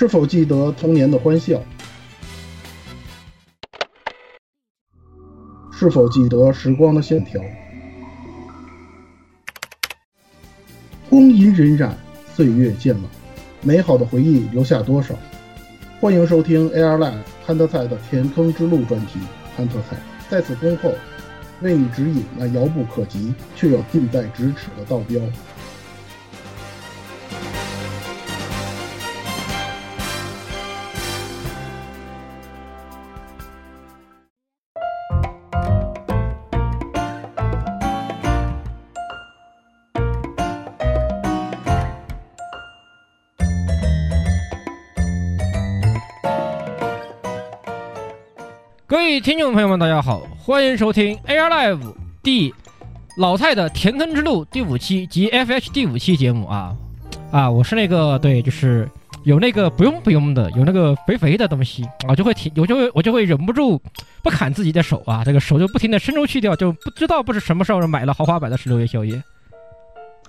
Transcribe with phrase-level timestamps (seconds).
[0.00, 1.60] 是否记得童年的欢笑？
[5.70, 7.38] 是否记得时光的线条？
[11.10, 11.90] 光阴荏苒，
[12.34, 13.02] 岁月渐老，
[13.60, 15.14] 美好的回忆留下多少？
[16.00, 19.20] 欢迎收听 AR Live 汉特菜的填坑之路专题。
[19.54, 19.98] 汉特菜
[20.30, 20.94] 在此恭候，
[21.60, 25.20] 为你指引那遥不可及却又近在咫尺的道标。
[49.10, 51.80] 位听众朋友们，大家好，欢迎收听 AR Live
[52.22, 52.54] 第
[53.16, 56.72] 老蔡的填坑之路第五期及 FH 第五期节目啊
[57.32, 57.50] 啊！
[57.50, 58.88] 我是那个对，就是
[59.24, 63.82] 有那个不用不用的，有那个肥肥的东西啊，就会停，我就会我就会忍不住
[64.22, 69.20] 不砍自己的手啊，这个手就不停的伸出去掉，就不知道不是什么时候买了豪华版的十六夜宵夜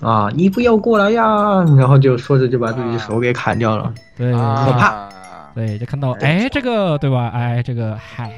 [0.01, 0.27] 啊！
[0.33, 1.63] 你不要过来呀！
[1.77, 5.07] 然后就说着就把自己手给砍掉了，对，可怕。
[5.53, 7.29] 对，就看到哎，这个对吧？
[7.31, 8.31] 哎，这个嗨。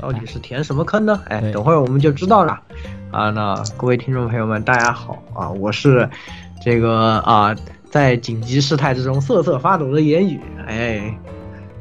[0.00, 1.20] 到底是填什么坑呢？
[1.28, 2.60] 哎，等会儿我们就知道了。
[3.10, 5.48] 啊，那各位听众朋友们，大家好啊！
[5.48, 6.08] 我是
[6.60, 7.54] 这个啊，
[7.90, 10.40] 在紧急事态之中瑟瑟发抖的言语。
[10.66, 11.16] 哎，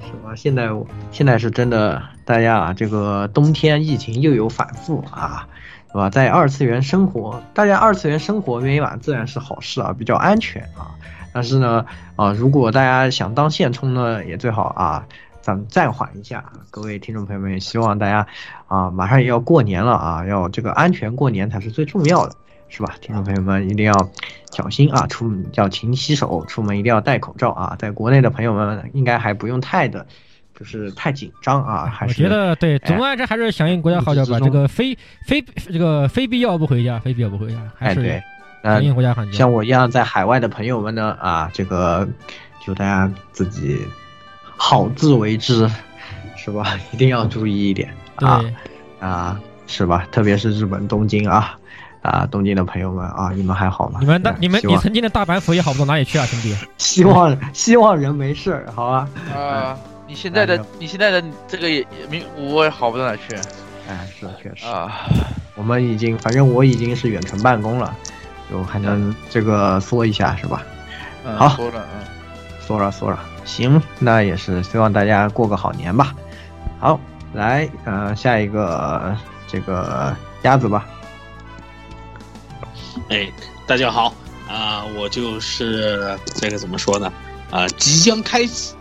[0.01, 0.35] 是吧？
[0.35, 0.69] 现在
[1.11, 5.47] 现在是真的，大家啊，这个冬天疫情又有反复啊，
[5.91, 6.09] 是吧？
[6.09, 10.91] 在二次元生活，大家二次元生活每晚自然是好事啊，比较安全啊。
[11.33, 15.05] 但是呢，啊，如果大家想当现充呢，也最好啊。
[15.45, 18.25] 咱们暂缓一下，各位听众朋友们，也希望大家
[18.65, 22.35] 啊，马上也要过年了啊，要这个安全过年才是最重要的，
[22.67, 22.95] 是吧？
[22.99, 23.93] 听众朋友们一定要
[24.49, 27.75] 小心啊，出门要勤洗手，出门一定要戴口罩啊。
[27.77, 30.03] 在国内的朋友们应该还不用太的，
[30.57, 31.85] 就是太紧张啊。
[31.85, 34.39] 还是我觉得对，总而言之还是响应国家号召吧。
[34.39, 35.39] 这个非非
[35.71, 37.57] 这个非必要不回家，非必要不回家。
[37.77, 38.19] 哎，对，
[38.63, 39.31] 响应国家号召。
[39.31, 42.09] 像我一样在海外的朋友们呢啊，这个
[42.65, 43.79] 就大家自己。
[44.57, 45.69] 好自为之，
[46.35, 46.77] 是吧？
[46.91, 48.43] 一定要注意一点啊
[48.99, 50.07] 啊，是吧？
[50.11, 51.57] 特别是日本东京啊
[52.01, 53.99] 啊，东京的朋友们啊，你们还好吗？
[53.99, 56.55] 你们大你们你曾经的大阪府也好不到哪里去啊，兄弟。
[56.77, 59.09] 希望希望人没事儿，好吧？
[59.35, 59.77] 啊，
[60.07, 63.35] 你现在的你现在的这个也没我也好不到哪去。
[63.87, 65.07] 哎，是确实啊，
[65.55, 67.95] 我们已经反正我已经是远程办公了，
[68.49, 70.63] 就还能这个说一下是吧？
[71.37, 72.07] 好，说了，嗯，
[72.65, 73.19] 缩了缩了。
[73.43, 76.15] 行，那也是希望大家过个好年吧。
[76.79, 76.99] 好，
[77.33, 79.15] 来，呃，下一个
[79.47, 80.85] 这个鸭子吧。
[83.09, 83.31] 哎，
[83.67, 84.13] 大家好
[84.49, 87.11] 啊，我就是这个怎么说呢？
[87.51, 88.73] 啊，即将开启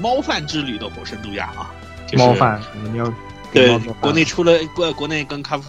[0.00, 1.70] 猫饭之旅的火神杜亚啊。
[2.14, 3.12] 猫饭，你要
[3.52, 5.60] 对国内出了国国内跟卡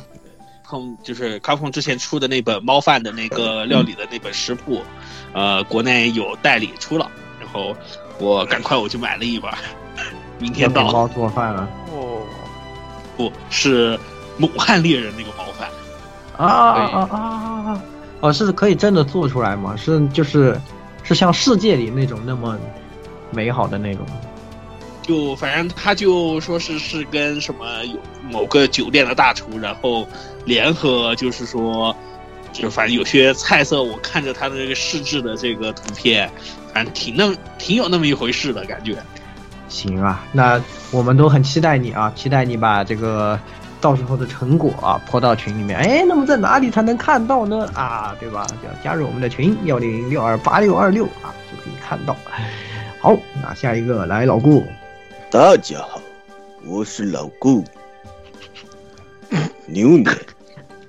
[0.66, 4.82] 空就是卡空之前出的那本猫饭的那个料理的那本食谱，
[5.34, 7.12] 呃，国内有代理出了，然
[7.52, 7.76] 后。
[8.20, 9.52] 我赶快我就买了一碗，
[10.38, 10.92] 明天到。
[10.92, 12.22] 猫做饭了哦，
[13.18, 14.00] 不是
[14.38, 15.68] 猛汉猎人那个猫饭
[16.38, 17.18] 啊啊啊
[17.72, 17.84] 啊！
[18.20, 19.76] 哦，是可以真的做出来吗？
[19.76, 20.56] 是就是
[21.02, 22.56] 是像世界里那种那么
[23.32, 24.06] 美好的那种？
[25.02, 27.98] 就反正他就说是是跟什么有
[28.30, 30.08] 某个酒店的大厨，然后
[30.46, 31.96] 联合就是说，
[32.54, 36.32] 就反正有些菜色，我看着他的这个试制的这个图片。
[36.74, 38.98] 反正挺那挺有那么一回事的感觉，
[39.68, 40.62] 行啊，那
[40.92, 43.40] 我们都很期待你啊，期待你把这个
[43.80, 45.78] 到时候的成果啊泼到群里面。
[45.78, 47.70] 哎，那么在哪里才能看到呢？
[47.74, 48.46] 啊，对吧？
[48.66, 52.16] 要加入我们的群幺零零六二八六二六啊，就可以看到。
[53.00, 54.64] 好，那下一个来老顾，
[55.30, 56.02] 大家好，
[56.66, 57.64] 我是老顾。
[59.66, 60.06] 牛年，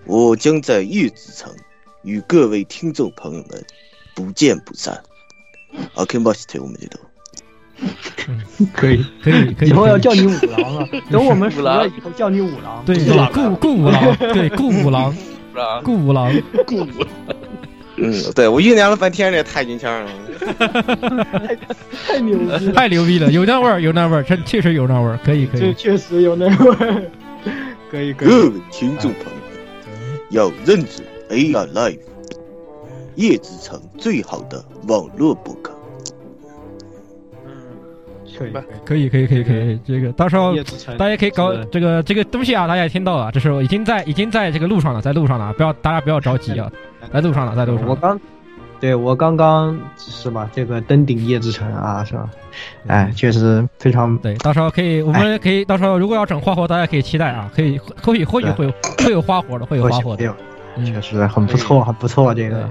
[0.04, 1.54] 我将在月子城
[2.02, 3.64] 与各位听众朋友们
[4.14, 5.00] 不见不散。
[5.94, 6.98] 啊，肯巴西特，我们这都，
[8.74, 9.68] 可以，可以，可以。
[9.70, 12.82] 以后要叫你五郎了，等我们熟了以后叫你五郎。
[12.84, 12.96] 对，
[13.32, 15.14] 顾顾五郎， 对，顾五郎，
[15.82, 16.32] 顾五郎，
[16.66, 17.08] 顾五郎。
[17.96, 20.10] 嗯，对我酝酿了半天这，太金枪了，
[22.06, 27.02] 太牛逼，太牛逼了，有那味儿，有那味儿，真确实有那味儿，可以，可以，确实有那味儿，
[27.90, 28.28] 可以，可以。
[28.28, 31.98] 各位听众朋友们，要认准 AI Live。
[33.16, 35.72] 叶子城最好的网络博客。
[37.46, 37.52] 嗯，
[38.38, 38.52] 可以，
[38.84, 39.80] 可以，可以，可以，可以。
[39.86, 40.54] 这个到时候
[40.98, 46.70] 大家可以搞这个这个东西啊，大家也听到了，这是已经在已经在这个路上了，在路上了，不要大家不要着急啊，
[47.12, 47.86] 在路上了，在路上。
[47.86, 48.20] 我刚
[48.80, 52.28] 对我刚刚是吧，这个登顶叶之城啊，是吧？
[52.88, 58.68] 哎，确实非常对，到时候可以，我们可以到时候如果要整花活，大家可以期待啊，可以或许或许会
[59.04, 60.34] 会有花活的，会有花活的，
[60.84, 62.68] 确实很不错，很不错这个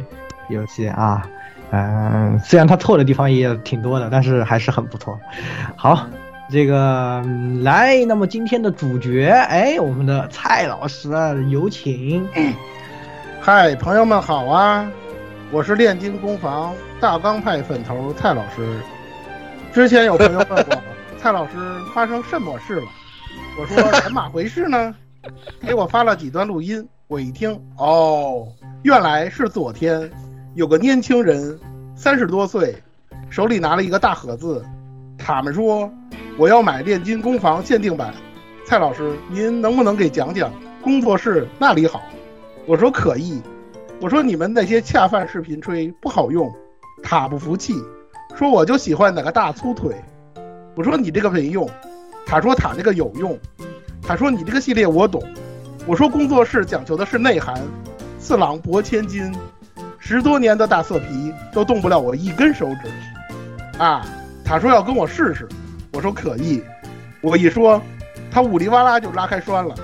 [0.52, 1.28] 游戏啊。
[1.72, 5.18] 嗯，虽然它错的地方也挺多的，但是还是很不错。
[5.76, 6.06] 好，
[6.50, 7.24] 这个
[7.62, 11.10] 来，那么今天的主角，哎，我们的蔡老师
[11.50, 12.28] 有请。
[13.40, 14.86] 嗨，朋友们好啊！
[15.50, 18.78] 我是炼金工坊大钢派粉头蔡老师。
[19.74, 20.82] 之前有朋友问我，
[21.18, 21.54] 蔡老师
[21.94, 22.88] 发生什么事了？
[23.60, 24.94] 我说怎么回事呢？
[25.66, 28.46] 给我发了几段录音，我一听，哦，
[28.84, 30.12] 原来是昨天
[30.54, 31.58] 有个年轻人，
[31.96, 32.76] 三十多岁，
[33.30, 34.62] 手里拿了一个大盒子，
[35.18, 35.90] 他们说
[36.38, 38.14] 我要买炼金工坊限定版。
[38.66, 40.52] 蔡老师，您能不能给讲讲
[40.82, 42.02] 工作室那里好？
[42.66, 43.42] 我说可以。
[44.02, 46.52] 我说你们那些恰饭视频吹不好用，
[47.02, 47.76] 他不服气，
[48.36, 49.96] 说我就喜欢哪个大粗腿。
[50.76, 51.70] 我说你这个没用，
[52.26, 53.40] 他说他那个有用，
[54.02, 55.24] 他说你这个系列我懂。
[55.88, 57.58] 我说工作室讲究的是内涵，
[58.20, 59.34] 四郎博千金，
[60.04, 63.78] 十多年的大色皮都动不了我一根手指。
[63.78, 64.04] 啊，
[64.44, 65.48] 他说要跟我试试，
[65.94, 66.62] 我说可以。
[67.22, 67.80] 我一说，
[68.32, 69.76] 他呜里哇啦就拉开栓了，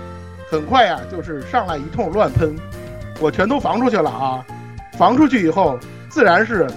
[0.49, 2.55] 很快呀就是上来一通乱喷。
[3.19, 4.43] 我全都防出去了啊！
[4.97, 5.77] 防出去以后，
[6.09, 6.67] 自然是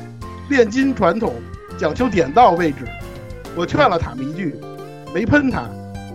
[0.50, 1.34] 炼金传统，
[1.78, 2.84] 讲究点到为止。
[3.56, 4.54] 我劝了他们一句，
[5.14, 5.62] 没喷他，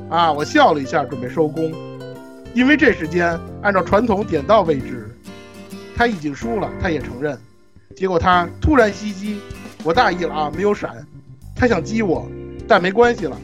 [0.09, 1.73] 啊，我笑了一下，准备收工。
[2.53, 5.09] 因为这时间按照传统点到为止，
[5.95, 7.37] 他已经输了，他也承认。
[7.95, 9.39] 结果他突然袭击，
[9.83, 11.05] 我大意了啊，没有闪。
[11.55, 12.27] 他想击我，
[12.67, 13.37] 但没关系了。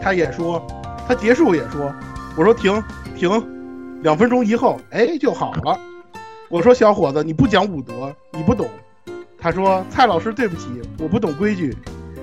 [0.00, 0.66] 他也说，
[1.06, 1.94] 他结束也说，
[2.36, 2.82] 我说停
[3.14, 3.30] 停，
[4.02, 5.78] 两分钟以后，哎，就好了。
[6.48, 8.68] 我说小伙子，你不讲武德，你不懂。
[9.38, 11.76] 他说蔡老师对不起，我不懂规矩。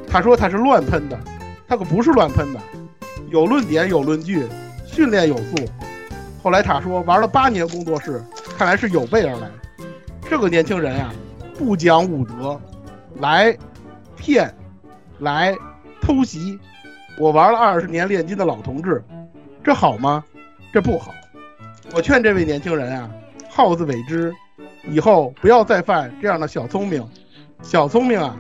[0.08, 1.20] 他说他是乱喷的，
[1.68, 2.60] 他可不是乱喷的，
[3.30, 4.48] 有论点有论据，
[4.88, 5.56] 训练有素。
[6.42, 8.24] 后来他说玩了八年工作室，
[8.58, 9.50] 看来是有备而来。
[10.30, 11.14] 这个年轻人啊，
[11.58, 12.60] 不讲武德，
[13.18, 13.56] 来
[14.16, 14.54] 骗，
[15.20, 15.56] 来
[16.02, 16.60] 偷袭。
[17.18, 19.04] 我玩了二十年炼金的老同志，
[19.64, 20.24] 这好吗？
[20.74, 21.14] 这不好。
[21.94, 23.10] 我劝这位年轻人啊。
[23.54, 24.34] 好自为之，
[24.88, 27.06] 以后不要再犯这样的小聪明。
[27.62, 28.36] 小聪明啊，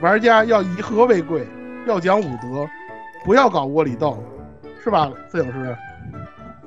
[0.00, 1.44] 玩家要以和为贵，
[1.86, 2.66] 要讲武德，
[3.24, 4.22] 不要搞窝里斗，
[4.82, 5.76] 是吧，摄影师？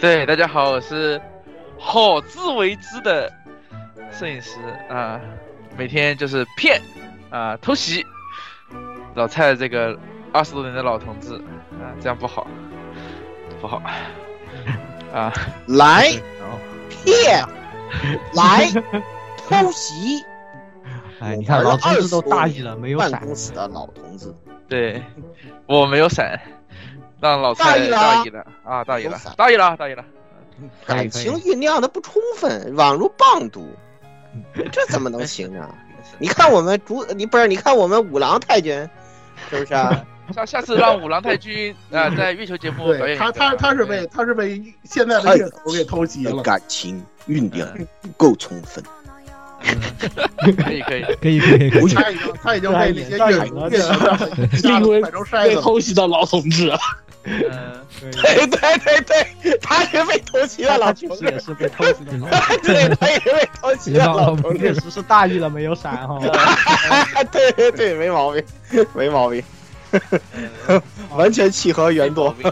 [0.03, 1.21] 对，大家好，我是
[1.79, 3.31] 好自为之的
[4.11, 4.59] 摄影师
[4.89, 5.17] 啊，
[5.77, 6.81] 每天就是骗
[7.31, 8.05] 啊，偷袭
[9.15, 9.97] 老蔡这个
[10.33, 11.35] 二十多年的老同志
[11.79, 12.45] 啊，这样不好，
[13.61, 13.81] 不好
[15.13, 15.31] 啊，
[15.67, 16.11] 来。
[16.89, 17.41] 骗，
[18.33, 18.69] 来
[19.47, 20.21] 偷袭！
[21.21, 23.21] 哎，你看老同志都大意了，没有闪。
[23.21, 24.35] 公室的老同志，
[24.67, 25.01] 对，
[25.65, 26.37] 我没有闪，
[27.23, 30.03] 让老蔡大意了啊，大意了，大意了，大意了。
[30.85, 33.65] 感情酝酿的不充分， 宛如棒读，
[34.73, 35.73] 这怎么能行啊？
[36.19, 37.47] 你看我们主，你不是？
[37.47, 38.73] 你看我们五郎太君，
[39.49, 40.05] 是不是啊？
[40.35, 43.17] 下下次让五郎太君啊，在月球节目表演。
[43.17, 46.43] 他他他是被他是被现在的月球给偷袭了。
[46.43, 47.65] 感情酝酿
[48.01, 48.83] 不够充分。
[49.63, 51.93] 可以可以可以可以可以。
[51.93, 56.69] 他已经他已经被那些月球月球被偷袭的老同志。
[57.25, 58.11] 嗯，对
[58.47, 59.01] 对对
[59.41, 62.11] 对，他也被偷袭了，老同志也是被偷袭的。
[62.63, 66.19] 对，他也被偷袭了，老同志 确实是大意了，没有闪哈。
[67.31, 68.43] 对对对，没毛病，
[68.93, 69.41] 没毛病。
[71.15, 72.35] 完全契合原作。
[72.43, 72.51] 嗯，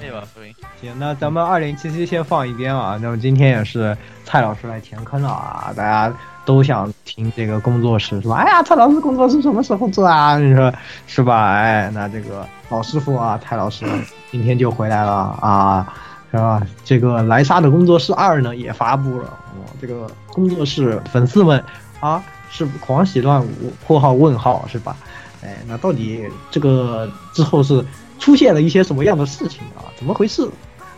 [0.00, 0.54] 没毛病。
[0.80, 2.98] 行，那咱们二零七七先放一边啊。
[3.00, 6.12] 那么今天也是蔡老师来填坑了啊，大家
[6.44, 8.36] 都想听这个工作室是吧？
[8.36, 10.38] 哎呀，蔡老师工作室什么时候做啊？
[10.38, 10.72] 你说
[11.06, 11.52] 是吧？
[11.52, 13.84] 哎，那这个老师傅啊，蔡老师
[14.30, 15.94] 今天就回来了啊，
[16.32, 16.62] 是吧？
[16.84, 19.38] 这个莱莎的工作室二呢也发布了，
[19.80, 21.62] 这个工作室粉丝们
[22.00, 24.96] 啊是狂喜乱舞，括号问号是吧？
[25.42, 27.84] 哎，那到底这个之后是
[28.18, 29.88] 出现了一些什么样的事情啊？
[29.96, 30.48] 怎么回事？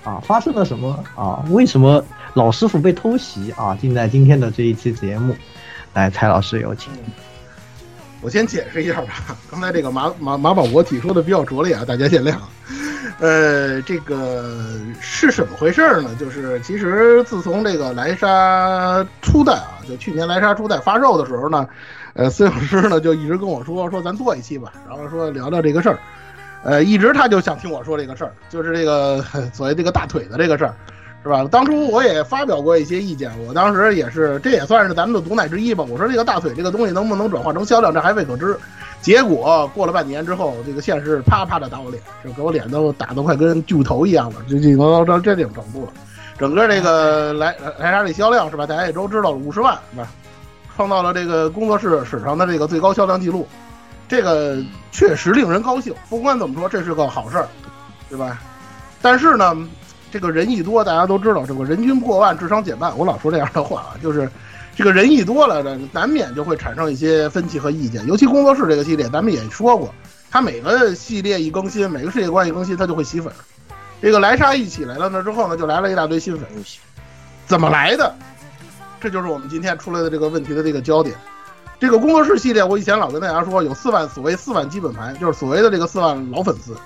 [0.05, 1.45] 啊，发生了什么啊？
[1.51, 2.05] 为什么
[2.35, 3.77] 老师傅被偷袭啊？
[3.81, 5.35] 尽在今天的这一期节目。
[5.95, 6.93] 来，蔡老师有请。
[8.21, 12.35] 我先解释一下吧，刚才这个马马马保国体说的比较拙劣啊，大家见谅。
[13.19, 16.11] 呃，这个是什么回事呢？
[16.19, 21.67] 就是其实自从这个莱莎初代啊，就去年莱莎初代发售的时候呢。
[22.15, 25.99] 呃，摄影师呢就一直跟我说说咱做一期吧，然后说聊聊这个事儿，
[26.65, 30.75] 呃，一直他就想听我说这个事儿，就是这个 所谓这个大腿的这个事儿，
[31.23, 31.45] 是吧？
[31.51, 35.85] 当初我也发表过一些意见，我当时也是，这也算是咱们的毒奶之一吧。
[35.89, 38.57] 我说这个大腿这个东西能不能转化成销量，这还未可知。
[39.01, 45.93] 结果过了半年之后，这个现实啪啪的打我脸，就给我脸都打得快跟巨头一样了，就就到到这种程度了。
[46.39, 48.65] 整个这个莱莱莎这销量是吧？
[48.65, 50.07] 大家也都知道了，五十万是吧？
[50.77, 53.47] 创造了这个工作室史上的这个最高销量记录，
[54.13, 55.95] 这个确实令人高兴。
[56.11, 57.49] 不管怎么说，这是个好事儿，
[58.11, 58.39] 对吧？
[59.01, 59.57] 但是呢。
[60.11, 62.95] 这个人一多，大家都知道，这个人均破万，智商减半。
[62.99, 64.31] 我老说这样的话啊，就是
[64.77, 68.07] 这个人一多了呢，难免就会产生一些分歧和意见。
[68.07, 69.95] 尤其工作室这个系列，咱们也说过，
[70.31, 73.33] 它每个系列一更新，每个世界观一更新，它就会吸粉。
[74.03, 76.47] 这个莱莎一起来了那之后呢，就来了一大堆新粉。
[77.47, 78.15] 怎么来的？
[79.01, 81.17] 这就是我们今天出来的这个问题的这个焦点。
[81.83, 86.77] 这个工作室系列，我以前老跟大家说，有四万所谓四万基本盘，就是所谓的这个四万老粉丝。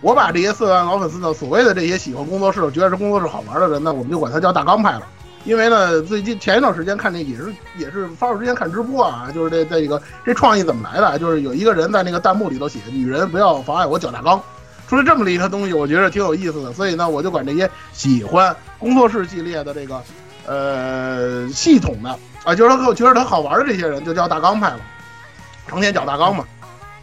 [0.00, 5.02] 我把这些四万老粉丝呢，所谓的这些喜欢工作室、觉得这工作室好玩的人呢，我们就管他叫大钢派了。
[5.44, 11.18] 因为呢，最近前一段时间看那也是也是发售之前看直播啊，就是这这个这创意怎么来的？
[11.18, 14.42] 就是有一个人在那个弹幕里头写“女人不要妨碍我脚大钢”，
[14.88, 16.72] 出了这么的一个东西，我觉得挺有意思的。
[16.72, 20.02] 所以呢，我就管这些喜欢工作室系列的这个
[20.46, 24.80] 呃系统的啊，就是他觉得他好玩的这些人，就叫大纲派了，
[25.68, 26.44] 成天叫大纲嘛。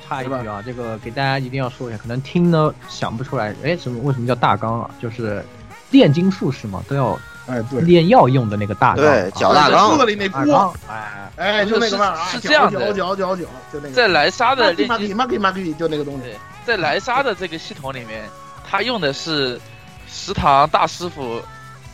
[0.07, 4.89] 插一句啊，这个给大家一定要说一下，可能听呢想不出来，哎，什么为什么叫大纲啊？
[4.99, 5.45] 就是
[5.91, 7.17] 炼金术士嘛，都要
[7.47, 16.33] 哎对炼药用的那个大纲，对，搅大纲，子里那锅，哎哎，就那个嘛，是这样的，搅搅搅搅，就那个在莱莎的炼金就那个东西，
[16.65, 18.23] 在莱莎的这个系统里面，
[18.67, 19.61] 他用的是
[20.07, 21.39] 食堂大师傅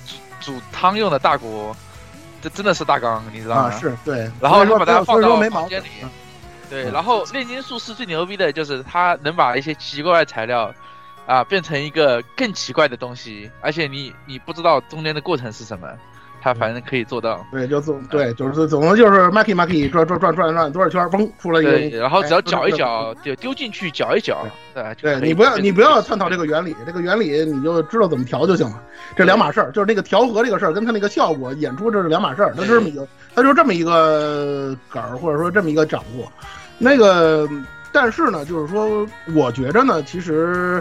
[0.07, 1.75] 煮煮汤用的大锅，
[2.45, 3.71] 这真的是大纲，你知道吗？
[3.71, 5.87] 是对，然后就把它放到房间里。
[6.69, 10.71] 对，然后炼金术师最牛逼的就是他能把一些奇怪的材料，
[11.25, 15.87] 啊，变成一个更奇怪的东西，而且你你不知道中间的过程是什么，
[16.45, 17.43] 他反正可以做到。
[17.51, 21.71] 对，就总对，就是总之就是 Maki Maki 转转转转转多少圈，嘣出来一个。
[21.71, 28.79] 对，然后只要搅一搅，就丢进去搅一搅，对，对你不要你不要探讨这个原理，这个原理你就知道怎么调就行了，
[29.15, 36.31] 这两码事儿，就是那个调和这个事儿跟他那个效果演出这是两码事儿，它是这么一个，它就这么一个梗儿，或者说这么一个掌握。
[36.77, 37.49] 那个，
[37.91, 40.79] 但是呢，就是说，我觉着呢，其实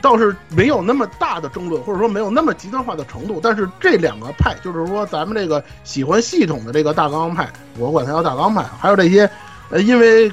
[0.00, 3.40] 倒是没有那么大的争论，或者说没有那么极端化的程度。
[3.42, 9.28] 但是这两个派，就是说咱们这个喜欢系统的这个大纲派，我管他叫大纲派，还有这些，
[9.70, 10.30] 呃，因为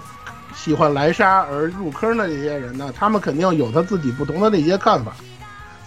[0.55, 5.13] 喜欢莱莎而入坑的这些人呢，他们肯定有他自己不同的那些看法。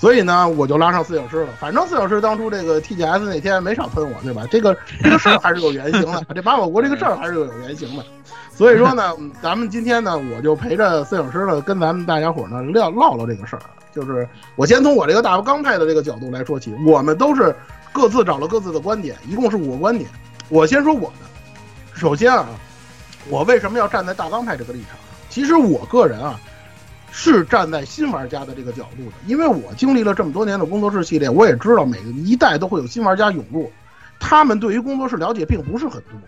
[0.01, 1.49] 所以呢，我就拉上四小师了。
[1.59, 4.45] 反正四小师当初这个 TGS 那天没少喷我，对吧？
[4.49, 8.05] 这个这个事儿还是有原型的， 这马保国这个事儿还是有原型的。
[8.59, 13.63] 所以说呢，咱们今天呢，我就陪着摄影师呢，跟咱们大家伙呢聊唠唠这个事儿。
[13.95, 17.55] 就是我先从我这个大钢派的这个角度来说起，我们都是
[17.93, 20.11] 各自找了各自的观点，一共是五个观点。
[20.49, 21.95] 我先说我的。
[21.95, 22.49] 首先啊，
[23.29, 24.99] 我为什么要站在大钢派这个立场？
[25.31, 26.41] 其实我个人啊，
[27.13, 33.71] 是站在新玩家的这个角度的，因为我经历了这么多年的工作室系列，我也知道每一代都会有新玩家涌入，
[34.19, 36.19] 他们对于工作室了解并不是很多。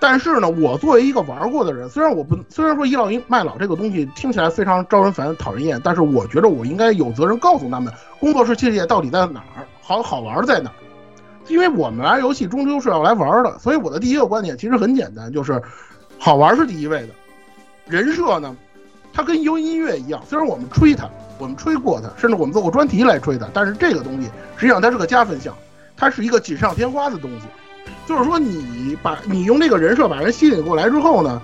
[0.00, 10.76] 但是呢，我作为一个玩过的人，虽然我不虽然说倚老卖老这个东西听起来非常招人烦、讨人厌，但是我觉得我应该有责任告诉他们，工作室系列到底在哪儿，好好玩在哪儿。
[11.48, 15.60] 因为我们玩游戏终究是要来玩的，所以我的第一个观点其实很简单，就是
[16.18, 17.08] 好玩是第一位的。
[17.86, 18.54] 人设呢，
[19.12, 25.52] 它跟优音乐一样，虽然我们吹它，我们吹过它，甚至我们做过专题来吹它，但是这个东西实际上它是个加分项，
[25.96, 27.46] 它是一个锦上添花的东西。
[28.08, 31.42] 就是说，你把你用这个人设把人吸引过来之后呢，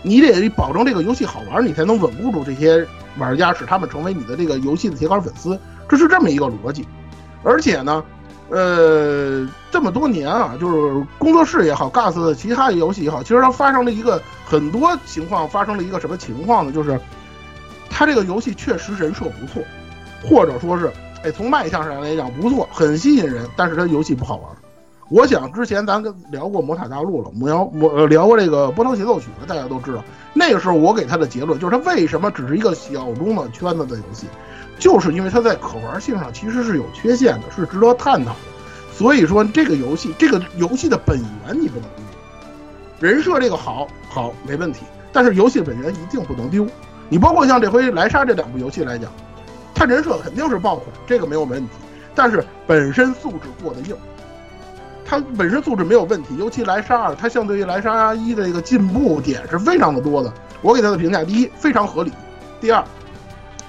[0.00, 2.86] 你得保证这个游戏好玩，你才能稳固住这些
[3.18, 6.88] 玩家，使他们成为你的这个游戏的铁杆粉丝，这是这么一个逻辑。
[7.42, 8.02] 而且呢，
[8.48, 16.72] 呃，这么多年啊，就是工作室也好，GAS 的其他游戏也好，其实它发生了一个很多情况，发生了一个什么情况呢？
[16.72, 16.98] 就是
[17.90, 19.62] 它这个游戏确实人设不错，
[20.24, 20.90] 或者说是，
[21.24, 24.50] 哎，从卖相上来讲不错，很吸引人，但是它游戏不好玩。
[25.08, 30.02] 我想之前咱跟聊过《魔塔大陆》了，魔聊魔聊过这个《波涛协奏曲》了，大家都知道。
[30.32, 34.26] 那个时候我给他的结论就是，他为什么只是一个小众的圈子的游戏，
[34.80, 38.38] 就是因为它在可玩性上其实是有缺陷的，是值得探讨的。
[38.92, 42.04] 所以说，这个游戏这个游戏的本源你不能丢，
[42.98, 44.80] 人设这个好好没问题，
[45.12, 46.66] 但是游戏本源一定不能丢。
[47.08, 49.08] 你包括像这回莱莎这两部游戏来讲，
[49.72, 51.70] 它人设肯定是爆款，这个没有问题，
[52.12, 53.96] 但是本身素质过得硬。
[55.08, 60.32] 它本身素质没有问题，尤其莱莎二，它相对于莱莎一的这个进步点是非常的多的。
[60.62, 62.10] 我给它的评价：第一，非常合理；
[62.60, 62.84] 第二，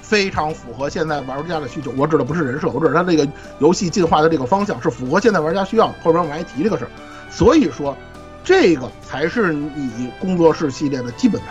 [0.00, 1.92] 非常符合现在玩家的需求。
[1.96, 3.28] 我指的不是人设，我指他这个
[3.60, 5.94] 游戏进化的这个方向是符合现在玩家需要的。
[6.02, 6.90] 后边我还提这个事儿，
[7.30, 7.96] 所以说，
[8.42, 11.50] 这个才是你工作室系列的基本盘，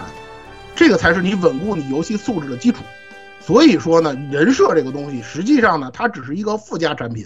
[0.75, 2.79] 这个才是你稳固你游戏素质的基础。
[3.39, 7.25] 所以说呢，人设这个东西，实际上呢，它只是一个附加产品。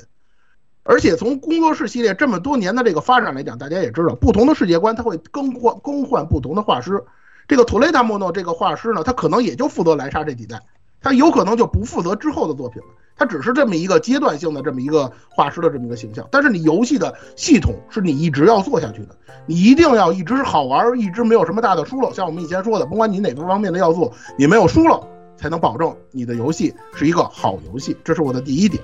[0.83, 7.03] 而且从工作室系列这么多年的这个发展来讲，大家也知道，不同的世界观它会更换更换不同的画师。
[7.47, 10.59] 这个图雷达莫诺这个画师呢，他可能也就负责莱莎这几代，
[11.01, 12.88] 他有可能就不负责之后的作品了。
[13.15, 16.27] 他只是这么一个阶段性的这么一个画师的这么一个形象。
[16.31, 22.11] 但是你游戏的系统是你一直要做下去的，你一定要一直好玩，一直没有什么大的疏漏。
[22.11, 25.05] 像我们以前说的，甭管你哪个方面的要做，你没有疏漏，
[25.38, 27.95] 才能保证你的游戏是一个好游戏。
[28.03, 28.81] 这是我的第一点。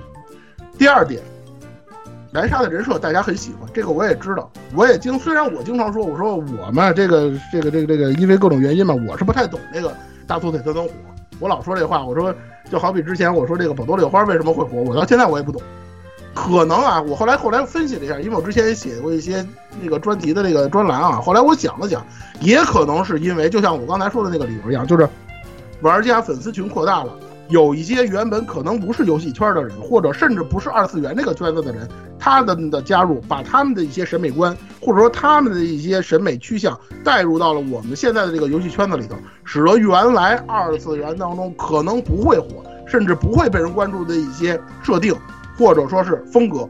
[0.78, 1.20] 第二点。
[2.32, 10.92] 南沙的人设大家很喜欢，这个我也知道，我也经虽然我经常说，我说我嘛，这个这个这个这个，因为各种原因嘛，我是不太懂这个大粗腿特能火。
[11.40, 12.34] 我老说这话，我说
[12.70, 15.62] 就好比之前我说这个宝多柳花为什么会火，我到现在我也不懂。
[16.34, 19.46] 可能啊，我后来后来分析了一下，因为我之前也写过一些
[19.82, 22.06] 那个专题的那个专栏啊，后来我想了想，
[22.42, 25.08] 也可能是因为就像我刚才说的那个理由一样，就是
[25.82, 27.12] 玩家粉丝群扩大了。
[27.50, 31.88] 有一些原本可能不是游戏圈的人，或者甚至不是二次元这个圈子的人，
[32.20, 42.48] 他们的加入，把他们的一些审美观，或者说他们的一些审美趋向带入到了我们现在的这个游戏圈子里头，使得原来二次元当中可能不会火，
[42.86, 45.16] 甚至不会被人关注的一些设定，
[45.58, 46.68] 或者说是风格，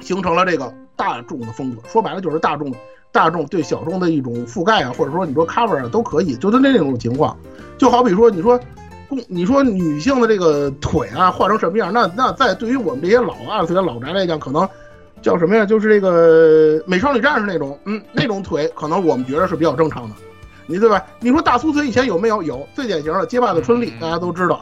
[0.00, 1.82] 形成了这个大众的风格。
[1.88, 2.72] 说白了就是大众，
[3.10, 7.36] 大众对小众的一种覆盖啊，或者说你说 cover 啊都可以，就是那种情况。
[7.76, 8.60] 就好比说你说。
[9.28, 11.92] 你说女性的这个腿啊，画成什么样？
[11.92, 14.68] 那那在对于我们这些老二次元老宅来讲，可能
[15.22, 15.64] 叫什么呀？
[15.64, 20.14] 就是这个美少女战士那种，嗯，那种腿可能我们觉得是比较正常的，
[20.66, 21.04] 你对吧？
[21.20, 22.42] 你说大粗腿以前有没有？
[22.42, 24.60] 有，最典型的街霸的春丽，大家都知道，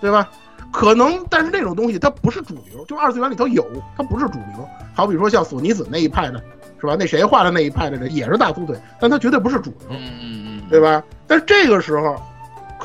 [0.00, 0.28] 对吧？
[0.72, 3.64] 可能，但是那种东西它不是主流，就二次元里头有，
[3.96, 4.68] 它不是主流。
[4.94, 6.42] 好比说像索尼子那一派的，
[6.80, 6.96] 是吧？
[6.98, 11.02] 那谁画的那一派的人也是大粗腿，但他绝对不是主流，嗯嗯嗯，对吧？
[11.26, 12.16] 但这个时候。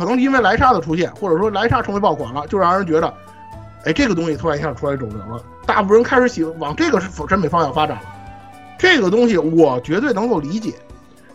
[0.01, 3.13] 可能因为莱莎的出现，或者说莱莎成为爆款了，就让人觉得，
[3.85, 8.03] 哎，这个东西突然一下出来主流了，大部分人开始喜往这个审美方向发展了。
[8.79, 10.73] 这个东西我绝对能够理解，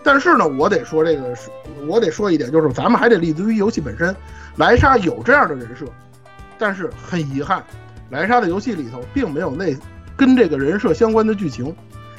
[0.03, 1.49] 但是呢，我得说这个是，
[1.87, 4.13] 我得说一点，就是咱们还得立足于游戏本身。
[4.57, 5.87] 莱莎有这样的人设，
[6.59, 7.63] 但是很遗憾，
[8.11, 9.77] 莱莎的游戏里头并没有那
[10.17, 11.73] 跟这个人设相关的剧情，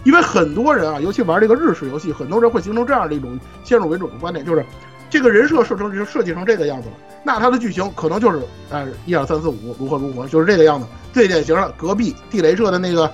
[0.06, 4.66] 因为很多人啊，尤其玩这个日式游戏，很多人会形成这样的一种先入为主的观点，就是。
[5.10, 10.86] 这个人设设成就设计成这个样子了，那他的剧情可能就是，呃，一二三四五如何如何，就是这个样子。
[11.13, 13.12] 最典型的隔壁地雷社的那个，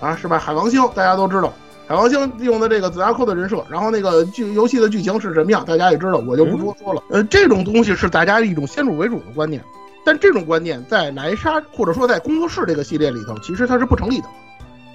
[0.00, 0.38] 啊，是吧？
[0.38, 1.52] 海王星大家都知道，
[1.86, 7.02] 海王星用的这个紫牙扣的人设，然后那个剧游戏的剧情是什么样，大家也知道，我就不多说了。
[7.10, 9.62] 呃，这种东西是大家一种先入为主的观念，
[10.04, 14.28] 但这种观念在莱莎或者说在工作室这个系列里头，其实它是不成立的。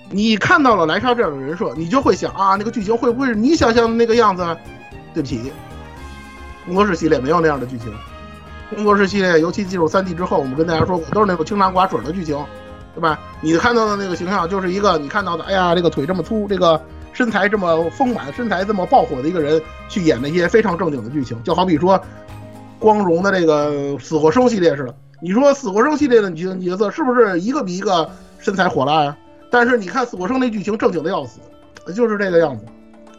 [0.10, 4.44] 你看到了莱莎这样的人设，你就会想啊，那个剧情会不会是你想象的那个样子？
[5.14, 5.52] 对不起。
[6.66, 7.92] 工作室系列没有那样的剧情，
[8.70, 12.38] 工作室系列尤其进入三 D 之后，我们跟大家说过，都是那种清汤寡水的剧情，
[12.94, 13.20] 对吧？
[13.42, 16.80] 你看到的那个形象就是一个你看到的，哎呀，这个腿这么粗，这个
[17.14, 22.00] 身材这么丰满，身材这么爆火的一个人去演那些非常正经的剧情，就好比说
[22.80, 24.96] 光荣的这个死或生系列似的。
[25.20, 29.18] 你说死或生系列的女角色是不是一个比一个身材火辣呀？
[29.50, 31.40] 但是你看死或生那剧情正经的要死，
[31.94, 32.66] 就是这个样子。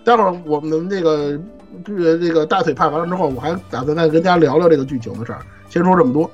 [0.05, 1.39] 待会儿我们这个。
[1.85, 5.41] 这个这个大腿拍完了之后，我还打算再跟大家聊聊这个剧情的事儿。
[5.69, 6.31] 先说这么多。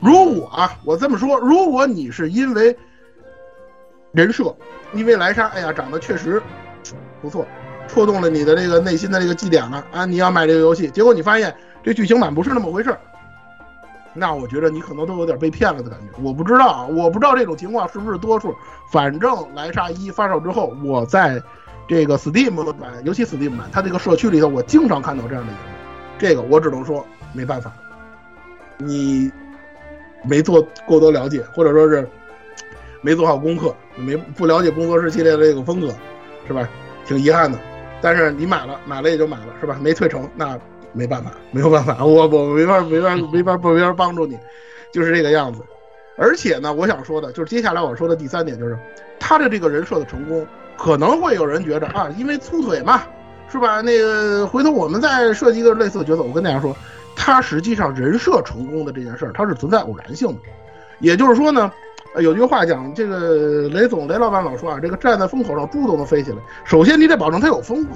[0.00, 2.76] 如果啊，我这么说，如果你是因为
[4.12, 4.54] 人设，
[4.94, 6.40] 因为莱莎，哎呀，长得确实
[7.20, 7.46] 不错，
[7.86, 12.98] 戳动了你的这个内心的这个祭点了啊，你要买这个游戏，结果你发现这剧情版不是那么回事儿，
[14.14, 16.22] 那我觉得你可能都有点被骗了的感觉。
[16.22, 18.54] 我不知道啊，我不知道这种情况是不是多数。
[18.90, 21.42] 反正莱莎一发售之后，我在。
[21.88, 25.74] 这个 Steam 版，尤其 Steam 版，它这个社区里头，我经常看到这样的言论。
[26.18, 27.72] 这个我只能说没办法，
[28.76, 29.30] 你
[30.24, 32.06] 没做过多了解，或者说是
[33.00, 35.88] 没做好功课，没不了解工作室系列的这个风格，
[36.46, 36.68] 是吧？
[37.06, 37.58] 挺遗憾的。
[38.02, 39.78] 但是你买了，买了也就买了，是吧？
[39.80, 40.58] 没退成，那
[40.92, 44.38] 没办法，没有办法，我我没法没法没法没法帮助你，
[44.92, 45.62] 就是这个样子。
[46.16, 48.76] 而且呢，我想说的就是接下来我说的第三点，就是
[49.18, 50.46] 他的这个人设的成功。
[50.78, 53.02] 可能会有人觉得啊，因为粗腿嘛，
[53.50, 53.80] 是吧？
[53.80, 56.22] 那个回头我们再设计一个类似的角色。
[56.22, 56.74] 我跟大家说，
[57.16, 60.38] 他实际上人设成功的这件事儿，它是存在偶然性的。
[61.00, 61.70] 也就是说呢，
[62.20, 66.38] 有句话讲，这个雷总雷老板老说啊，这个站在风口上猪都能飞起来。
[66.64, 67.90] 首先你得保证它有风口，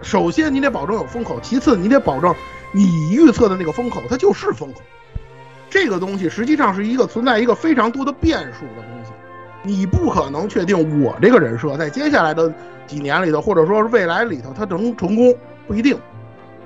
[0.00, 2.34] 首先你得保证有风口，其次你得保证
[2.72, 4.80] 你预测的那个风口它就是风口。
[5.68, 9.12] 这个东西实际上是一个存在一个非常多的变数的东西，
[9.62, 12.52] 你不可能确定我这个人设在接下来的
[12.86, 15.34] 几年里头，或者说是未来里头，他能成功
[15.66, 15.96] 不一定。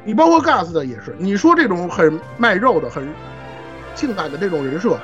[0.04, 3.06] 你包括 Gas 的也是，你说这种很卖肉的、很
[3.94, 4.98] 性感的这种人设，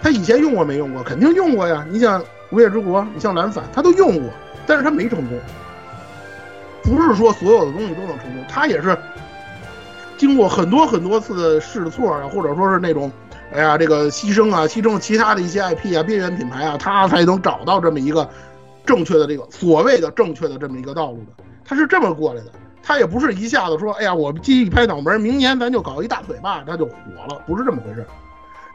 [0.00, 1.02] 他以前用过没用过？
[1.02, 1.84] 肯定用过呀。
[1.90, 4.30] 你像《无夜之国》，你像蓝反，他都用过，
[4.66, 5.38] 但是他没成功。
[6.82, 8.96] 不是说所有的东西都能成功，他也是
[10.16, 13.10] 经过很多很多次的试错啊，或者说是那种，
[13.54, 18.28] 哎呀，这个牺牲啊，牺牲其他的一些 IP 啊、边缘品牌啊，他才能找到这么一个
[18.84, 21.44] 正确的这个所谓的正确的这么一个道路的。
[21.64, 22.50] 他是这么过来的，
[22.82, 26.92] 他也不是一下子说，哎呀，我记一拍脑门，明年咱就搞一大腿吧，他就火
[27.28, 28.04] 了，不是这么回事。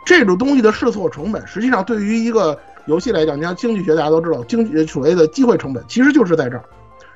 [0.06, 6.64] 这种东西的试错成本，实际上对于一个游戏来讲，你像经济学，大家都知道，经济所谓的机会成本，其实就是在这儿。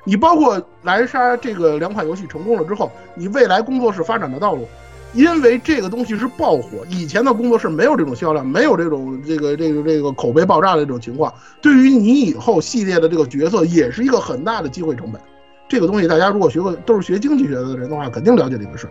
[0.04, 4.68] 你包括莱莎这个两款游戏成功了之后，你未来工作室发展的道路，
[5.14, 15.20] 因为这个东西是爆火，以前的工作室没有这种销量，没有这种这个这个这个口碑爆炸的这种情况，对于你以后系列的这个角色也是一个很大的机会成本。
[15.68, 18.88] 这个东西大家如果学过都是学经济学的人的话，肯定了解这个事。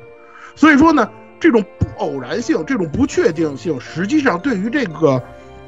[0.55, 1.09] 所以说呢，
[1.39, 5.21] 这种不偶然性、这种不确定性，实际上对于这个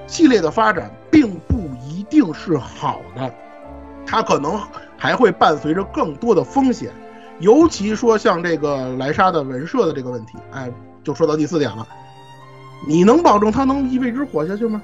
[0.07, 3.31] 系列的发展并不一定是好的，
[4.05, 4.59] 它可能。
[4.97, 6.89] 还会伴随着更多的风险，
[7.39, 10.71] 尤其说像这个莱莎的文设的这个问题，哎，
[11.03, 11.87] 就说到第四点了。
[12.87, 14.81] 你能保证他能一辈子活下去吗？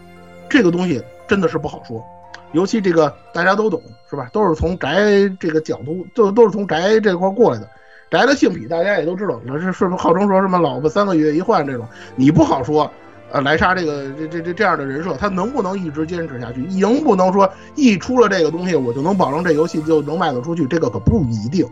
[0.50, 2.04] 这个东西真的是不好说。
[2.52, 4.30] 尤其这个大家都懂是吧？
[4.34, 5.02] 都是从宅
[5.40, 7.70] 这个角度，都都是从宅这块过来的。
[8.10, 11.88] 宅的性癖大家也都知道，是是是号称说什么老婆三个月一换这种？
[12.16, 12.92] 你不好说。
[13.34, 16.60] 呃，莱莎这个这这这这样的人设，他能不能一直坚持下去？
[16.82, 20.68] 能不能说一出了这个东西，我就能保证这游戏就能卖得出去？
[20.68, 21.66] 这个可不一定。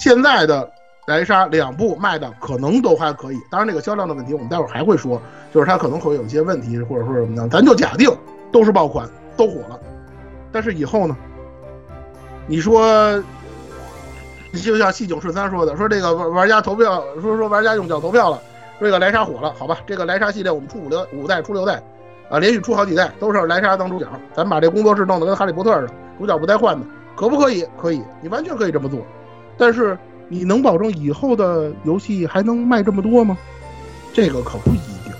[0.00, 0.68] 现在的
[1.06, 5.20] 莱莎两部卖的可能都还可以，当然这个销量的问题我们待会儿还会说，
[5.52, 8.10] 就是它可能会有一些问题，或者说什么样，咱就假定
[8.50, 9.78] 都是爆款，都火了。
[10.50, 11.14] 但是以后呢？
[12.46, 13.22] 你说，
[14.64, 18.40] 就像细井顺三说的，说这个玩玩家投票，说说玩家用脚投票了。
[18.80, 21.82] 这个莱莎火了，好吧，这个莱莎系列我们出五六五代，出六代，
[22.30, 24.06] 啊，连续出好几代，都是莱莎当主角。
[24.34, 27.66] 咱把这工作室弄得跟哈利波特似的，主角不带换的，可不可以？
[27.78, 29.00] 可以，你完全可以这么做。
[29.60, 29.96] 但是
[30.26, 33.36] 你能保证以后的游戏还能卖这么多吗？
[34.14, 35.12] 这个可不一定。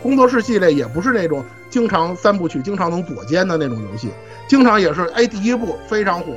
[0.00, 4.08] 工作室系列也不是那种经常三部曲、经常能躲肩的那种游戏，
[4.46, 6.32] 经常也是哎，第一部非常火，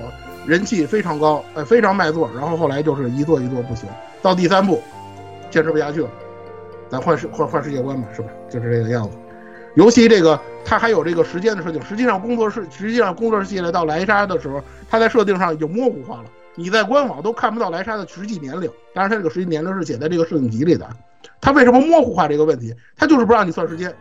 [0.47, 3.87] 人气非常高，哎，非常卖座，然后后来就是一座一座不行，
[4.23, 4.81] 到第三部
[5.51, 6.09] 坚持不下去了。
[6.89, 8.29] 咱换世换换世界观嘛，是吧？
[8.49, 9.15] 就是这个样子。
[9.75, 11.79] 尤其这个，它还有这个时间的设定。
[11.83, 16.25] 实际上，工作室实际上工作室系列到莱莎的时候，它在设定上已经模糊化了。
[16.55, 18.69] 你在官网都看不到莱莎的实际年龄。
[18.93, 20.89] 当然，它这个实际年龄是写在这个设定集里的。
[21.41, 22.73] 它为什么模糊化这个问题？
[22.95, 23.93] 它就是不让你算时间。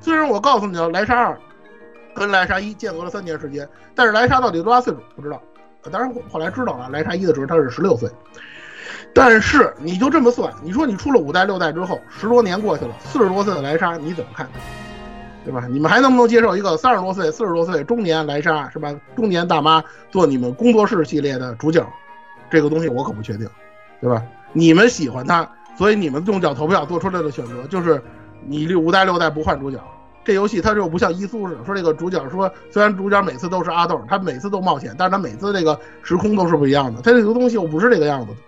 [0.00, 1.38] 虽然我告诉你了，莱莎二
[2.14, 5.40] 跟莱莎一间隔了三年时间，但是莱莎到底多大岁数不知道。
[5.90, 8.10] 当然后来知道了，莱莎一的时候他是十六岁。
[9.14, 14.48] 但是你就这么算，你说你出了五代六代之后，十多年过去了，四十多岁的莱莎你怎么看？
[15.44, 15.66] 对吧？
[15.70, 18.94] 你们还能不能接受一个三十多岁、四十多岁中年莱莎是吧？
[19.16, 21.86] 中年大妈做你们工作室系列的主角，
[22.50, 23.48] 这个东西我可不确定，
[24.00, 24.22] 对吧？
[24.52, 25.48] 你们喜欢他，
[25.78, 28.02] 所以你们用脚投票做出来的选择就是
[28.46, 29.78] 你六五代六代不换主角。
[30.22, 38.38] 这游戏它就不像伊苏似的，说这个主角说虽然主角每次都是阿豆，他每次都冒险，但是他每次这个时空都是不一样的，他这个东西又不是这个样子的。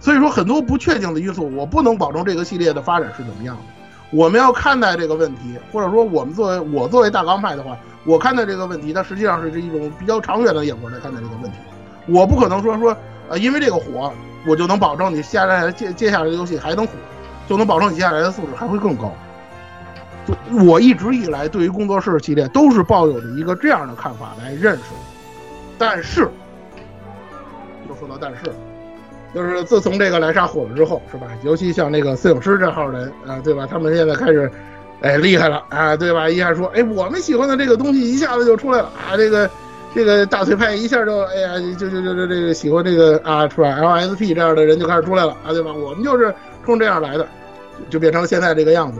[0.00, 3.62] 所以说很多不确定的因素，我不能保证这个系列的发展是怎么样的。
[4.10, 11.58] 我们要看待这个问题，或者说我们作为我作为大纲派的话，我看待这个问题，它实际上是这一种比较长远的眼光来看待这个问题。
[12.06, 12.96] 我不可能说说，
[13.28, 14.12] 呃，因为这个火，
[14.46, 16.92] 我就能保证你下来接接下来的游戏还能火，
[17.48, 19.12] 就能保证你接下来的素质还会更高。
[20.64, 24.82] 我一直以来对于工作室系列都是抱有着一个这样的看法来认识，
[25.76, 26.30] 但是，
[27.88, 28.52] 又说到但是。
[29.36, 31.26] 就是自从这个莱莎火了之后，是吧？
[31.42, 33.68] 尤其像那个摄影师这号人啊，对吧？
[33.70, 34.50] 他们现在开始，
[35.02, 36.26] 哎，厉害了啊，对吧？
[36.26, 39.50] 一下说，哎，我们喜欢的这个东西一下子就出来了啊，这个
[39.94, 45.70] 这个大腿派一下就，哎呀，就就就就这个喜欢这个啊，是吧？LSP 这样的人就开始出来了啊，对吧？
[45.70, 47.28] 我们就是冲这样来的，
[47.90, 48.98] 就变成现在这个样子，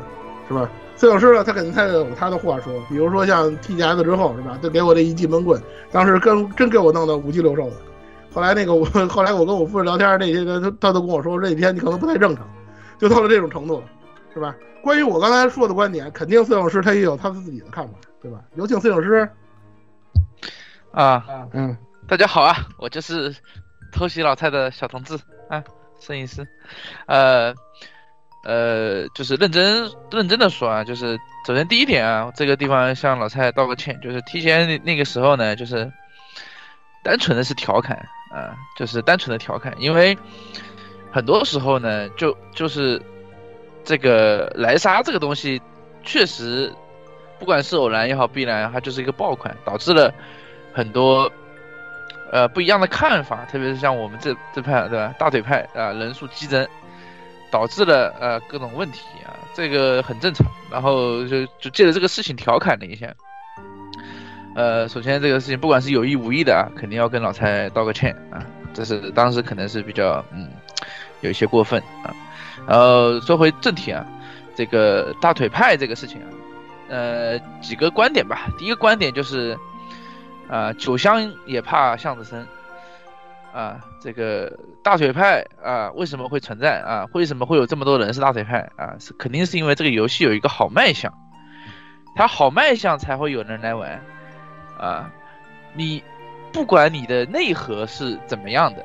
[0.48, 0.68] 是吧？
[0.98, 4.58] 摄影师呢，他肯定他有他的话说，比如说像 TGS 之后，是吧？
[4.62, 5.58] 就给我这一记闷棍，
[5.90, 7.72] 当时跟真给我弄得五鸡六兽的。
[8.36, 12.46] 后来那个我， 后来我跟我夫人聊天，那些他他都跟我说，这几天你可能不太正常，
[12.98, 13.86] 就到了这种程度了，
[14.34, 14.54] 是吧？
[14.82, 18.44] 关于我刚才说的观点，肯定摄影师他也有他自己的看法，对吧？
[18.54, 19.26] 有请摄影师。
[20.92, 21.74] 啊，嗯，
[22.06, 23.34] 大家好啊，我就是
[23.90, 25.18] 偷袭老蔡的小同志
[25.48, 25.64] 啊，
[25.98, 26.46] 摄影师。
[27.06, 27.54] 呃，
[28.44, 35.90] 呃，就是认真认真的说啊，就是首先第一点啊，这个地方向老蔡道个歉，就是提前那那个时候呢，就是
[37.02, 37.96] 单纯的是调侃
[38.30, 40.16] 啊，就是单纯的调侃，因为
[41.10, 43.00] 很多时候呢，就就是
[43.84, 45.60] 这个莱莎这个东西，
[46.02, 46.72] 确实
[47.38, 50.12] 不管是偶然也好，必然它就是一个爆款，导致了
[50.72, 51.30] 很多
[52.32, 56.66] 呃不一样的看法，特别是像我们这这派对吧，大腿派啊，人数激增。
[57.48, 60.44] 导致了呃各种问题啊，这个很正常。
[60.68, 63.06] 然后就就借着这个事情调侃了一下。
[64.56, 68.40] 呃，首先这个事情不管是有意无意的啊，肯定要跟老蔡道个歉啊。
[68.72, 70.48] 这是当时可能是比较嗯
[71.20, 72.08] 有一些过分啊。
[72.66, 74.02] 然后说回正题啊，
[74.54, 76.28] 这个大腿派这个事情啊，
[76.88, 78.48] 呃几个观点吧。
[78.58, 79.54] 第一个观点就是
[80.48, 82.46] 啊，酒香也怕巷子深。
[83.52, 87.06] 啊，这个大腿派啊，为什么会存在啊？
[87.12, 88.96] 为什么会有这么多人是大腿派啊？
[88.98, 91.12] 是肯定是因为这个游戏有一个好卖相，
[92.16, 94.00] 它好卖相才会有人来玩
[94.78, 95.10] 啊。
[95.74, 96.02] 你
[96.52, 98.84] 不管你的内核是怎么样的，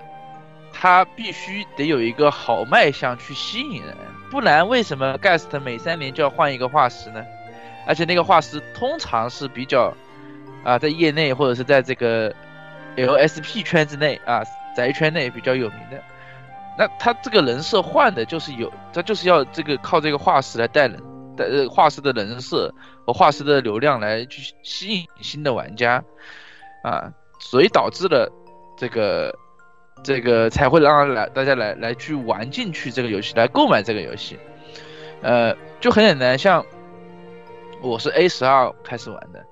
[0.74, 3.96] 它必须得有一个好卖相去吸引人，
[4.30, 7.26] 不然为什么 Guest 每三年就要换一个画师呢？
[7.88, 9.94] 而且那个画师通常是比较
[10.64, 12.34] 啊，在业内或者是在这个
[12.96, 14.44] LSP 圈子内啊。
[14.74, 16.02] 宅圈内比较有名的，
[16.78, 20.98] 那他这个人设换的就是有，他就是要这个靠这个画师来带人，
[21.38, 22.74] 呃画师的人设
[23.06, 26.04] 和画师的流量来去吸引新的玩家，
[26.84, 28.32] 啊，所以导致了
[28.78, 29.34] 这个
[30.04, 34.38] 这个才会让来大家来来去玩进去这个游戏，来购买这个游戏，
[35.22, 36.66] 呃，就很简单，像
[37.82, 39.46] 我是 A 十二开始玩的，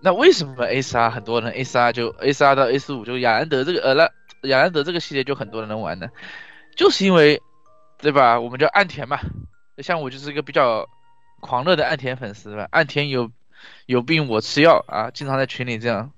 [0.00, 4.10] 那为什么 A 十二很多人 A 十二就 A 十二到 A 十五就雅兰德这个呃那。
[4.44, 6.08] 雅兰德这个系列就很多人能玩呢，
[6.74, 7.42] 就是因为，
[7.98, 8.40] 对吧？
[8.40, 9.20] 我们叫岸田嘛，
[9.82, 10.88] 像我就是一个比较
[11.40, 12.68] 狂热的岸田粉丝吧。
[12.70, 13.30] 岸田有
[13.86, 16.10] 有病我吃药啊，经常在群里这样，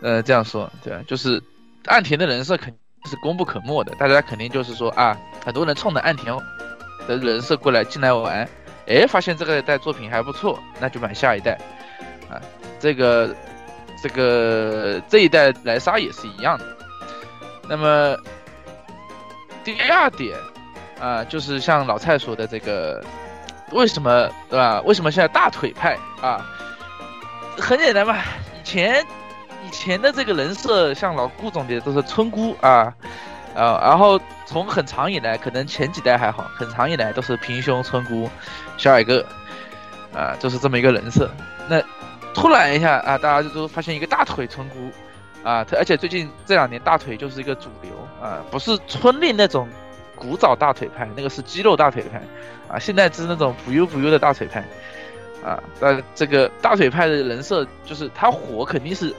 [0.00, 1.02] 呃，这样说，对？
[1.04, 1.42] 就是
[1.86, 2.76] 岸田的人设肯
[3.08, 6.36] 是功不可没的，大家肯定就是说啊，很多人冲着岸田
[7.06, 8.48] 的人设过来进来玩，
[8.86, 11.58] 哎，发现这个代作品还不错，那就买下一代
[12.28, 12.40] 啊。
[12.80, 13.34] 这个
[14.02, 16.76] 这个这一代莱莎也是一样的。
[17.68, 18.16] 那么
[19.64, 20.36] 第二点
[21.00, 23.02] 啊，就是像老蔡说的这个，
[23.72, 24.80] 为什么对吧？
[24.84, 26.44] 为什么现在大腿派啊？
[27.58, 28.16] 很简单嘛，
[28.58, 29.04] 以前
[29.66, 32.94] 以前的这个人设，像老顾总结都是村姑啊
[33.54, 38.28] 啊，然后从很长以来，可能前几代还好，很长以来都是平胸村姑、
[38.76, 39.24] 小矮个
[40.14, 41.30] 啊，就是这么一个人设。
[41.68, 41.82] 那
[42.34, 44.90] 突然一下啊，大家就都发现一个大腿村姑。
[45.42, 49.68] 啊，而且最近这两年大腿就是一个主流啊，不是村里那种
[50.16, 52.20] 古早大腿派，那个是肌肉大腿派，
[52.68, 54.64] 啊，现在是那种不优不优的大腿派，
[55.44, 59.14] 啊，那这个大腿派的人设就是他火肯定是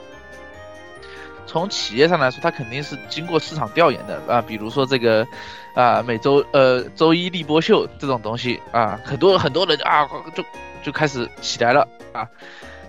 [1.46, 5.26] 从企业上来说，他肯定是经过市场调研的啊，比如说这个
[5.74, 10.44] 啊每周呃周一立波秀这种东西啊，很多很多人啊就
[10.82, 12.28] 就开始起来了啊，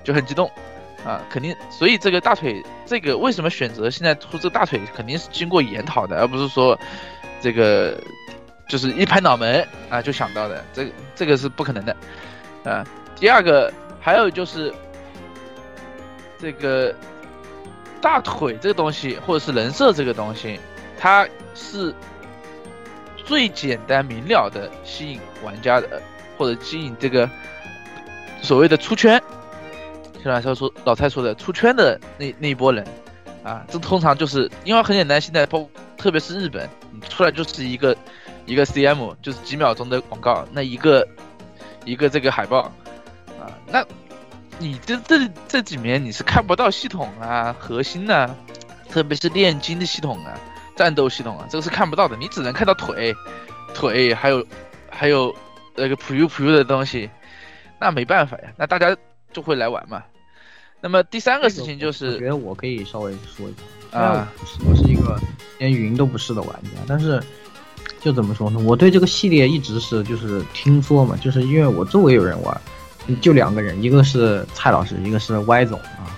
[0.03, 0.51] 就很激动。
[1.05, 6.77] 啊，肯定，所以这个大腿，这个为什么选择现在出这个大腿，肯定是经过研讨的，而不是说，
[7.41, 7.97] 这个
[8.67, 11.95] 就是一拍脑门啊就想到的，这这个是不可能的，
[12.63, 14.73] 啊，第二个还有就是
[16.39, 16.93] 这个
[18.01, 20.59] 大腿这个东西，或者是人设这个东西，
[20.97, 21.93] 它是
[23.17, 26.01] 最简单明了的吸引玩家的，
[26.37, 27.29] 或者吸引这个
[28.41, 29.21] 所谓的出圈。
[30.23, 32.85] 就像说老蔡说的，出圈的那那一波人，
[33.41, 36.69] 啊，这通常就是因为很简单，现在包特别是日本，
[37.01, 37.95] 出来就是一个
[38.45, 41.07] 一个 CM，就是几秒钟的广告，那一个
[41.85, 42.71] 一个这个海报，
[43.39, 43.85] 啊，那
[44.57, 48.29] 你这这这几年你是看不到系统啊，核心呐，
[48.89, 50.37] 特别是炼金的系统啊，
[50.75, 53.15] 战斗系统啊，这个是看不到的，你只能看到腿，
[53.73, 54.45] 腿还有
[54.89, 55.35] 还有
[55.75, 57.09] 那个普优普优的东西，
[57.79, 58.95] 那没办法呀，那大家。
[59.31, 60.03] 就会来玩嘛。
[60.81, 63.53] 那么第三个事情就是，我觉得我可以稍微说一
[63.91, 64.31] 下啊，
[64.65, 65.19] 我是一个
[65.57, 67.21] 连云都不是的玩家，但是
[67.99, 68.59] 就怎么说呢？
[68.59, 72.61] 我对这个系列一直是就是听说嘛，就是因为我周围有人玩，
[73.19, 76.15] 就两个人，一个是蔡老师，一个是歪总啊，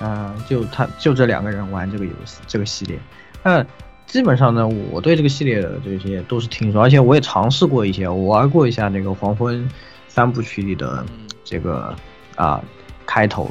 [0.00, 2.98] 嗯，就他就这两个人玩这个游戏这个系列。
[3.42, 3.62] 那
[4.06, 9.68] 基本上呢，我对这个系列的这些都是听说，而且我也尝试过一些，我玩过一下那个黄昏
[10.08, 11.04] 三部曲里的
[11.44, 11.94] 这个。
[12.36, 12.62] 啊，
[13.04, 13.50] 开头，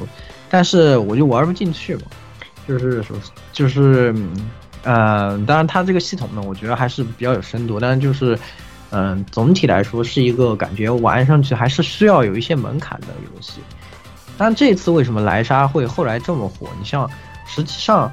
[0.50, 2.02] 但是我就玩不进去嘛，
[2.66, 3.16] 就是说，
[3.52, 4.14] 就是，
[4.82, 8.38] 呃，当然它这个系统呢，我觉得还是比较有深度，但是就是，
[8.90, 13.60] 嗯，总体来说是一个感觉玩上去还是需要有一些门槛的游戏。
[14.36, 16.68] 但这次为什么莱莎会后来这么火？
[16.78, 17.10] 你像
[17.46, 18.10] 实际上，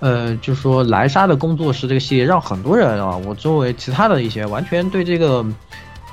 [0.00, 5.44] 呃，就说莱莎的工作室这个系列让很多人啊，我周围其他的一些完全对这个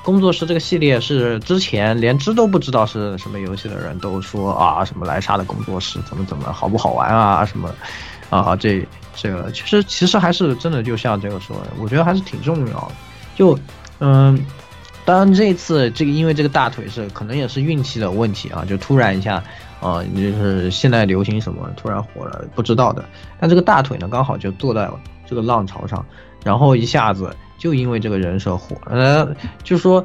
[0.04, 7.74] 工作室这个系列是之前连知都不知道是什么游戏的人都说啊，什么莱莎的工作室怎么怎么好不好玩啊什么
[8.30, 8.86] 啊这
[9.16, 12.92] 这个其实其实还是真的就像这个说的，我觉得还是挺重要的。
[13.36, 13.58] 就
[14.00, 14.46] 嗯。
[15.06, 19.42] 当然，这次这个因为这个大腿是可能也是运气的问题啊，就突然一下，
[19.82, 23.04] 啊，就是现在流行什么突然火了，不知道的。
[23.40, 24.88] 但这个大腿呢，刚好就坐在
[25.26, 26.06] 这个浪潮上，
[26.44, 29.30] 然后一下子就因为这个人设火呃。
[29.64, 30.04] 就说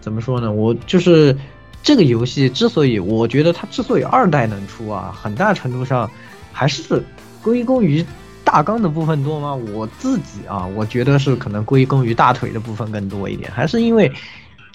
[0.00, 0.52] 怎么说呢？
[0.52, 1.36] 我就是
[1.82, 6.08] 这个游戏之所以我觉得它之所以二代能出啊，很大程度上
[6.52, 7.02] 还是
[7.42, 8.06] 归功于
[8.44, 9.52] 大纲的部分多吗？
[9.74, 14.12] 我自己啊，我觉得是可能归功于大腿的部分更多一点，还是因为。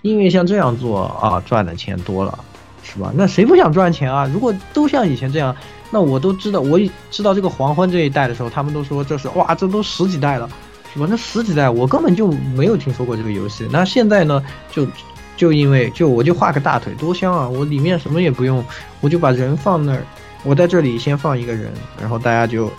[0.01, 2.37] 因为像这样做啊，赚的钱多了，
[2.83, 3.11] 是吧？
[3.15, 4.29] 那谁不想赚钱啊？
[4.31, 5.55] 如果都像以前这样，
[5.89, 10.47] 那我都知道，我知道这个黄昏这一代的时候，他们都说这是哇，这都十几代了，
[10.95, 11.05] 是吧？
[11.07, 13.67] 那十几代我根本就没有听说过这个游戏。
[13.69, 14.87] 那现在呢，就
[15.37, 17.47] 就因为就我就画个大腿，多香啊！
[17.47, 18.63] 我里面什么也不用，
[19.01, 20.01] 我就把人放那儿，
[20.43, 22.71] 我在这里先放一个人，然后大家就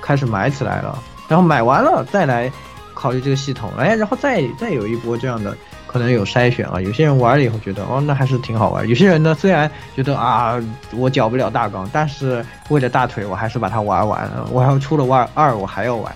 [0.00, 2.52] 开始买起来了，然后买完了再来
[2.92, 5.56] 考虑这个系统，哎，然后再再有一波这样的。
[5.86, 8.88] 可能有筛选啊，有些人玩了以后觉得哦，那还是挺好玩。
[8.88, 14.44] 有些人呢，虽然觉得啊，我搅不了大纲，但是为了大腿，我还是把它玩完了。
[14.50, 16.12] 我还要出了玩二，我还要玩，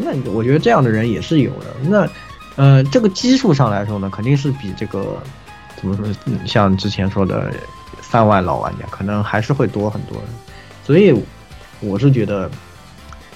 [0.00, 1.66] 那我觉得这样的人也是有的。
[1.82, 2.08] 那，
[2.56, 5.22] 呃，这个基数上来说呢，肯定是比这个
[5.76, 6.06] 怎么说，
[6.46, 7.52] 像之前说的
[8.00, 10.28] 三万老玩家，可能还是会多很多的。
[10.84, 11.14] 所以，
[11.80, 12.50] 我是觉得，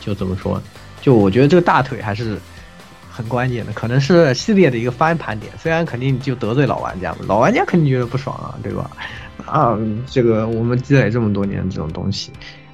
[0.00, 0.60] 就怎么说，
[1.00, 2.38] 就我觉得这个大腿还是。
[3.14, 5.52] 很关键的，可能是系列的一个翻盘点。
[5.58, 8.90] 虽然肯定就得罪老玩家嘛，老玩家肯定觉得不爽啊，对吧？
[9.44, 12.32] 啊，这个我们积累这么多年这种东西，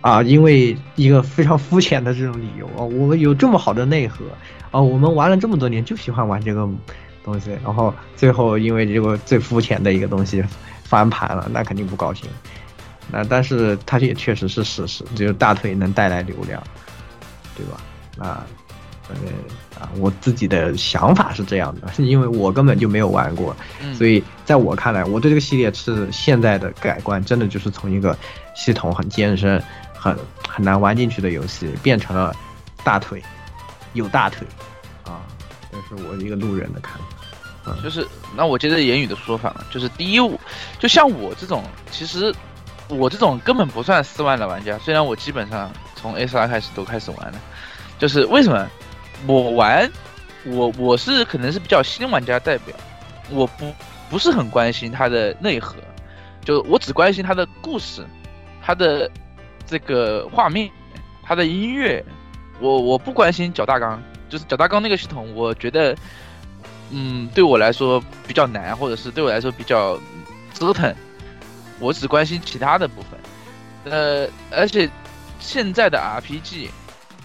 [0.09, 4.25] 啊，因为一个非常肤浅的这种理由啊，我们有这么好的内核
[4.71, 6.67] 啊，我们玩了这么多年就喜欢玩这个
[7.23, 10.43] 东西，然后最后因为这个最肤浅的一个东西
[10.83, 12.27] 翻盘了，那肯定不高兴。
[13.13, 16.63] 那但是它也确实是事实，就是大腿能带来流量，
[17.55, 18.27] 对吧？
[18.27, 18.47] 啊。
[19.11, 23.57] 呃啊，我自己的想法是这样的，是因为我根本就没有玩过，
[23.95, 28.15] 所以在我看来，我对这个系列是现在的改观，真的就是从一个
[28.55, 29.63] 系统很艰深、
[29.99, 30.17] 很
[30.49, 32.35] 很难玩进去的游戏，变成了
[32.85, 33.23] 大腿，
[33.95, 34.47] 有大腿，
[35.05, 35.21] 啊，
[35.71, 37.05] 这是我一个路人的看法。
[37.83, 40.39] 就是那我接着言语的说法，就是第一，
[40.79, 42.35] 就像我这种，其实
[42.89, 47.39] 我这种根本不算四万的玩家，虽然我基本上从 S R 开始都开始玩了，
[47.99, 48.67] 就是为什么？
[49.27, 49.91] 我玩，
[50.45, 52.75] 我我是可能是比较新玩家代表，
[53.31, 53.75] 我不
[54.09, 55.75] 不是很关心它的内核，
[56.45, 58.07] 就我只关心它的故事，
[58.63, 59.11] 它的
[59.69, 60.71] 这个画面，
[61.23, 62.05] 它的音乐，
[62.59, 65.95] 我我不关心脚大纲，就是脚大纲那个系统，我觉得，
[66.91, 69.99] 嗯，对我来说比较难，或者是对我来说比较
[70.55, 70.95] 折腾，
[71.79, 74.89] 我只关心其他的部分，呃，而且
[75.39, 76.71] 现在的 RPG。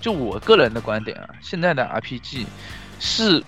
[0.01, 2.45] 就我个人的观点啊，现在的 RPG
[2.99, 3.41] 是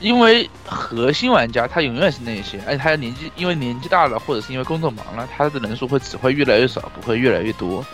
[0.00, 7.84] 因为核心玩家他永远是那些，而且他年纪因为年纪大了，或者是因为工作忙了，他的人数会只会越来越少，不会越来越多。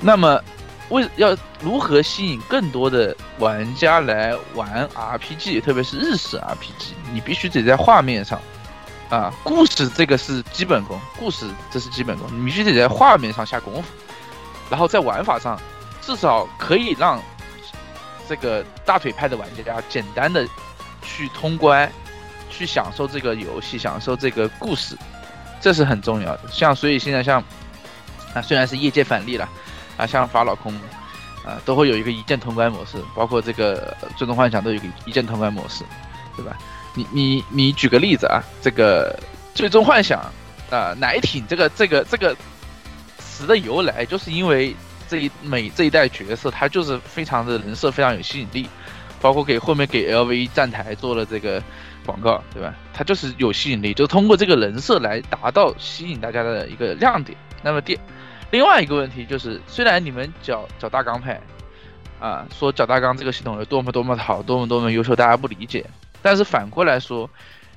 [0.00, 0.42] 那么
[0.88, 8.40] 为要如何吸引更多的玩家来玩 RPG，特别是日式 RPG，你必须得在画面上
[9.08, 13.88] 啊，故事这个是基本功，故事这是基本功，你必须得在画面上下功夫，
[14.70, 15.60] 然后在玩法上。
[16.02, 17.22] 至少可以让
[18.26, 20.48] 这个大腿派的玩家简单的
[21.02, 21.92] 去通关，
[22.48, 24.96] 去享受这个游戏，享受这个故事，
[25.60, 26.40] 这是很重要的。
[26.50, 27.44] 像所以现在像
[28.34, 29.46] 啊，虽然是业界反例了
[30.00, 30.72] 啊，像法老空
[31.44, 35.84] 啊，都会有一个一键通关模式，包括这个最终幻想都有一个一键通关模式，
[36.36, 36.56] 对吧？
[36.94, 39.18] 你你你举个例子啊，这个
[39.54, 40.20] 最终幻想
[40.70, 42.34] 啊，奶挺这个这个这个
[43.18, 44.74] 词的由来，就是因为。
[45.10, 48.68] 这一每这一代角色，他就是非常的人设非常有吸引力，
[49.20, 51.60] 包括给后面给 LV 站台做了这个
[52.06, 52.72] 广告，对吧？
[52.94, 57.36] 他就是有吸引力，就通过这个人设来达到吸引大家的一个亮点。
[57.60, 57.98] 那么第
[58.50, 61.40] 另外一个问题就是，虽然你们脚脚大纲派
[62.18, 65.84] 啊说脚大纲这个系统有多么多么好，多么多么优秀，大家不理解，
[66.20, 67.30] 但是反过来说，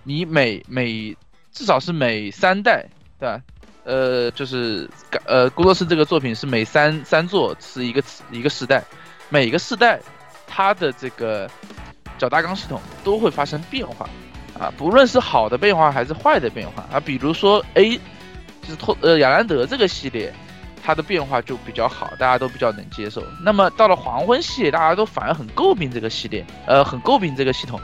[0.03, 1.15] 你每每
[1.51, 2.85] 至少是每三代，
[3.19, 3.41] 对吧？
[3.85, 4.89] 呃，就是
[5.25, 8.01] 呃，工作室这个作品是每三三座是一个
[8.31, 8.81] 一个世代，
[9.29, 9.99] 每个世代
[10.47, 11.49] 它的这个
[12.17, 14.09] 角大纲系统都会发生变化，
[14.57, 16.83] 啊，不论是好的变化还是坏的变化。
[16.93, 17.97] 啊，比如说 A，
[18.61, 20.33] 就是托呃亚兰德这个系列，
[20.83, 23.23] 它的变化就比较好，大家都比较能接受。
[23.41, 27.79] 那么到了黄昏系列，大家都反而很诟病这个系列，呃，很诟病这个系统。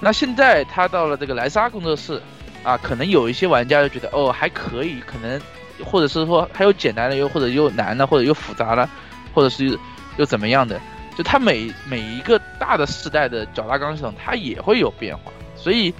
[0.00, 2.20] 那现在它到了这个莱莎工作室，
[2.64, 5.40] 啊，可能有一些玩家就觉得哦还可以，可能
[5.84, 8.88] 或者是说还有简单的，又或者又难的，或者又复杂了，
[9.34, 9.78] 或者是
[10.16, 10.80] 又怎么样的。
[11.16, 15.92] 就它每每一个大的世代的脚大纲系统，它也会有变化，所以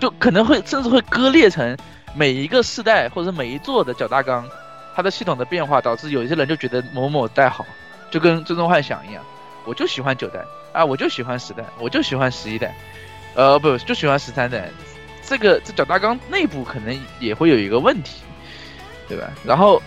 [0.00, 1.76] 就可能会甚至会割裂成
[2.16, 4.48] 每一个世代或者每一座的角大纲，
[4.94, 7.66] 它的系统的变化，导致有一些人就觉得某某代好，
[8.10, 9.22] 就跟最终幻想一样，
[9.64, 12.74] 我就喜欢九代啊，我就喜欢十代，我就喜欢十一代，
[13.34, 14.70] 呃不就喜欢十三代，
[15.22, 18.22] 这个这角大纲内部可能也会有一个问题，
[19.06, 19.30] 对吧？
[19.44, 19.82] 然后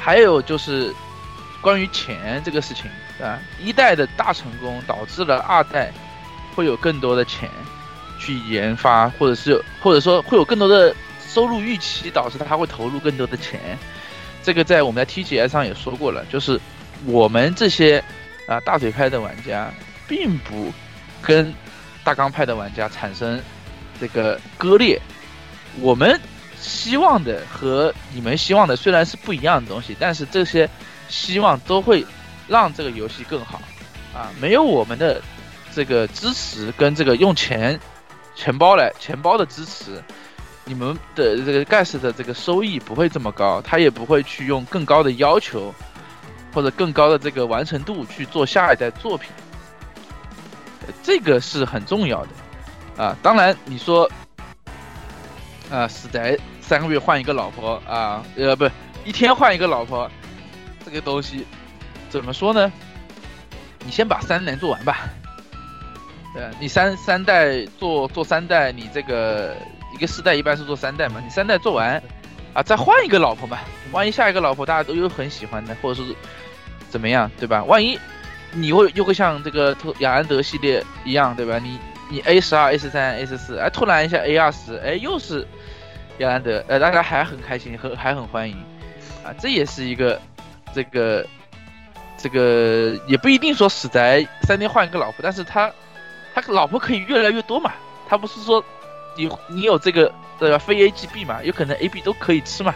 [0.00, 0.94] 还有就是。
[1.60, 5.90] 关于钱这个事情啊，一代的大成功导致了二代
[6.54, 7.48] 会有更多的钱
[8.24, 10.94] 去研发，或者是或者说会有更多的
[11.28, 13.60] 收入预期，导致他会投入更多的钱。
[14.42, 16.58] 这个在我们在 TGS 上也说过了，就是
[17.04, 18.02] 我们这些
[18.46, 19.70] 啊大腿派的玩家，
[20.08, 20.72] 并不
[21.20, 21.52] 跟
[22.02, 23.40] 大纲派的玩家产生
[24.00, 25.00] 这个割裂。
[25.80, 26.18] 我们
[26.58, 30.68] 希望的和你们希望的虽然是不一样的东西，但是这些。
[31.06, 32.04] 希望都会
[32.48, 33.60] 让这个游戏更好，
[34.14, 35.20] 啊，没有我们的
[35.70, 37.78] 这个支持跟这个用钱
[38.34, 40.02] 钱包来钱包的支持，
[40.64, 45.74] 你们的这个盖世的这个收益不会这么高，他也不会去用更高的要求
[46.52, 49.30] 或者更高的这个完成度去做下一代作品，
[51.02, 54.10] 这个是很重要的，啊，当然你说，
[55.70, 58.68] 啊，死宅三个月换一个老婆啊，呃，不，
[59.04, 60.10] 一天换一个老婆。
[60.84, 61.46] 这个东西
[62.10, 62.70] 怎么说呢？
[63.86, 65.08] 你先把三年做完吧。
[66.34, 69.54] 对，你三三代做做三代，你这个
[69.94, 72.02] 一个世代一般是做三代嘛，你三代做完
[72.52, 73.58] 啊，再换一个老婆嘛。
[73.92, 76.14] 万一下一个老婆大家都有很喜欢的，或者是
[76.90, 77.62] 怎么样，对吧？
[77.64, 77.98] 万一
[78.52, 81.58] 你会又会像这个雅兰德系列一样，对吧？
[81.58, 81.78] 你
[82.10, 85.46] 你 A 十二、A 十三、A 十四，哎，突然一下 A 二十，哎，又是
[86.18, 88.56] 雅兰德，呃，大家还很开心，很还很欢迎
[89.24, 90.20] 啊，这也是一个。
[90.74, 91.24] 这个，
[92.18, 95.70] 这个也不一定说死宅三天换一个老婆，但是他，
[96.34, 97.72] 他老婆可以越来越多嘛？
[98.08, 98.62] 他不是说
[99.16, 100.58] 你你有这个对吧？
[100.58, 101.42] 非 A 即 B 嘛？
[101.42, 102.74] 有可能 A、B 都可以吃嘛？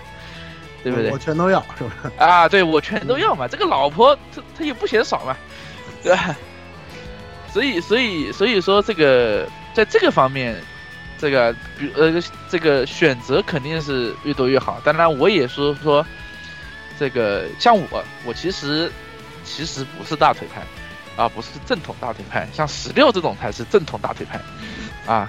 [0.82, 1.10] 对不对？
[1.10, 2.12] 我全都要，是不是？
[2.16, 3.48] 啊，对我全都要嘛？
[3.48, 5.36] 这个老婆她她也不嫌少嘛？
[6.02, 6.36] 对吧？
[7.52, 10.54] 所以所以所以说这个在这个方面，
[11.18, 14.80] 这个比呃这个选择肯定是越多越好。
[14.84, 16.04] 当然我也说说。
[17.00, 18.90] 这个像我，我其实
[19.44, 20.62] 其实不是大腿派，
[21.18, 24.40] 啊，不是正统大腿派，像十六这种才是正统大腿派，
[25.04, 25.28] 啊，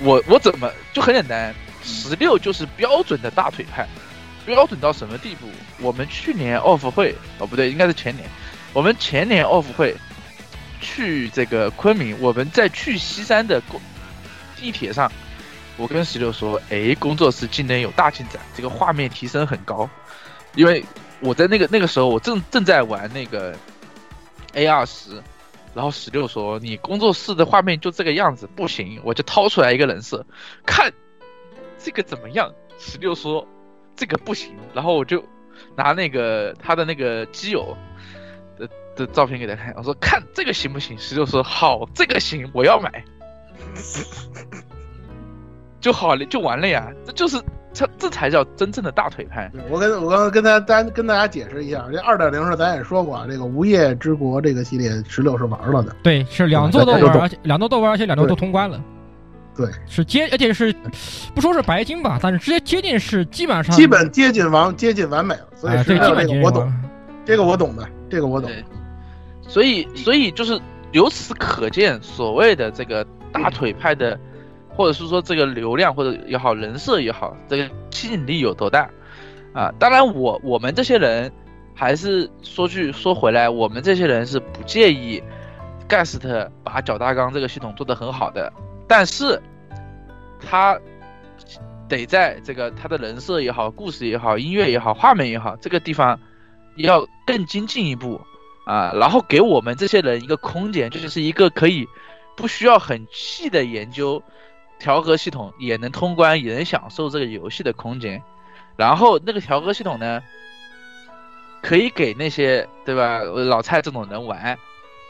[0.00, 3.86] 我我怎么就很简单，十六就是标准的大腿派，
[4.44, 5.46] 标准到什么地步？
[5.80, 8.28] 我们去年 off 会，哦不对，应该是前年，
[8.72, 9.94] 我们前年 off 会
[10.80, 13.80] 去这个昆明，我们在去西山的公
[14.56, 15.08] 地铁上，
[15.76, 19.88] 我跟十六说，哎，工作室今年有大进展，这个画面提升很高，
[20.56, 20.84] 因为。
[21.20, 23.52] 我在那个那个时候，我正正在玩那个
[24.58, 25.22] A 二十，
[25.72, 30.26] 然后十六说：“你工作室的画面就这个样子，不行。”我就掏出来一个人设，
[30.66, 30.92] 看
[31.78, 32.52] 这个怎么样？
[32.78, 33.46] 十六说
[33.94, 35.24] ：“这个不行。”然后我就
[35.76, 37.76] 拿那个他的那个基友
[38.58, 43.04] 的的照片给他看，我说：“看这个行不行？”十六说：“好，这个行，我要买。
[45.80, 47.40] ”就好了，就完了呀，这就是。
[47.72, 49.50] 这这才叫真正的大腿派。
[49.68, 55.94] 我跟我刚刚跟大家单跟大家解释一下，这二点零是咱也说过啊，这个无业之国这个系列十六是玩了的。
[56.02, 58.82] 对，是两座都玩，而且两座都玩，而且两座都通关了。
[59.54, 60.74] 对，是接，而且是
[61.34, 65.48] 不说是白金吧，但是直接接近是基本上基本接近完接近完美了。
[65.54, 66.72] 所以十六这个我懂，
[67.24, 68.50] 这个我懂的，这个我懂。
[69.42, 70.58] 所以所以就是
[70.92, 74.18] 由此可见，所谓的这个大腿派的。
[74.78, 78.88] 或者是说这个流量或者也好，人设也好，这个吸引力有多大
[79.52, 79.74] 啊？
[79.76, 81.32] 当然，我我们这些人
[81.74, 85.20] 还是说句说回来，我们这些人是不介意
[85.88, 88.52] 盖斯特把角大纲这个系统做得很好的，
[88.86, 89.42] 但是
[90.40, 90.78] 他
[91.88, 96.16] 得在这个他的人设也好、故事也好、音乐也好、画面也好这个地方
[96.76, 98.20] 要更精进一步
[98.64, 101.84] 啊，然后给我们这些人一个空间，就是一个可以
[102.36, 104.22] 不需要很细的研究。
[104.78, 108.22] 调和系统也能通关，也能享受这个游戏的空间。
[108.76, 110.22] 然后那个调和系统呢，
[111.62, 114.56] 可以给那些对吧老蔡这种人玩，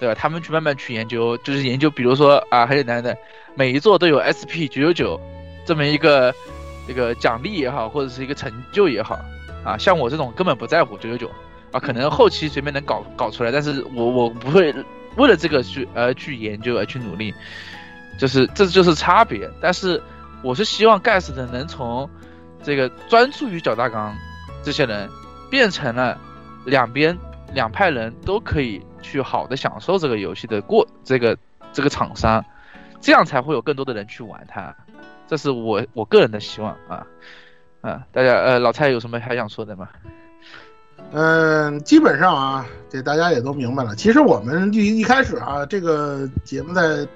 [0.00, 0.14] 对吧？
[0.14, 3.16] 他们去慢慢去研究，就是研究，比如说啊，很简单的，
[3.54, 5.20] 每一座都有 SP 九九九
[5.66, 6.34] 这么一个
[6.86, 9.18] 这个奖励也好，或者是一个成就也好，
[9.64, 11.30] 啊，像我这种根本不在乎九九九
[11.72, 14.74] 啊，可能后期随便能搞搞出来，但是我我不会
[15.16, 17.34] 为了这个去而去研究而去努力，
[18.18, 19.48] 就是这就是差别。
[19.62, 20.02] 但是
[20.42, 22.10] 我是希望盖斯的能从
[22.62, 24.14] 这个专注于脚大纲
[24.62, 25.08] 这些人，
[25.48, 26.18] 变成了
[26.66, 27.16] 两边
[27.54, 28.82] 两派人都可以。
[29.00, 31.38] 去好的享受这个游戏的过这个
[31.72, 32.44] 这个厂商，
[33.00, 34.74] 这样才会有更多的人去玩它，
[35.28, 37.06] 这是我我个人的希望啊
[37.80, 38.02] 啊！
[38.10, 39.88] 大家呃，老蔡有什么还想说的吗？
[41.12, 43.94] 嗯，基本上啊，这大家也都明白了。
[43.94, 47.06] 其实我们一一开始啊，这个节目在。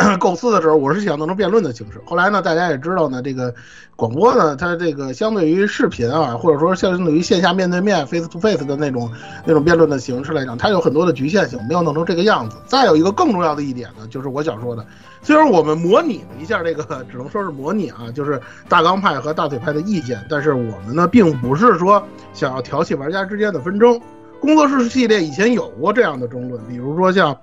[0.18, 2.00] 构思的时候，我是想弄成辩论的形式。
[2.06, 3.54] 后来呢，大家也知道呢，这个
[3.96, 9.10] 广播呢，它这个相对于视频啊，或者说相对于线下面对面 face to face 的那种
[9.44, 12.56] 那种辩论的形式来讲，它有很多的局限性，没有弄成这个样子。
[12.64, 14.86] 再有一个更重要的一点呢，就是我想说的，
[15.20, 24.00] 虽然我们模拟了一下这个，只能说是模拟啊，就是大钢派和大腿派的意见，但是我们呢，并不是说想要挑起玩家之间的纷争。
[24.40, 27.36] 工作室系列以前有过这样的争论，比如说像。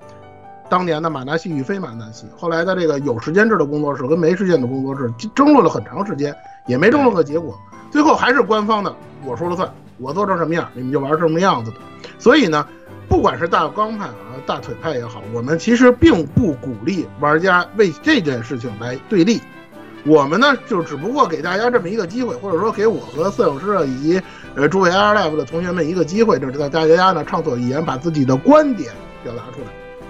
[0.69, 7.57] 当年的马纳西与非马纳西，后来的这个有时间制的工作室跟没时间的工作室争论了很长时间，也没争论个结果，
[7.89, 8.93] 最后还是官方的
[9.25, 11.77] 我说了算，我做成什么样，你们就玩什么样子的。
[12.19, 12.67] 所以呢，
[13.07, 19.39] 不管是大钢派啊、大腿派也好，我们其实并不鼓励玩家为这件事情来对立，
[20.05, 24.21] 我们呢就只不过给大家这么一个机会，或者说给我和摄影师以及
[24.55, 28.91] 呃诸位 Air Live 的同学们一个机会，就是在大家呢畅所欲言，把自己的观点
[29.23, 29.67] 表达出来。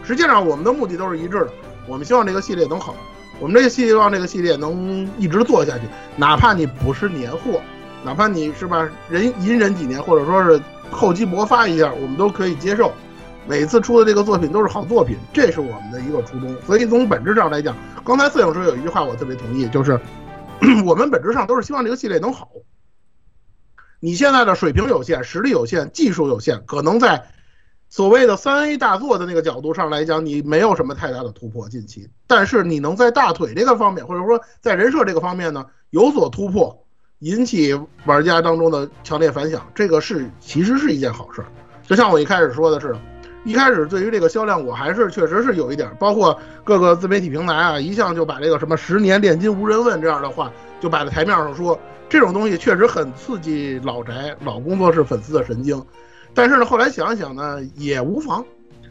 [0.07, 1.49] 实际上，我们的目的都是一致的。
[1.85, 2.95] 我们希望这个系列能好，
[3.41, 5.81] 我们这个希望这个系列能一直做下去。
[6.15, 7.59] 哪怕你不是年货，
[8.05, 12.93] 哪怕你是吧，忍隐忍几年，或者说是厚积薄发一下，我们都可以接受。
[13.45, 16.55] 每次出的这个作品都是好作品，这是我们的一个初衷。
[16.65, 19.99] 所以从本质上来讲，刚才摄影师有一句话我特别同意，就是
[20.85, 22.47] 我们本质上都是希望这个系列能好。
[23.99, 27.25] 你现在的水平有限，实力有限，技术有限，可能在。
[27.89, 36.85] 所谓的三 A 大作的那个角度上来讲，你没有什么太大的突破近期，但是你能在大腿这个方面，或者说在人设这个方面呢有所突破，
[37.19, 37.73] 引起
[38.05, 41.43] 玩家当中的强烈反响，这个是其实是一件好事。
[41.83, 42.99] 就像我一开始说的似的，
[43.45, 51.79] 一开始对于这个销量，我还是确实是有一点，包括各个自媒体平台啊，一向就把这个什么十年炼金无人问这样的话就摆在台面上说，
[52.09, 55.81] 这种东西确实很刺激老宅老工作室粉丝的神经。
[56.33, 58.45] 但是呢，后来想想呢，也无妨，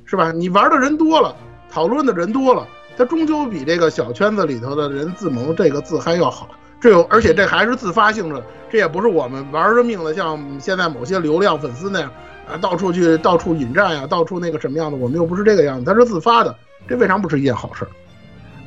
[0.05, 0.33] 是吧？
[0.33, 1.35] 你玩的人多了，
[1.71, 2.67] 讨论的人多了，
[2.97, 6.49] 它终究比这个小圈子里头的人自萌这个自嗨要好。
[6.81, 12.11] 这有，而且这还是自发性的，这也不是我们玩着命的，像现在某些流量粉丝那样
[12.47, 16.55] 啊，到处去到处引战呀，到处那个什么样的，我们又不是这个样子，它是自发的，
[16.87, 17.87] 这为啥不是一件好事？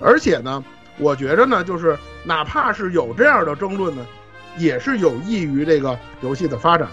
[0.02, 0.64] 而且呢，
[0.98, 4.06] 我觉着呢，就是哪怕是有这样的争论呢，
[4.58, 6.88] 也是有益于这个游戏的发展。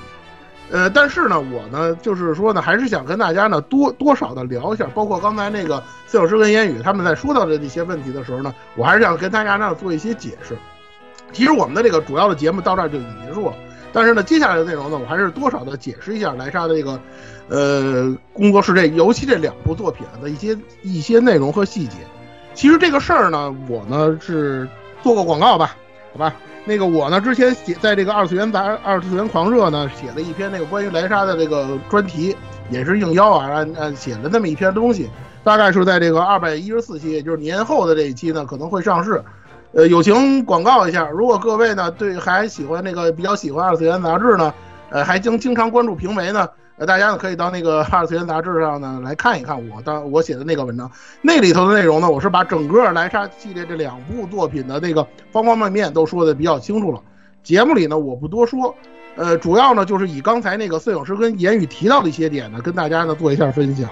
[0.70, 10.56] 呃，但是呢，我呢，就是说呢，还是想跟大家呢多多少的聊一下，包括刚才那个四小师跟烟雨他们在说到的这些问题的时候呢，我还是想跟大家呢做一些解释。
[11.32, 13.54] 其实我们的这个主要的节目到这儿就已经结束了，
[13.92, 17.00] 但是呢，接下来的内容呢，我还是多少的解释一下莱莎的这个
[17.48, 21.98] 呃工作室这尤其这两部作品的一些一些内容和细节。
[22.54, 24.68] 其实这个事儿呢，我呢是
[25.02, 25.76] 做个广告吧，
[26.12, 26.34] 好吧。
[26.68, 32.36] 那个我呢，之前写在这个二次元杂二次元狂热呢，写了一篇那个关于莱莎的这个专题，
[32.70, 35.08] 也是应邀啊，按按写了那么一篇东西，
[35.44, 39.22] 大概是在这个二百一十四期，也就是年后的这一期呢，可能会上市。
[39.74, 44.52] 呃，友情广告一下，如果各位呢对还喜欢那个比较喜欢二次元杂志呢，
[44.90, 46.48] 呃，还经经常关注评媒呢。
[46.78, 50.90] 呃，大家呢可以到那个二次元杂志上呢来看一看我当我写的那个文章，
[51.22, 57.00] 那里头的内容呢，我是把整个莱莎系列这两部作品的那个方方面面都说的比较清楚了。
[57.42, 58.74] 节目里呢我不多说，
[59.14, 63.88] 呃，主要呢就是以刚才那个摄影师跟言语提到的一些点呢，跟大家呢做一下分享。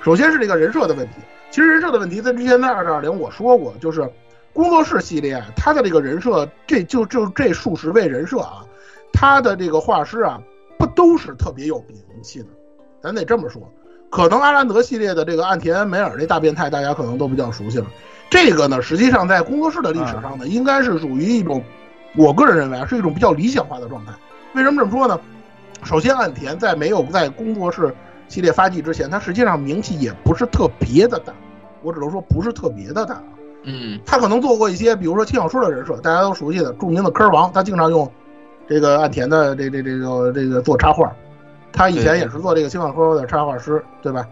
[0.00, 1.14] 首先是这个人设的问题，
[1.50, 4.08] 其实人设的问题在之前在二点零我说过，就是
[4.52, 8.64] 工作室系列它的这个人设，这就就这数十位人设啊，
[9.12, 10.40] 它的这个画师啊。
[10.78, 12.46] 不都是特别有名气的，
[13.02, 13.62] 咱得这么说。
[14.10, 17.86] 可能阿兰德系列的这个岸田梅尔这大变态，大家可能都比较熟悉了。
[18.28, 21.62] 这个呢，实际上在工作室的历史上呢，应该是属于一种，
[22.16, 24.12] 我个人认为啊，是一种比较理想化的状态。
[24.54, 25.20] 为什么这么说呢？
[25.84, 27.94] 首先，岸田在没有在工作室
[28.28, 31.32] 系列发迹之前，他实际上名气也不是特别的大。
[31.82, 33.22] 我只能说不是特别的大。
[33.62, 38.10] 嗯，他可能做过一些，比如说轻小说的人设，大家都熟悉的著名的科王，他经常用。
[38.68, 41.12] 这个岸田的这这这个这个做插画，
[41.72, 44.26] 他以前也是做这个轻小说的插画师，对吧？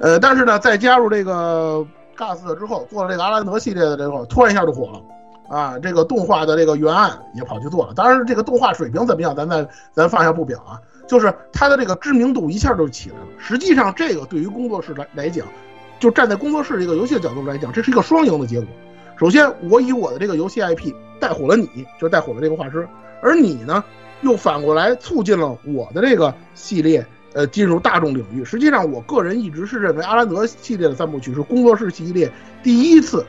[0.00, 1.84] 呃，但是呢，在加入这个
[2.16, 5.00] GAS 之后，做了这个阿兰德系列的之后，突然一下就火了。
[5.48, 10.78] 啊，这个动画的这个原案也跑去做了，当然这个动画水平怎么样，咱再咱放下不表啊。
[11.06, 13.22] 就是他的这个知名度一下就起来了。
[13.38, 15.46] 实际上，这个对于工作室来来讲，
[15.98, 18.68] 就站在工作室这个游戏的角度来讲，这是一个双赢的结果。
[19.18, 22.86] 首先，我以我的这个游戏 IP 带火了你，就带火了这个画师，
[23.22, 23.82] 而你呢，
[24.22, 28.44] 又反过来促进了我的这个系列呃进入大众领域。
[28.44, 32.30] 实际上，我个人一直是认为阿兰德系列的三部曲是工作室系列
[32.62, 33.24] 第一次。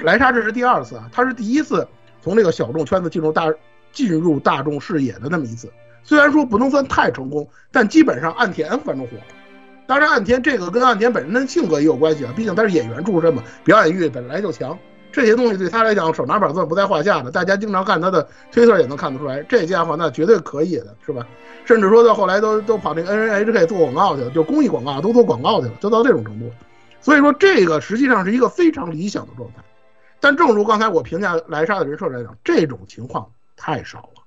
[0.00, 1.86] 莱莎这是第二次啊，他是第一次
[2.20, 3.52] 从这个小众圈子进入大
[3.92, 5.70] 进入大众视野的那么一次。
[6.02, 9.22] 虽然说不能算太成功，但基本上岸田反正火了。
[9.86, 14.76] 当然，岸田这个跟岸田本人的性格也有关系啊，毕竟他是演员出身嘛，表演欲本来就强，
[15.12, 17.30] 这些东西对他来讲手拿板算不在话下的。
[17.30, 21.26] 大家经常看他的推特也能看得出来，这家伙那绝对可以的，是吧？
[21.64, 26.50] 甚至说到后来都都跑那个 NHK 做广告去了，就公益广告都做广告去了，就到这种程度。
[27.00, 29.62] 所以说，这个实际上是一个非常理想的状态。
[30.18, 34.22] 但正如刚才我评价莱莎的人设来讲，这种情况太少了。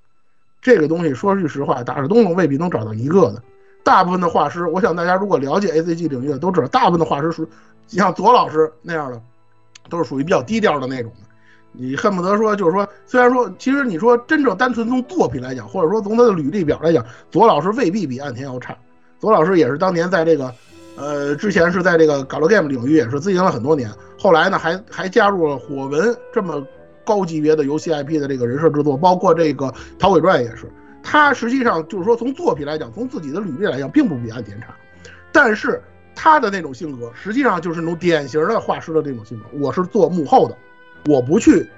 [0.60, 3.42] 这个东西说句实话，打着灯笼未必能找到一个的。
[3.82, 7.48] 大部分的画师，我想大家如果了解 A C G 领域的都知道，大部分的画师属
[7.86, 9.20] 像左老师那样的，
[9.88, 11.26] 都是属于比较低调的那种的。
[11.72, 18.76] 你恨不得说，就是说，虽然说，其实你说真正单纯从作品来讲，或者说从他的履历表来讲，左老师未必比岸田要差。
[19.18, 20.52] 左老师也是当年在这个。
[20.98, 26.66] 呃，之前是在这个 Galgame 领域也是经营了很多年，后来呢还还加入了火纹这么
[27.04, 29.66] 高级别的游戏 IP 的这个人设制作，包括这个
[29.98, 30.72] 《逃鬼传》也是。
[31.02, 34.74] 他实际上就是说从作品来讲，从自己的履历来讲，并不比岸田差，
[35.30, 35.82] 但是
[36.16, 39.44] 他的那种性格，实际上就是那种典型的画师的这种性格。
[39.60, 40.56] 我是做幕后的，
[41.04, 41.68] 我不去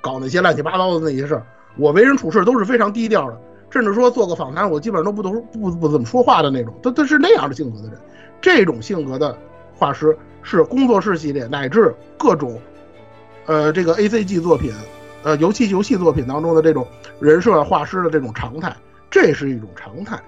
[0.00, 3.40] 搞那些乱七八糟的那些事儿，我为人处事都是非常低调的，
[3.70, 6.74] 甚至说做个访谈，我基本上都不都不不怎么说话的那种。
[6.82, 7.98] 他他是那样的性格的人。
[8.40, 9.38] 这种性格的
[9.72, 12.58] 画师是工作室系列乃至各种，
[13.46, 14.72] 呃，这个 A C G 作品，
[15.22, 16.84] 呃，游戏游戏作品当中的这种
[17.20, 18.74] 人设画师的这种常态，
[19.10, 20.20] 这是一种常态。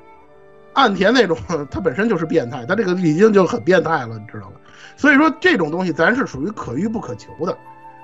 [0.75, 1.37] 岸田那种
[1.71, 4.57] 他本身就是变态，他这个已经就很变态了，你知道吗？
[4.97, 7.57] 所以说这种东西咱是属于可遇不可求的，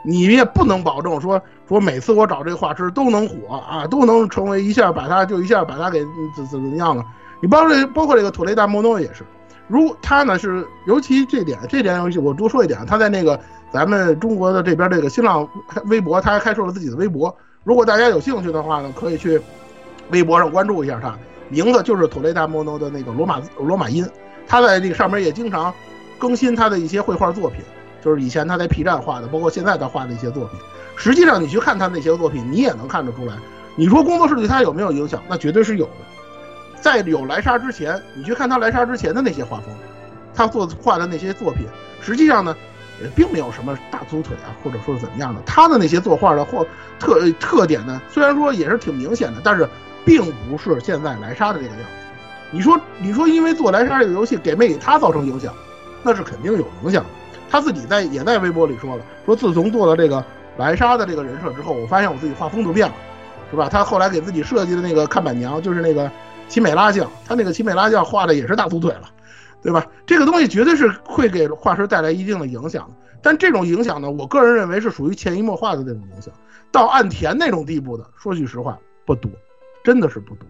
[0.04, 6.04] 你也不能保证说说每次我找这个画师都能火啊，都能成为一下把他就一下把他给
[6.36, 7.04] 怎怎么样了？
[7.42, 9.24] 你包括包括这个土雷达莫诺也是。
[9.68, 13.38] 如他呢是，尤其这点，这点游戏我多说一点，他在那个
[13.72, 15.48] 咱们中国的这边这个新浪
[15.84, 17.32] 微博，他还开设了自己的微博。
[17.62, 19.40] 如果大家有兴趣的话呢，可以去
[20.10, 21.16] 微博上关注一下他，
[21.50, 24.08] 名字就是土雷达莫诺的那个罗马罗马音。
[24.48, 25.72] 他在这个上面也经常
[26.18, 27.60] 更新他的一些绘画作品，
[28.02, 30.58] 就是以前他在 P 站画的，包括现在他画的一些作品。
[30.96, 33.34] 实际上你去看他那些作品，你也能看得出来。
[33.76, 35.22] 你说工作室对他有没有影响？
[35.28, 35.92] 那绝对是有的。
[36.80, 39.66] 在有莱莎之前，你去看他莱莎之前的那些画风，
[40.34, 41.66] 他做画的那些作品，
[42.00, 42.56] 实际上呢，
[43.02, 45.40] 也并没有什么大粗腿啊，或者说是怎么样的。
[45.46, 46.66] 他的那些作画的或
[46.98, 49.68] 特特点呢，虽然说也是挺明显的，但是
[50.04, 51.84] 并不是现在莱莎的这个样子。
[52.50, 55.54] 你说，你说因为做莱莎这个游戏给没给他造成影响，
[56.02, 57.10] 那是肯定有影响的。
[57.48, 60.24] 他自己在也在微博里说了，说自从做了这个
[60.56, 62.94] 莱莎的这个人设之后，我发现我自己画风都变了，
[63.50, 63.68] 是吧？
[63.68, 66.10] 他后来给自己设计的那个看板娘，就是那个。
[66.48, 69.02] 奇美拉酱，他那个奇美拉酱画的也是大粗腿了，
[69.62, 69.86] 对吧？
[70.04, 72.90] 这个东西绝对是会给画师带来一定的影响，
[73.22, 76.34] 但这种影响呢，我个人认为是属于潜移默化的那种影响。
[76.72, 78.76] 到岸田那种地步的，说句实话
[79.06, 79.30] 不多，
[79.82, 80.46] 真的是不多。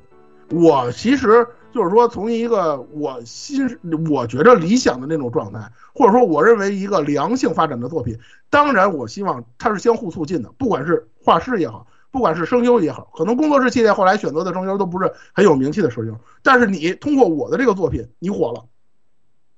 [0.50, 3.78] 我其实就是说，从一个我心
[4.10, 8.18] 我觉着理想的那种状态，或者说我认为一个良性发展的作品，
[8.48, 11.86] 当然我希望它是相互促进的，不管是画师也好。
[12.12, 18.64] 不管是声优也好，可能工作室系列后来选择的声优都不是很有名气的声优，但是你通过我的这个作品，你火了，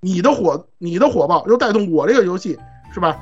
[0.02, 2.58] 你的火，你的火爆又带动我这个游戏，
[2.92, 3.18] 是吧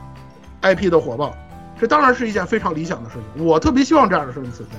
[0.63, 1.33] ？IP 的火爆，
[1.79, 3.47] 这当然是一件非常理想的事情。
[3.47, 4.75] 我特别希望这样的事情存在，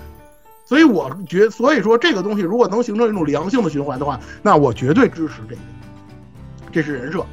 [0.71, 5.61] 所以我觉，所以说这个东西如果能形成一种良性的循环的话，那我绝对支持这个。
[6.71, 7.25] 这是人设，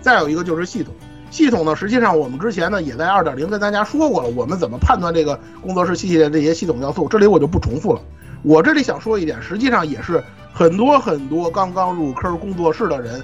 [0.00, 0.94] 再有一个就是系统。
[1.28, 8.00] 系统呢，实际上我们之前呢也在二点零跟大家说过了，我们怎么判断这个工作室系列这些系统要素，这里我就不重复了。
[8.44, 10.22] 我这里想说一点，实际上也是
[10.52, 13.20] 很多很多刚刚入坑工作室的人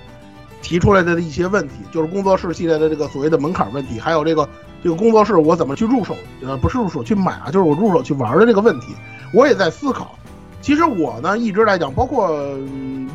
[0.62, 4.48] 提出来的一些问题，就是工作室系列的这个所谓的门槛问题，还有这个
[4.82, 8.88] 这个工作室我怎么去入手，呃，不是入手去买啊，就是我入手去玩的这个问题，
[9.32, 10.16] 我也在思考。
[10.62, 12.30] 其实我呢，一直来讲，包括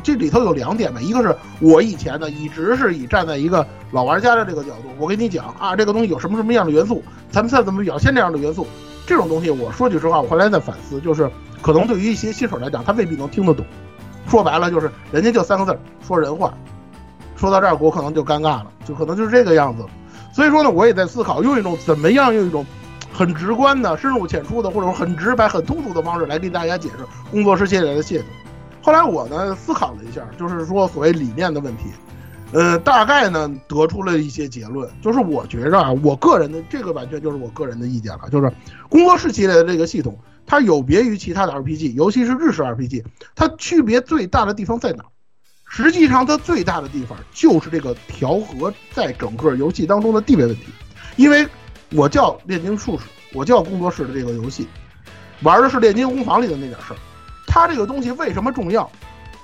[0.02, 8.66] 这里头有两点吧，一个是我以前呢，一直是以站在一个老玩家的这个角度，我跟你讲啊，这个东西有什么什么样的元素，咱们再怎么表现这样的元素，
[9.06, 11.30] 这种东西，我说句实话，我后来在反思，就是
[11.62, 13.64] 可能对于一些新手来讲，他未必能听得懂。
[14.26, 16.52] 说白了就是人家就三个字，说人话，
[17.36, 19.84] 说到这儿，我可能就尴尬了，就可能就是这个样子。
[20.32, 22.66] 所以说呢，我也在思考，用一种怎么样，用一种
[23.16, 26.96] 很直观的、深入浅出的，或者说很直白、很通俗的方式来给大家解释
[27.30, 28.26] 工作室系列的系统。
[28.82, 31.84] 后来我呢思考了一下，就是说所谓理念的问题，
[32.52, 38.52] 呃，大概呢得出了一些结论，就是我觉着啊，我个人的这个完全就是我个人的意见了，就是
[38.90, 43.02] 工作室系列的这个系统，它有别于其他的 RPG，尤其是日式 RPG，
[43.34, 45.04] 它区别最大的地方在哪？
[45.68, 50.66] 实际上，它最大的地方就是这个调和在整个游戏当中的地位问题。
[51.16, 51.44] 因为
[51.92, 54.66] 我叫炼金术士，我叫工作室的这个游戏，
[55.42, 56.96] 玩的是炼金工坊里的那点事儿。
[57.46, 58.90] 它这个东西为什么重要？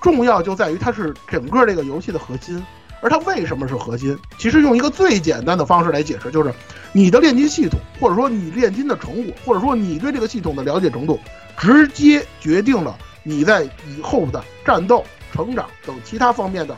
[0.00, 2.62] 重要就在于它是整个这个游戏的核心。
[3.00, 4.16] 而它为什么是核心？
[4.38, 6.52] 其实用一个最简单的方式来解释，就是
[6.92, 11.18] 你的炼金系统，或者说你炼金的成果，或者说你对这个系统的了解程度，
[11.58, 15.04] 直接决定了你在以后的战斗。
[15.34, 16.76] 成长等其他方面的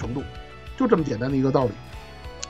[0.00, 0.20] 程度，
[0.76, 1.70] 就这么简单的一个道理。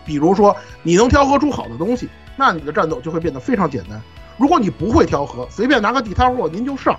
[0.06, 4.00] 比如说，你能调和出好的东西，那你的战斗就会变得非常简单。
[4.38, 6.98] 如果你不会调和，随便拿个地摊货您就上，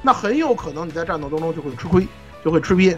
[0.00, 2.06] 那很有可能你在战斗当中就会吃亏，
[2.44, 2.96] 就会吃瘪。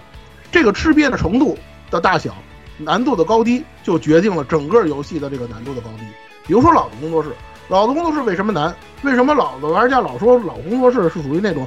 [0.52, 1.56] 这个吃瘪的程度
[1.90, 2.34] 的大小、
[2.76, 6.04] 难度的高低，就决定了整个游戏的这个难度的高低。
[6.46, 7.30] 比如说老的工作室，
[7.68, 8.74] 老的工作室为什么难？
[9.02, 11.66] 为什么老的玩家老说老工作室是属于那种？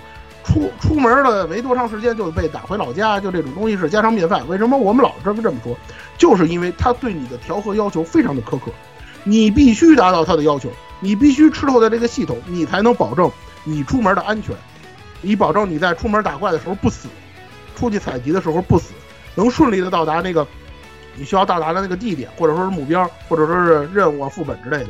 [0.50, 4.46] 出出门了没多长时间就被打回老家，就这种东西是家常便饭。
[4.48, 5.78] 为什么我们老这么这么说？
[6.18, 8.72] 就是因为他对你的调和要求非常的苛刻，
[9.24, 13.32] 你必须达到他的要求，你必须吃透他这个系统，你才能保证
[13.64, 14.56] 你出门的安全，
[15.22, 17.08] 你保证你在出门打怪的时候不死，
[17.76, 18.92] 出去采集的时候不死，
[19.36, 20.46] 能顺利的到达那个
[21.16, 24.90] 你需要到达的那个地点，或者说是目标，或者说是任务啊副本之类的。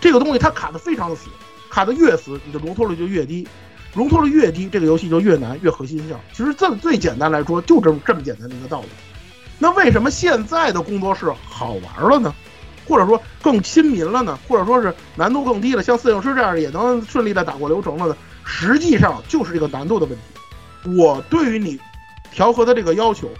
[0.00, 1.28] 这个东西它卡的非常的死，
[1.70, 3.46] 卡的越死，你的容错率就越低。
[3.96, 6.14] 容错率越低，这个游戏就越难，越核心性。
[6.30, 8.88] 其实这最简单来说，就这么这么简单的一个道理。
[9.58, 12.34] 那为什么现在的工作室好玩了呢？
[12.86, 14.38] 或者说更亲民了呢？
[14.46, 18.16] 或者说是难度更低了，像摄影师这样也能顺利的打过流程了呢？
[18.44, 20.90] 实际上就是这个难度的问题。
[20.94, 21.80] 我对于你
[22.30, 23.30] 调和的这个要求，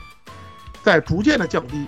[0.83, 1.85] 在逐渐的降低，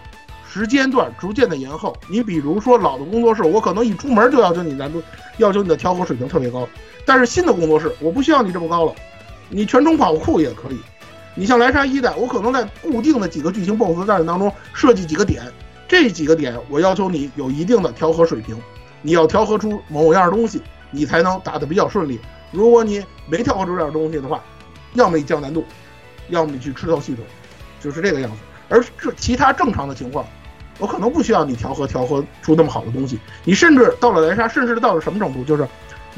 [0.47, 1.97] 时间段逐渐的延后。
[2.07, 5.03] 你比如说老的工作室，我可能一出门就要求你难度，
[5.39, 6.69] 要求你的调和水平特别高。
[7.09, 8.95] 但是新的工作室，我不需要你这么高了，
[9.49, 10.79] 你全程跑酷也可以。
[11.35, 15.43] 你像莱莎一代，我可能在固定的几个剧情 BOSS 战当中设计几个点，
[15.89, 18.55] 这几个点我要求你有一定的调和水平，
[19.01, 22.21] 你要调和出某样东西，你才能打得比较顺利。
[22.53, 24.45] 如果你没调和出这样东西的话，
[24.93, 25.65] 要么你降难度，
[26.29, 27.25] 要么你去吃透系统，
[27.81, 28.37] 就是这个样子。
[28.69, 30.27] 而这其他正常的情况，
[30.79, 33.19] 我可能不需要你调和调和出那么好的东西。
[33.45, 35.67] 你甚至到了莱莎，甚至到了什么程度，就是。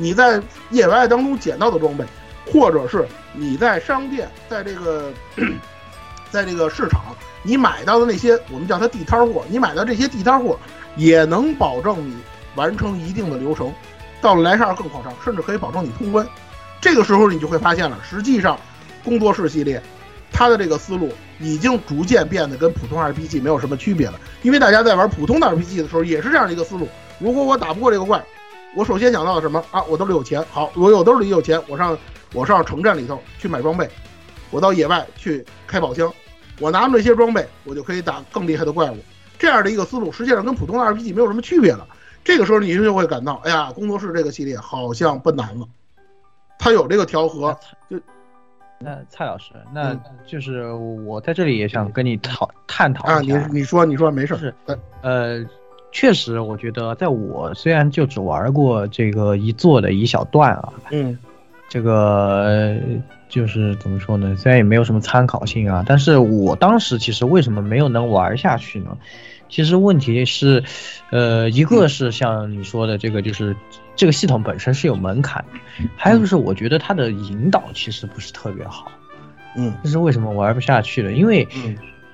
[0.00, 0.40] 你在
[0.70, 2.04] 野外当中捡到的装备，
[2.50, 5.12] 或者是你在商店，在这个，
[6.30, 10.58] 在这个市场，你买到的那些我们叫它地摊货，你买到这些地摊货，
[10.96, 12.16] 也能保证你
[12.54, 13.70] 完成一定的流程。
[14.22, 16.26] 到了莱莎更夸张，甚至可以保证你通关。
[16.80, 18.58] 这个时候你就会发现了，实际上
[19.04, 19.82] 工作室系列
[20.32, 24.18] 它的这个思路已经逐渐变得跟普通 RPG 没有什么区别了。
[24.40, 26.88] 因为大家在玩普通的 RPG 的时候，也是这样的一个思路：
[27.18, 28.24] 如果我打不过这个怪。
[28.76, 29.82] 我首先想到的什么啊？
[29.84, 31.98] 我兜里有钱，好，我有兜里有钱，我上
[32.32, 33.88] 我上城镇里头去买装备，
[34.50, 36.12] 我到野外去开宝箱，
[36.60, 38.96] 我拿着这些装备，我就可以打更厉害的怪物。
[39.38, 41.84] 这样的一个思路，实际上跟普通的 RPG 没有什么区别了。
[42.22, 45.66] 这个时候你就会感到，哎呀，工作室这个系列好像不难了，
[46.58, 47.58] 它有这个调和。
[47.88, 47.98] 就
[48.78, 54.54] 那蔡老师，那就是我在这里也想跟你讨探讨啊，你你说你说没事，是
[55.02, 55.44] 呃。
[55.92, 61.18] 确实，我觉得在我虽然就只玩过这个一座的一小段啊，嗯，
[61.68, 62.76] 这个
[63.28, 64.34] 就是怎么说呢？
[64.36, 68.96] 虽然也没有什么参考性啊，但是我当时其实为什么没有能玩下去呢？
[69.48, 70.62] 其实问题是，
[71.10, 73.56] 呃，一个是像你说的这个，就是
[73.96, 75.44] 这个系统本身是有门槛，
[75.96, 78.92] 还有就是我觉得它的引导其实不是特别好，
[79.56, 81.12] 嗯，这是为什么玩不下去了？
[81.12, 81.48] 因为。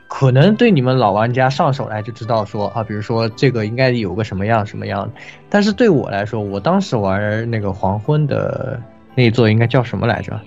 [0.09, 5.11] 可能对你们老玩家上手来就知道说啊，比如说这个应该有个什么样什么样，
[5.51, 8.81] 但是对我来说，我当时玩那个黄昏的
[9.17, 10.41] 那一座应该叫什么来着？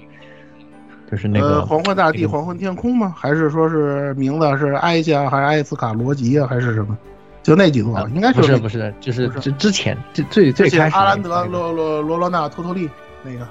[1.12, 3.14] 就是那个黄昏大地、黄昏天空吗？
[3.18, 6.47] 还是说是名字是埃加还是埃斯卡罗吉啊？
[6.47, 6.97] 还是什么？
[7.43, 12.89] 就那几座，应该是不是不是，就是之之前最最最开始阿兰德罗罗罗罗纳托托利
[13.24, 13.47] 那个，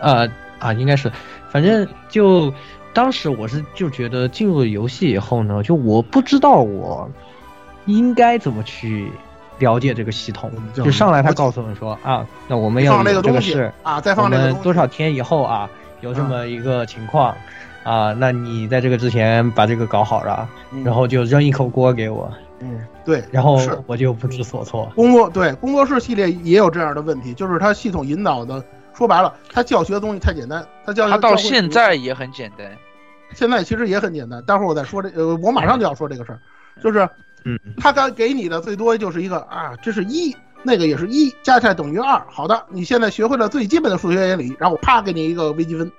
[0.00, 1.12] 呃啊，应该是，
[1.48, 2.52] 反正就。
[2.94, 7.10] 当时我是就觉得进入了游戏以后呢，就我不知道我
[7.86, 9.10] 应该怎么去
[9.58, 10.50] 了解这个系统。
[10.74, 15.68] 就上来他告诉我们说啊，那我们要这个是啊，再放这个多少天以后啊，
[16.00, 17.34] 有这么一个情况，
[17.82, 22.30] 啊，那你在这个之前把这个搞好了，嗯然后就扔一口锅给我，
[22.60, 24.90] 嗯，对，然后我就不知所措。
[24.94, 28.62] 工作对工作室系列也有这样的问题，就是它系统引导的，
[28.94, 32.66] 说白了，他教学的东西太简单，他教他到现在也很简单。
[33.34, 34.42] 现在其实也很简单。
[34.44, 36.38] 待会儿我再说这，呃，我马上就要说这个事儿，
[36.82, 37.08] 就是
[37.44, 42.22] 嗯，他刚给你的最多就是一个啊，这是一，那个也是一，加起来等于二。
[42.28, 45.90] 好的，你现在学会了最基本的数学原理，然后我啪给你一个微积分，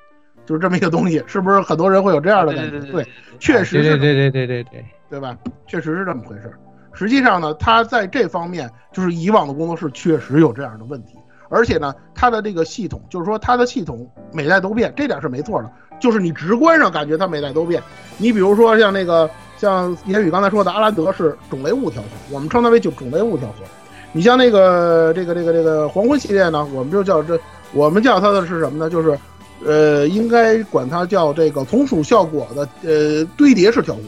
[0.46, 2.80] 就是这么一个东西，是不是很多人会有这样的感觉？
[2.80, 3.08] 对对，
[3.39, 5.36] 确实是对对对对对对对，对吧？
[5.68, 6.60] 确实是这么回事儿。
[6.94, 11.18] 实际上呢，他在这方面就是以往的工作室确实有这样的问题，
[11.54, 15.72] 而且呢，它的这个系统，就是说它的系统每代都变，这点是没错的。
[15.99, 17.82] 就是你直观上感觉它每代都变。
[18.18, 23.64] 你比如说像那个像言语刚才说的阿兰德是种类物调和，我们称它为就种类物调和。
[24.12, 27.39] 你像那个这个这个这个黄昏系列呢，我们就叫这
[27.72, 28.89] 我们叫它的是什么呢？
[28.89, 29.18] 就是
[29.66, 34.01] 呃，应该管它叫这个从属效果的呃堆叠式调和。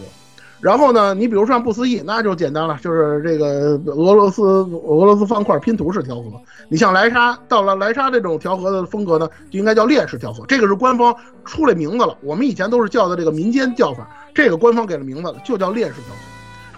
[0.65, 6.41] 然后呢，你比如说像不思议，那就简单了，就是这个俄罗斯俄罗斯方块拼图式调和。
[6.69, 10.43] 你像莱莎，到了莱莎这种调和的风格呢，就应该叫链式调和。
[10.47, 16.19] 这个是官方出来名字了，我们以前都是叫的这个民间叫法，这个官方给了名字了，就叫链式调和。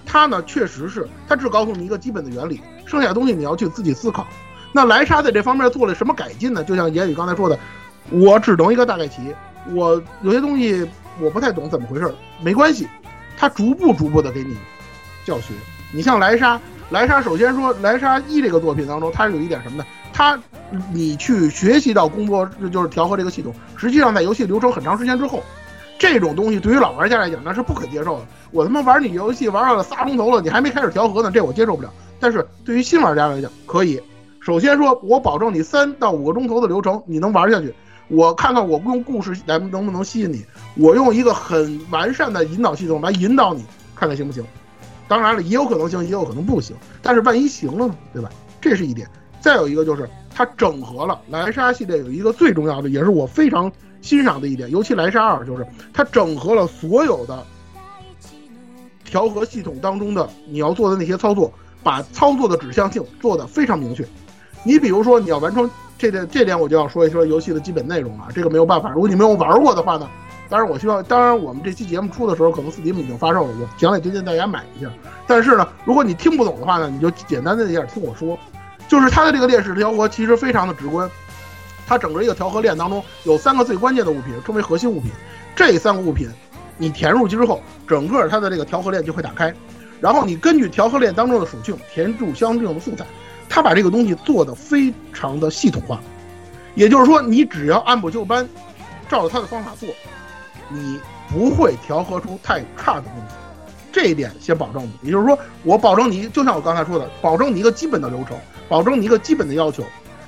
[0.06, 4.28] 它呢，确实是它只告诉你一个基本的原理，剩下的东西你要去自己思考。
[4.74, 6.62] 那莱莎在这方面做了什么改进呢？
[6.62, 7.58] 就像言语刚才说的，
[8.10, 9.34] 我只能一个大概齐，
[9.74, 10.86] 我有些东西
[11.22, 12.14] 我不太懂怎么回事，
[12.44, 12.86] 没关系，
[13.38, 14.58] 它逐步逐步的给你
[15.24, 15.54] 教学。
[15.94, 16.60] 你像莱莎，
[16.90, 19.86] 莱莎首先说莱莎一这个作品当中，它是有一点什么呢？
[20.12, 20.38] 它
[20.92, 25.44] 你去学习到工作就是调和这个系统，实际上在游戏流程很长时间之后，
[26.00, 28.26] 这种东西对于老玩家来讲那是不可接受的。
[28.52, 31.94] 我他妈玩你游戏玩了仨钟头了，你还没开始调和呢，这我接受不了。
[32.20, 34.02] 但是对于新玩家来讲，可以。
[34.42, 37.74] 首先说，我保证你三到五个钟头的流程你能玩下去。
[38.10, 40.46] 我看看我用故事来能不能吸引你，
[40.76, 44.44] 我用一个很完善的引导系统来引导你，看看行不行？
[45.08, 46.76] 当然了，也有可能行，也有可能不行。
[47.02, 48.30] 但是万一行了呢，对吧？
[48.62, 49.10] 这是一点。
[49.40, 57.46] 再有一个就是它整合了莱莎系列有一个最重要的，也是我非常欣赏的一点，尤其莱莎二就是它整合了所有的
[59.06, 61.54] 调和系统当中的你要做的那些操作，
[61.84, 64.06] 把操作的指向性做得非常明确。
[64.64, 68.28] 你比如说你要完成这点，这点我就要说一说游戏的基本内容了。
[68.34, 70.08] 这个没有办法，如果你没有玩过的话呢，
[70.48, 74.90] 当然我希望，当然我们这期节目出的时候，可能 Steam 已经发售了，我强烈推荐大家买一下。
[75.26, 78.38] 但是呢，如果你听不懂的话呢，你就简单的一下听我说，
[78.88, 81.10] 就是它的这个链式调和其实非常的直观。
[81.88, 85.12] 它整个一个调和链当中有三个最关键的物品，称为核心物品。
[85.56, 86.30] 这三个物品
[86.78, 89.54] 你填入去之后，整个它的这个调和链就会打开，
[90.00, 93.06] 然后你根据调和链当中的属性填入相应的素材。
[93.50, 96.00] 他把这个东西做得非常的系统化，
[96.76, 98.48] 也就是说，你只要按部就班，
[99.10, 99.90] 照着他的方法做，
[100.70, 103.36] 你不会调和出太差的东西。
[103.92, 108.38] 这一点先保证你，也就是说，我保证你，就像我刚才说的，保证你一个基本的流程，
[108.70, 109.84] 保证你一个基本的要求。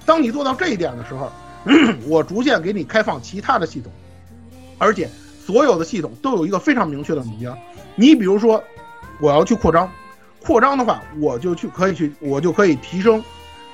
[0.05, 1.31] 当你做到这一点的时候，
[2.07, 3.91] 我逐渐给你开放其他的系统，
[4.79, 5.07] 而且
[5.45, 7.55] 所有的系统都有一个非常明确的目标。
[7.95, 8.63] 你比如说，
[9.19, 9.91] 我要去扩张。
[10.43, 13.23] 扩张的话，我就去可以去，我就可以提升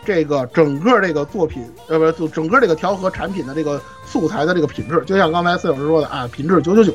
[0.04, 5.04] 这个整个这个作品，呃，不，就整个这个调和产品的这个素材的这个品质。
[5.06, 6.94] 就像刚才四老师说的啊，品质九九九。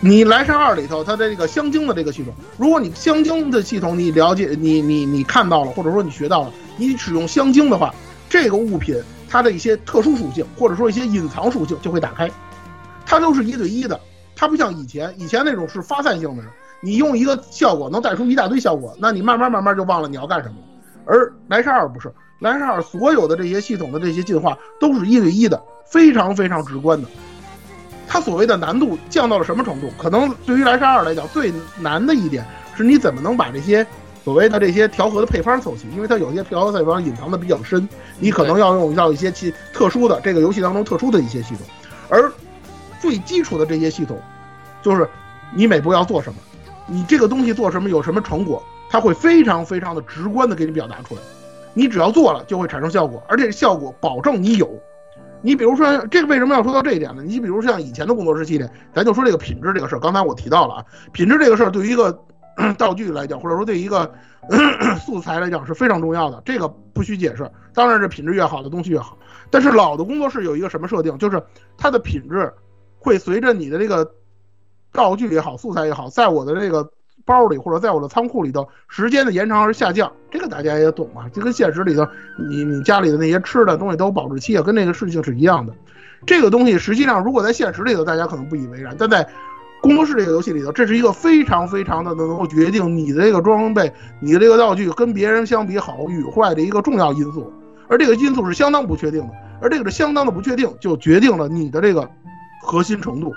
[0.00, 7.94] 你莱莎二里头，它的这个香精的这个系统，如果你香精的系统你了解，你你你看到了，或者说你学到了，你使用香精的话，
[8.28, 8.94] 这个物品
[9.26, 12.30] 它的一些特殊属性，或者说一些隐藏属性就会打开，
[13.06, 13.98] 它都是一对一的，
[14.36, 16.42] 它不像以前，以前那种是发散性的。
[16.84, 20.56] 你用一个效果能带出一大堆效果，那你慢慢慢慢就忘了你要干什么。
[21.06, 27.08] 而莱莎二不是，莱莎二所有的这些系统的这些进化都是一对一的，非常非常直观的。
[28.06, 29.90] 它所谓的难度降到了什么程度？
[29.96, 32.44] 可能对于莱莎二来讲，最难的一点
[32.76, 33.86] 是你怎么能把这些
[34.22, 41.66] 所谓的这些调和的配方凑齐，因为它有些调和配方隐藏的比较深，你可能要用到一些其特殊的这个游戏当中特殊的一些系统。
[42.10, 42.30] 而
[43.00, 44.20] 最基础的这些系统，
[44.82, 45.08] 就是
[45.54, 46.38] 你每步要做什么。
[46.86, 51.20] 你这个东西做什么有什么成果，它会非常非常的直观的给你表达出来。
[51.72, 54.70] 你只要做了，就会产生效果，而且效果保证你有。
[55.40, 57.22] 你比如说，这个为什么要说到这一点呢？
[57.22, 59.98] 你比如像以前的工作室系列，咱就说这个品质这个事儿。
[59.98, 62.18] 刚才我提到了啊，品质这个事儿对于一个
[62.78, 64.10] 道具来讲，或者说对一个
[65.04, 67.50] 素材来讲是非常重要的，这个不需解释。
[67.74, 69.18] 当然，这品质越好的东西越好。
[69.50, 71.42] 但是老的工作室有一个什么设定，就是
[71.76, 72.52] 它的品质
[72.98, 74.08] 会随着你的这个。
[74.94, 76.88] 道具也好，素材也好，在我的这个
[77.26, 81.28] 包里或者在我的仓库里头，时间的延长而下降，这个大家也懂啊。
[81.30, 82.06] 就跟现实里头，
[82.48, 85.74] 你你家里的那些吃的东西都有保质期啊，跟那个事情是一样的。
[86.24, 89.28] 这个东西实际上如果在现实里头，大家可能不以为然，但在
[89.82, 97.52] 工作室这个游戏里头，这是一个非常非常的能够决定你的这个装备、你的这个道具跟别人相比好与坏的一个重要因素。
[97.88, 99.30] 而这个因素是相当不确定的，
[99.60, 102.08] 而这个是相当的不确定，就决定了你的这个
[102.62, 103.30] 核心程度。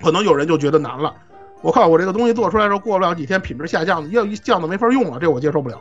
[0.00, 1.14] 可能有人就觉得难了，
[1.60, 5.80] 我靠，我这个东西做出来之后，过不了几天品质下降，要一降的没法用了，这我接受不了。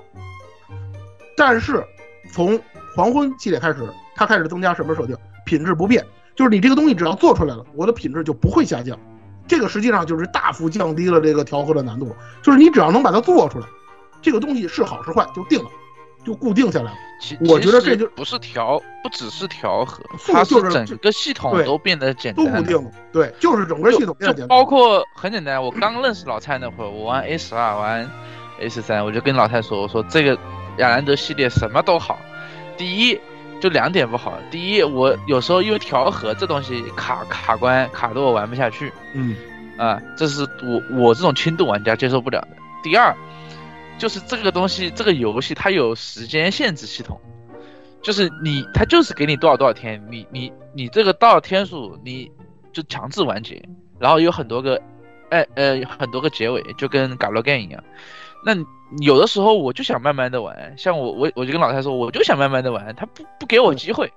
[1.36, 1.84] 但是
[2.32, 2.60] 从
[2.96, 5.16] 黄昏系列开始，它开始增加什么设定？
[5.46, 6.04] 品质不变，
[6.36, 8.98] 就是你这个东西只要做出来了，我的品质就不会下降。
[9.48, 13.68] 这个实际上就是大幅降低了这个调和的难度，就是你只要能把它做出来，
[14.22, 15.70] 这个东西是好是坏就定了，
[16.28, 16.98] 就固定下来了。
[17.22, 20.04] 其我觉得这就不是调，不只是调和，
[20.34, 22.52] 它是整个系统都变得简单了。
[22.52, 24.48] 都固定了，对，就是整个系统变就简单。
[24.50, 28.12] 包括很简单，我刚认识老蔡那会儿，我玩 A 十二，玩
[28.60, 30.38] A 十三，我就跟老蔡说，我说这个
[30.80, 32.20] 亚兰德系列什么都好，
[32.76, 33.18] 第一
[33.62, 39.34] 就两点不好，第一我有时候因为调和这东西卡卡关卡的我玩不下去嗯，
[39.78, 42.50] 啊，这是我我这种轻度玩家接受不了的。
[42.84, 43.16] 第二
[43.98, 47.20] 就是这个东西这个游戏它有时间限制系统。
[48.00, 52.32] 就是你，它就是给你多少多少天，你你你这个到了天数，你
[52.72, 53.62] 就强制完结，
[54.00, 54.80] 然后有很多个，
[55.30, 57.84] 哎呃很多个结尾，就跟 Galogan 一样。
[58.46, 58.54] 那
[59.02, 64.14] 有的时候我就想慢慢的玩，像我我我就跟老太说，我就想慢慢的玩，他不不给我机会，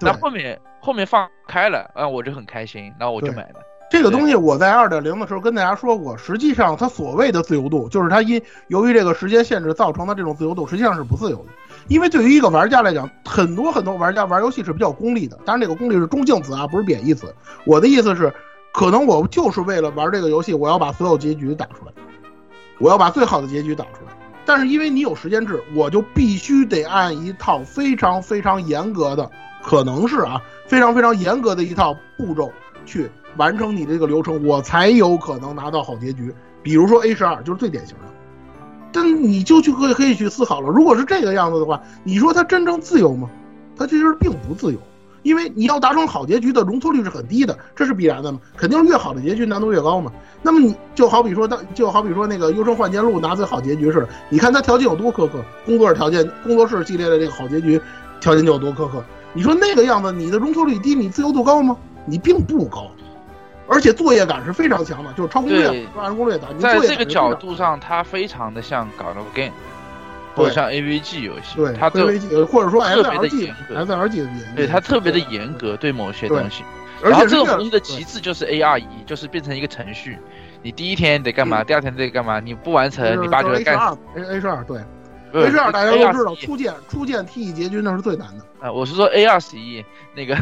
[0.00, 3.60] 那后面后面放开了，啊我就很开心，然后我就对买了。
[3.90, 11.46] 这个东西我在二点零的时候跟大家说过，实际上它所谓的自由度，就是它因由于这个时间限制造成的这种自由度，实际上是不自由的。
[11.88, 17.34] 因为对于一个玩家来讲，很多很多玩家玩游戏是比较功利的，当然这个功利是中性词啊，不是贬义词。
[17.64, 18.30] 我的意思是，
[18.74, 21.92] 可能我就是为了玩这个游戏，我要把所有结局打出来，
[22.78, 24.12] 我要把最好的结局打出来。
[24.44, 29.30] 但是因为你有时间制，我就必须得按一套非常非常严格的，
[29.62, 32.52] 可能是啊非常非常严格的一套步骤
[32.84, 36.34] 去完成你这个流程，我才有可能拿到好结局。
[36.62, 38.02] 比如说 A 十二就是最典型的。
[38.90, 43.28] 但你就去可以可以去思考了，如果是这个样子的话，你说它真正自由吗？
[43.76, 44.78] 它其实并不自由，
[45.22, 50.10] 因为你要达成好结局的容错率是很低的，这是必然的嘛，肯定是越好的结局难度越高嘛。
[50.42, 57.80] 那么你就好比说，当就好比说那个《优胜幻剑录》拿最好结局似的，你看它条件有多苛刻，工作室条件，工作室系列的这个好结局
[58.20, 59.04] 条件就有多苛刻。
[59.34, 61.76] 你说那个样子，你的容错率低，你自由度高吗？
[62.06, 62.90] 你并不高，
[63.68, 66.48] 而且作业感是非常强的，就是超攻略对，按攻略打。
[66.54, 69.50] 你在这个角度上，它非常的像 Galogan，
[70.34, 76.64] 或者像 AVG 游戏，对，它都 VVG 或者说特别的严格 SLG 的严，对它特别的严格对某些东西。
[77.02, 80.18] 然后而且这种东西的极致就是 A R 一，就是变成一个程序，
[80.62, 84.80] 你第一天得干嘛，第二天得干嘛，你不完成，你爸就会 H 干二 A H 二对
[85.30, 88.44] 不是 H 二大家都知道，初见初见 T E 结局那是最难的。
[88.66, 89.84] 啊，我是说 A 二十一
[90.16, 90.34] 那个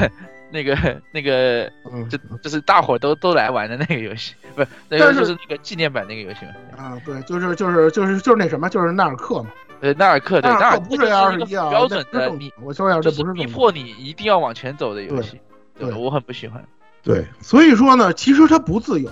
[0.51, 6.53] 那个那个，嗯就就是大伙都都来玩的那个游戏，不是那个就是那个纪念版那个游戏嘛。
[6.77, 9.51] 啊，对，就是就是就是就是那什么，就是纳尔克嘛。
[9.81, 15.39] 呃，纳尔克对，纳尔不是 A 二十就是标准的，那不是正你我说一下，这就是不是正逼迫你一定要往前走的游戏，
[15.79, 16.65] 对对我很不喜欢。
[17.03, 19.11] 对，所以说呢，其实它不自由。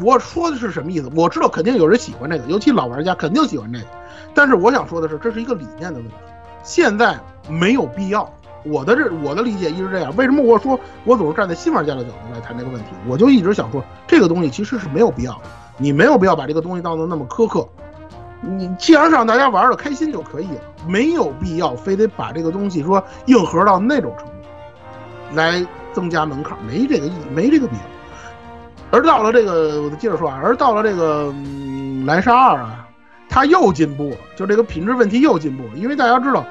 [0.00, 1.10] 我说的是什么意思？
[1.14, 3.86] 我知道肯定有人喜欢这个，尤其老玩家肯定喜欢这个。
[4.34, 6.14] 但是我想说的是，这是一个理念的问题，
[6.62, 7.18] 现在
[7.48, 8.32] 没有必要。
[8.64, 10.14] 我的这我的理解一直这样。
[10.16, 12.86] 为什么我说我总是站在新玩家的角度来谈这个问题？
[13.06, 15.42] 我就一直想说，这个东西其实是没有必要的，
[15.78, 17.68] 你没有必要把这个东西当得那么苛刻。
[18.40, 24.32] 你既然让大家玩的开心就可以了，没有必要非得把这个东西说硬核到那种程度，
[25.34, 27.82] 来增加门槛，没这个意，没这个必要。
[28.90, 32.86] 而到了这个，我接着说啊，而到了这个嗯，蓝沙二啊，
[33.30, 36.44] 它又进步了，就这个品质问题又进步了，因为大家知道，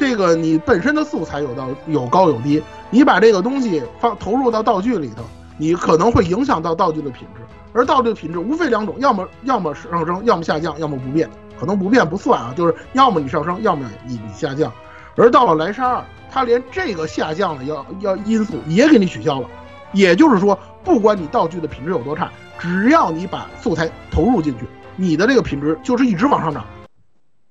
[0.00, 5.22] 这个你本身的素材有到有高有低，你把这个东西放投入到道具里头，
[5.58, 7.42] 你可能会影响到道具的品质，
[7.74, 11.28] 而道具的品质无非两种，要么要么上升，要么下降，要么不变，
[11.60, 14.72] 可能不变不算啊，就是要么你上升，要么你你下降。
[15.16, 19.46] 而到了莱莎二，它连这个下降的要要因素也给你取消了，
[19.92, 24.64] 也就是说，不管你道具的品质有多差，只要你把素材投入进去，
[24.96, 26.64] 你的这个品质就是一直往上涨。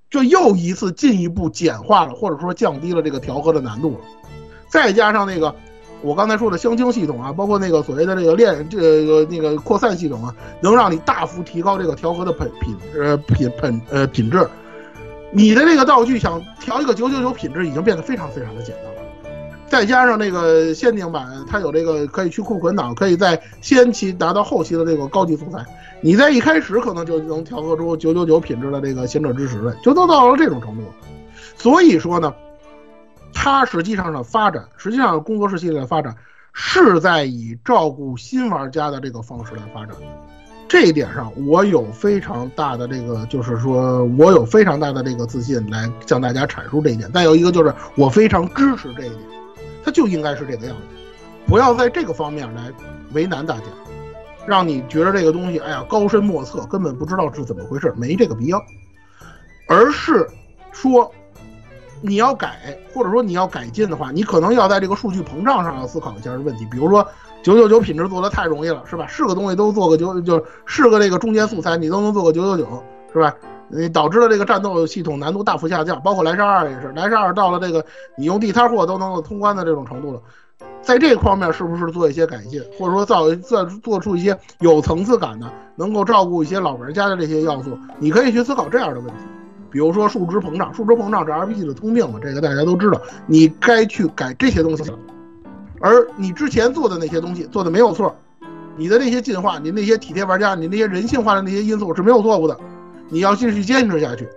[0.10, 4.00] 这又一次进一步简化了，或者说降低了这个调和的难度了。
[4.68, 5.54] 再加上那个
[6.02, 14.48] 我刚才说的相清系统啊，包括那个所谓的这个链这个那个扩散系统啊，能让你大幅提高这个调和的品品呃品品呃品质。
[15.32, 18.89] 你的这个道具想调一个九九九品质，已经变得非常非常的简单。
[19.70, 25.66] 再加上那个限定版，它有这个可以去库存档，可以在先期达到后期的这个高级素材。
[26.02, 30.84] 你在一开始可能就能调和出九九九品质的这个贤者之石来，就都到了这种程度。
[31.56, 32.34] 所以说呢，
[33.34, 36.16] 它实际上的发展，实际上工作室系列的发展
[36.54, 39.96] 是在以照顾新玩家的这个方式来发展。
[40.68, 47.12] 这一点上，我有非常大的这个，就是说我有非常大的这个自信来向大家阐述这一点。
[47.12, 49.20] 再有一个就是，我非常支持这一点，
[49.84, 50.82] 它就应该是这个样子，
[51.48, 52.72] 不要在这个方面来
[53.14, 53.64] 为难大家，
[54.46, 58.64] 让你觉得这个东西，哎呀高深莫测，根本不知道是怎么回事，没这个必要，
[59.68, 60.28] 而是
[60.72, 61.12] 说
[62.02, 67.08] 你要改，或者说你要改进的话，你可能要在这个数据膨胀上要思考一下问题，比如说。
[67.42, 69.08] 九九九品质做的太容易了，是吧？
[69.08, 73.34] 是个东西都做个九，就是个这个中间素材，你都能做个九九九，是吧？
[73.70, 77.86] 你导致了这个战斗系统难度大幅下降，包括莱莎二也是，莱莎二到了这个
[78.18, 80.22] 你用地摊货都能够通关的这种程度了，
[80.82, 87.78] 在这方面是不是做一些改进，或者说造做做出一些有层次感的，能够照顾一些老玩家的这些要素？
[88.00, 89.24] 你可以去思考这样的问题，
[89.70, 94.98] 比如说数值膨胀，数值膨胀是 RPG 的通病嘛，这个大家都知道，你该去改这些东西了。
[95.80, 98.14] 而你之前做的那些东西做的没有错，
[98.76, 102.58] 你的那些进化，你那些体贴玩家，你那些人性化的那些因素是没有错误的，
[103.10, 104.28] 你要继续坚持下去，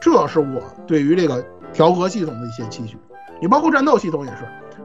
[0.00, 2.96] 这是我对于这个调和系统的一些期许。
[3.40, 4.38] 你包括战斗系统也是，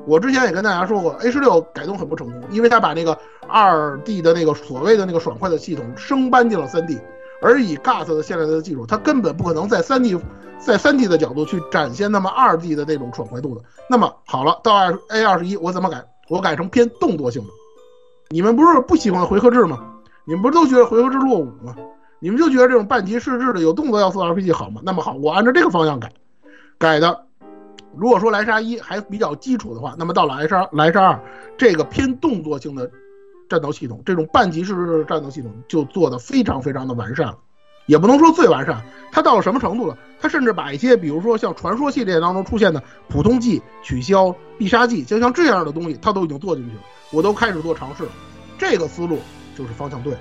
[0.05, 3.17] 我之前也跟大家说过，A 十六改动很不成功，因为他把那个
[3.47, 6.99] 二 D 的那个所谓的那个爽快的系统升搬进了三 D，
[7.41, 10.17] 而以 GUT 的现在的技术，它根本不可能在三 D。
[10.59, 16.01] 在三 D 的角度去展现那么二 D 的那种爽快度的，那么好了，到二 A 二十一我怎么改？
[16.29, 17.49] 我改成偏动作性的。
[18.29, 19.83] 你们不是不喜欢回合制吗？
[20.25, 21.75] 你们不是都觉得回合制落伍吗？
[22.23, 24.79] 你们就觉得这种半级试制的有动作要素的 RPG 好吗？
[24.85, 26.09] 那么好，我按照这个方向改，
[26.77, 27.25] 改的。
[27.97, 31.19] 如果说莱莎一还比较基础的话，那么到了莱莎莱莎二
[31.57, 32.89] 这个偏动作性的
[33.49, 37.37] 战斗系统，这种半级试制的战斗系统就做的非常非常的完善了。
[37.87, 39.97] 也不能说最完善，它到了什么程度了？
[40.21, 46.81] 它甚至把一些，比如说像传说系列当中出现的普通技取消、必杀技，就像这样的东西，它都已经做进去了。
[47.11, 48.11] 我都开始做尝试了，
[48.57, 49.19] 这个思路
[49.57, 50.19] 就是方向对了，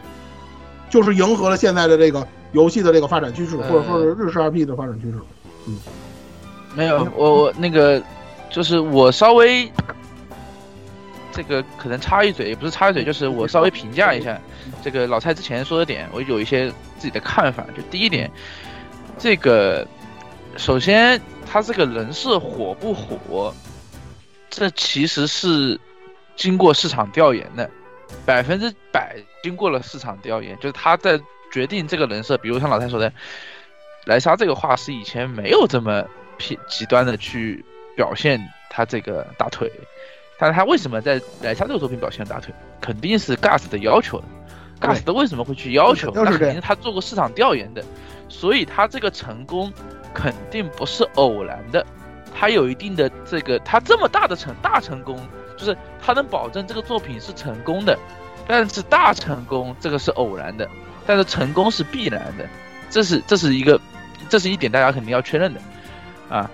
[0.92, 5.18] 就是迎合了现在的这个游戏的这个发展趋势，或者说是日式 RP 的发展趋势。
[5.66, 5.78] 嗯，
[6.76, 8.02] 没有，我我那个
[8.50, 9.72] 就是我稍微。
[11.34, 14.38] 这个可能插一嘴，也不是插一嘴，就是我稍微评价一下
[14.82, 16.68] 这个老蔡之前说的点，我有一些
[16.98, 17.64] 自己的看法。
[17.74, 18.30] 就第一点，
[19.16, 19.88] 这个
[20.58, 21.18] 首先
[21.50, 23.54] 他这个人设火不火，
[24.50, 25.80] 这其实是
[26.36, 27.70] 经过市场调研的，
[28.24, 30.56] 百分之百经过了市场调研。
[30.56, 31.20] 就是他在
[31.52, 33.12] 决定这个人设，比如像老蔡说的，
[34.04, 36.04] 莱莎这个画师以前没有这么
[36.38, 37.64] 偏极端的去
[37.96, 38.40] 表现
[38.70, 39.70] 他这个大腿。
[40.38, 42.52] 但是他为什么在莱莎这个作品表现大腿？
[42.80, 44.24] 肯定是 Gas 的要求的。
[44.80, 46.10] Gas 的为什么会去要求？
[46.12, 47.84] 那肯定是他做过市场调研的，
[48.28, 49.72] 所以他这个成功
[50.12, 51.86] 肯定不是偶然的。
[52.34, 55.20] 他有一定的这个，他这么大的成大成功，
[55.62, 57.96] 就是他能保证这个作品是成功的。
[58.44, 60.68] 但是大成功这个是偶然的，
[61.06, 62.44] 但是成功是必然的。
[62.90, 63.80] 这是这是一个，
[64.28, 65.60] 这是一点大家肯定要确认的
[66.28, 66.50] 啊！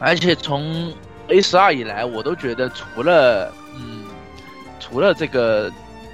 [0.00, 0.90] 而且从
[1.28, 4.04] A 十二以来，我都觉得除了嗯，
[4.80, 5.70] 除了这个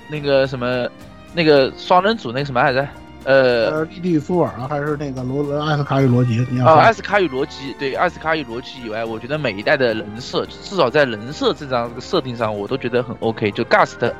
[0.08, 0.88] 那个什么
[1.32, 2.86] 那个双人组那个什么来着？
[3.24, 6.44] 呃，莉莉苏尔还是那个罗艾斯卡与罗辑？
[6.60, 13.50] 啊，艾斯卡与罗辑，对，艾斯卡与罗辑以外，我觉得每一代的人设，至少在人设这张设定上，我都觉得很 OK。
[13.52, 14.12] 就 Gust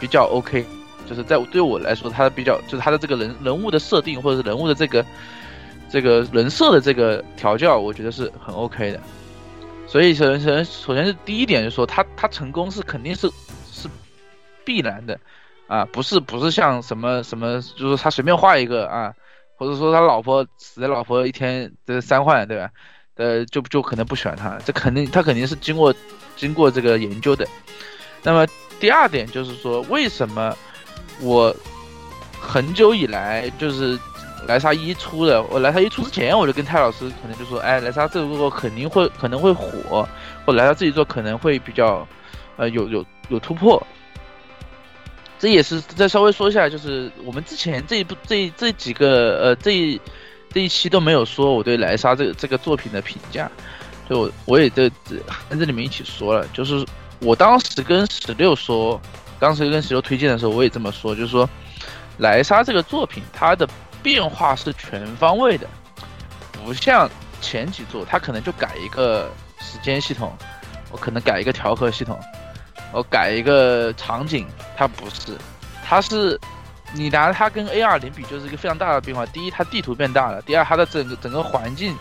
[0.00, 0.64] 比较 OK，
[1.06, 5.04] 就是在对我来说，他的比较就是他的这个人人物的设定，或者是人物的这个
[5.90, 9.00] 这个人设的这个调教，我觉得是很 OK 的。
[9.86, 13.28] 所以首先，首先，首先是第一点，就是说他他成功是肯定是
[13.70, 13.88] 是
[14.64, 15.18] 必然的，
[15.68, 19.14] 啊，不是不是像什么什么，就是他随便画一个啊，
[19.56, 22.68] 或者说他老婆死的老婆一天的三换，对吧？
[23.14, 25.94] 呃，就就可能不喜欢他，这肯定他肯定是经过
[26.34, 27.46] 经过这个研究的。
[28.24, 28.44] 那么
[28.80, 30.56] 第二点就是说，为什么
[31.20, 31.54] 我
[32.40, 33.96] 很久以来就是。
[34.46, 40.08] 莱莎一出的，我莱莎一出之前，我就跟泰老师可能就说，哎，莱莎这个作肯定会可能会火，
[40.46, 42.06] 或莱莎自己做可能会比较，
[42.56, 43.84] 呃，有有有突破。
[45.38, 50.00] 这也是再稍微说一下，就是我们之前这一部这这几个呃这一
[50.52, 53.50] 这一期都没有说我对莱莎这个这个作品的评价，
[54.08, 54.90] 就我我也在
[55.48, 56.84] 跟这里面一起说了，就是
[57.20, 59.00] 我当时跟十六说，
[59.38, 61.48] 当时跟十六推荐的时候，我也这么说，就是说
[62.18, 63.68] 莱莎这个作品它的。
[64.00, 65.66] 变化是全方位的，
[66.52, 67.10] 不像
[67.40, 69.28] 前几座，它可能就改一个
[69.60, 70.32] 时间系统，
[70.92, 72.16] 我可能改一个调和系统，
[72.92, 74.46] 我改一个场景，
[74.76, 75.36] 它不是，
[75.84, 76.38] 它是
[76.92, 79.26] 你拿它跟 A 二零比，就是一个非常大的变化。
[79.26, 81.94] 第一，它地图变大了；第二，它的整个整个环境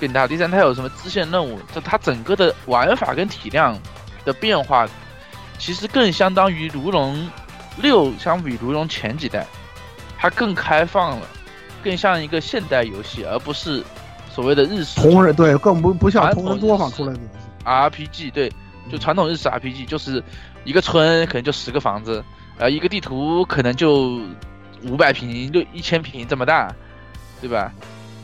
[0.00, 3.78] 变大；第三，它有什么支线任务，这它整个的玩法跟体量
[4.24, 4.86] 的变化，
[5.58, 7.28] 其实更相当于如龙
[7.76, 9.46] 六，相比如龙前几代，
[10.18, 11.26] 它更开放了，
[11.84, 13.82] 更像一个现代游戏，而不是
[14.28, 17.46] 所谓的日式同人对，更不不像传同人作坊出来的游戏。
[17.64, 18.32] RPG。
[18.32, 18.52] 对，
[18.90, 20.22] 就传统日式 RPG，就是
[20.64, 22.22] 一个村可能就十个房子，
[22.58, 24.20] 呃，一个地图可能就
[24.84, 26.74] 五百平、六一千平这么大，
[27.40, 27.72] 对吧？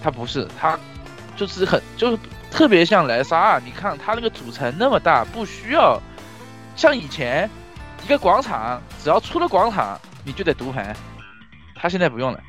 [0.03, 0.79] 它不是，它
[1.37, 2.19] 就是很就
[2.51, 6.01] 特别像莱莎，你看它那个主城那么大，不需要
[6.77, 7.49] 像以前
[8.05, 10.95] 一个广场，只要出了广场你就得读盘，
[11.75, 12.41] 它现在不用了，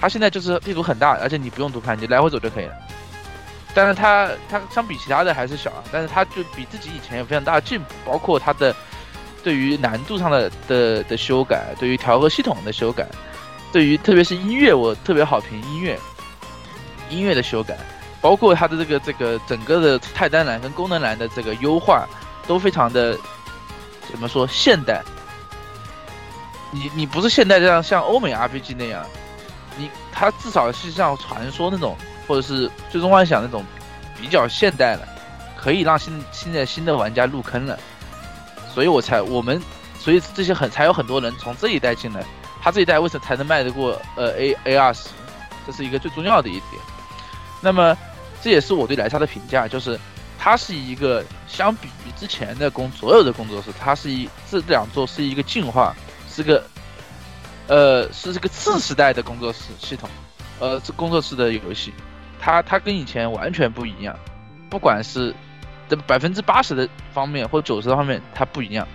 [0.00, 2.74] 它现在就是地图很大，而且你不用读盘，你来回走就可以了。
[3.74, 8.74] 但是它它相比其他的还是小啊，但是它就比自己以前有非常大的进步，包括它的
[9.42, 13.06] 对于难度上的的的修改，对于调和系统的修改，
[13.72, 15.98] 对于特别是音乐，我特别好评音乐，
[17.08, 17.78] 音乐的修改，
[18.20, 22.06] 包括它的这个这个整个的菜单栏跟功能栏的这个优化，
[22.46, 23.16] 都非常的
[24.10, 25.02] 怎么说现代。
[26.72, 29.04] 你你不是现代这样像欧美 RPG 那样，
[29.76, 31.96] 你它至少是像传说那种，
[32.30, 33.64] 或者是最终幻想那种
[34.20, 35.08] 比较现代了，
[35.56, 37.76] 可以让新现在新的玩家入坑了。
[38.72, 39.60] 所以我才我们，
[39.98, 42.24] 所以这些很才有很多人从这一代进来，
[42.62, 45.08] 他这一代为什么才能卖得过呃 A A 二十？
[45.66, 46.80] 这是一个最重要的一点。
[47.60, 47.98] 那么
[48.40, 49.98] 这也是我对莱莎的评价，就是
[50.38, 55.92] 它是一个相比于之前的工所有的工作室，它是一这两座是一个进化，
[56.32, 56.62] 是个
[57.66, 60.08] 呃是这个次时代的工作室系统，
[60.60, 61.92] 呃这工作室的游戏，
[62.40, 64.16] 它它跟以前完全不一样，
[64.70, 65.34] 不管是
[65.88, 68.86] 这百分之八十的方面或者九十的方面，它不一样。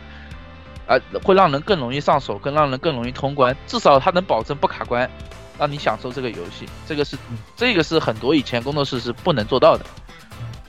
[0.87, 3.55] 啊，会让人更容易上手，更让人更容易通关。
[3.65, 5.09] 至少它能保证不卡关，
[5.57, 6.69] 让你享受这个游戏。
[6.85, 7.17] 这个是，
[7.55, 9.83] 这个是很多以前工作室是不能做到的。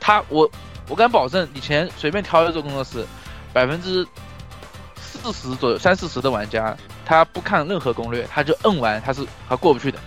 [0.01, 0.51] 他，我，
[0.89, 3.05] 我敢保证，以前随便挑一座工作室，
[3.53, 4.07] 百分之
[4.97, 6.75] 四十左右、三四十的玩家，
[7.05, 9.99] 他不看任何攻略，他就摁完，他是他过不去的，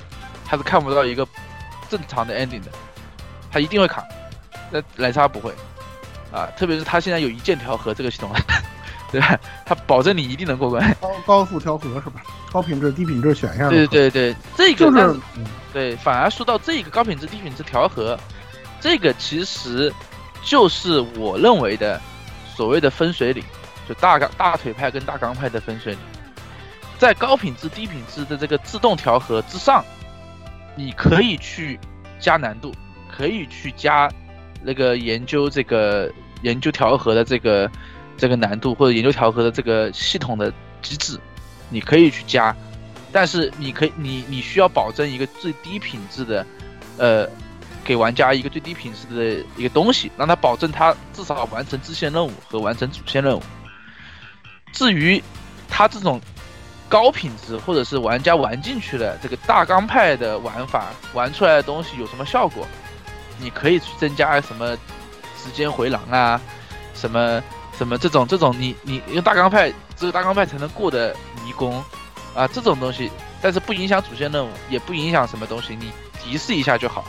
[0.43, 1.23] 他是看不到一个
[1.89, 2.71] 正常的 ending 的，
[3.51, 4.05] 他一定会卡。
[4.71, 5.51] 那莱莎不会，
[6.31, 8.31] 啊，特别是他现在有一键调和这个系统。
[9.11, 9.35] 对吧？
[9.65, 10.95] 他保证你一定能过关。
[11.01, 12.21] 高高速调和是吧？
[12.51, 13.67] 高品质、低品质选一下。
[13.67, 15.19] 对对对，这个就是
[15.73, 18.15] 对，反而说到这个高品质、低品质调和，
[18.79, 19.91] 这个其实
[20.43, 21.99] 就是我认为的
[22.55, 23.43] 所谓的分水岭，
[23.87, 26.01] 就大钢大腿派跟大钢派的分水岭。
[26.99, 29.83] 在高品质、低品质的这个自动调和之上，
[30.79, 31.77] 你可以去
[32.19, 32.73] 加难度，
[33.11, 34.09] 可以去加
[34.63, 36.09] 那个研究这个
[36.41, 37.69] 研究调和的这个。
[38.19, 40.51] 这个难度或者研究调和的这个系统的
[40.81, 41.17] 机制，
[41.69, 42.53] 你可以去加，
[43.13, 46.45] 但是你可以你你需要保证一个最低品质的，
[46.97, 47.25] 呃，
[47.81, 53.41] 给玩家一个最低品质的一个东西，让他保证他至少完成支线任务和完成主线任务。
[54.73, 55.23] 至于
[55.69, 56.19] 他这种
[56.89, 62.67] 高品质或者是玩家玩进去的这个大钢派的玩法，玩出来的东西有什么效果，
[63.39, 64.75] 你可以去增加什么
[65.37, 66.41] 时间回廊啊，
[66.93, 67.41] 什么。
[67.77, 71.81] 什么这种这种你你用大钢派只有大钢派才能过的迷宫，
[72.35, 73.09] 啊这种东西，
[73.41, 75.89] 但是不影响主线任务，也不影响什么东西，你
[76.21, 77.05] 提示一下就好。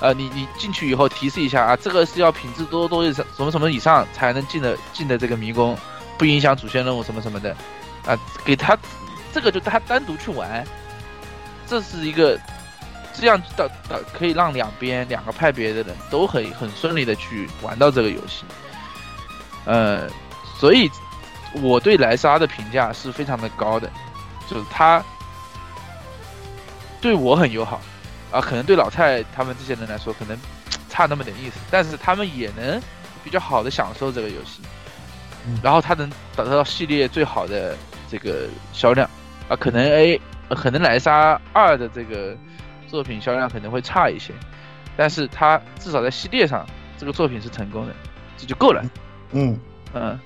[0.00, 5.76] 呃，你你进去以后提示一下啊，这个是要品质多多以什么什么以上才能进的进的这个迷宫，
[6.16, 7.54] 不影响主线任务什么什么的，
[8.06, 8.76] 啊给他
[9.32, 10.64] 这个就他单独去玩，
[11.66, 12.38] 这是一个
[13.12, 18.44] 这样的的可以让两边两个派别的人都很很顺利的去玩到这个游戏。
[19.64, 20.08] 呃，
[20.58, 20.90] 所以
[21.62, 23.88] 我对莱莎的评价是非常的高的，
[24.48, 25.02] 就是他
[27.00, 27.80] 对我很友好
[28.30, 30.36] 啊，可能对老蔡他们这些人来说可能
[30.88, 32.80] 差那么点意思，但是他们也能
[33.22, 34.60] 比较好的享受这个游戏，
[35.62, 37.76] 然后他能达到系列最好的
[38.12, 39.08] 这个销量。
[39.48, 40.20] 啊，可能 A
[40.50, 42.36] 可能莱莎二的这个
[42.86, 44.34] 作品销量可能会差一些，
[44.96, 46.66] 但是它至少在系列上
[46.98, 47.94] 这个作品是成功的，
[48.36, 48.84] 这就够了。
[49.32, 49.58] 嗯。
[49.94, 50.18] 嗯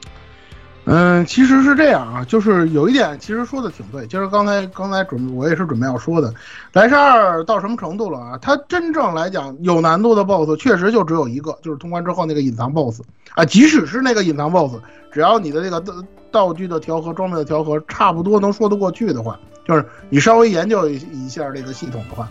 [0.88, 6.32] 嗯，其实是这样啊，就是有一点其实说的挺对，就是刚才刚才准我也是准备要说的，
[6.72, 8.38] 莱莎二到什么程度了啊？
[8.40, 13.02] 它真正来讲有难度的 BOSS 确实就只有一个，就是通关之后那个隐藏 BOSS
[13.34, 14.76] 啊，即使是那个隐藏 BOSS，
[15.10, 15.94] 只要你的这个道
[16.30, 19.36] 道具的调和、装备的调和差不多能说得过去的话，
[19.66, 22.28] 就是你稍微研究一下这个系统的话，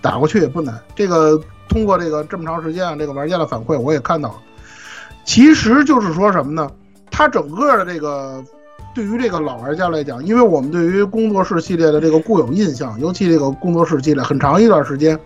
[0.00, 0.80] 打过去也不难。
[0.96, 4.36] 这个通过这个这么长时间啊，这个玩家的反馈我也看到了。
[5.26, 6.70] 其实就是说什么呢？
[7.18, 8.40] 它整个的这个
[8.94, 15.18] 对于这个老玩家来讲，因为我们对于工作室系列的这个固有印象，尤其这个工作室系列，很长一段时间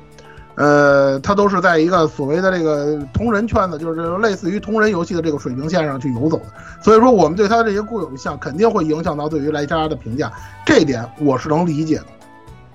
[0.54, 6.44] 呃，它都是在一个所谓的这个同人圈子，就是类似于同人游戏的这个水平线上去游走的。
[6.82, 10.32] 所以说，我们对它这些固有印象肯定会影响到对于莱莎的评价，
[10.64, 12.06] 这一点我是能理解的。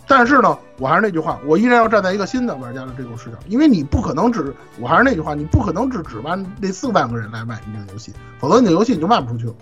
[0.10, 9.54] 但是呢，我还是那句话，我依然要站在一个新的玩家的这种视角，因为你不可能只，我还是那句话，你不可能只指望那四万个人来买你这个游戏，否则你的游戏你就卖不出去了。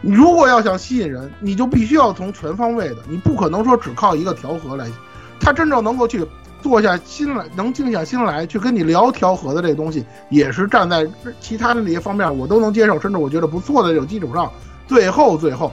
[0.00, 4.90] 你如果要想吸引人，你就必须要从全方位的，你不可能说只靠一个调和来，
[5.38, 6.26] 他真正能够去
[6.60, 11.06] 坐下心来，能静下心来去跟你聊调和的这东西，也是站在
[11.40, 14.50] 其他的那些方面我都能接受，甚至我觉得不错的这种基础上，
[14.88, 15.70] 最后最后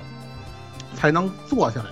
[0.94, 1.86] 才能坐下来。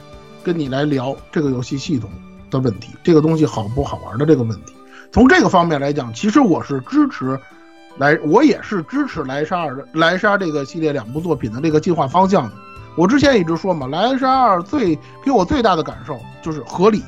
[0.46, 2.08] 跟你来聊这个游戏系统
[2.52, 4.76] 的问题，这个东西好不好玩的这个问题。
[5.12, 7.40] 从这个方面来讲，其实我是支持
[7.98, 12.52] 莱，我也是支持莱莎二的莱莎这个系列两部作品的这个进化方向的。
[12.96, 17.02] 我之前一直说嘛，莱莎二最给我最大的感受就是合理，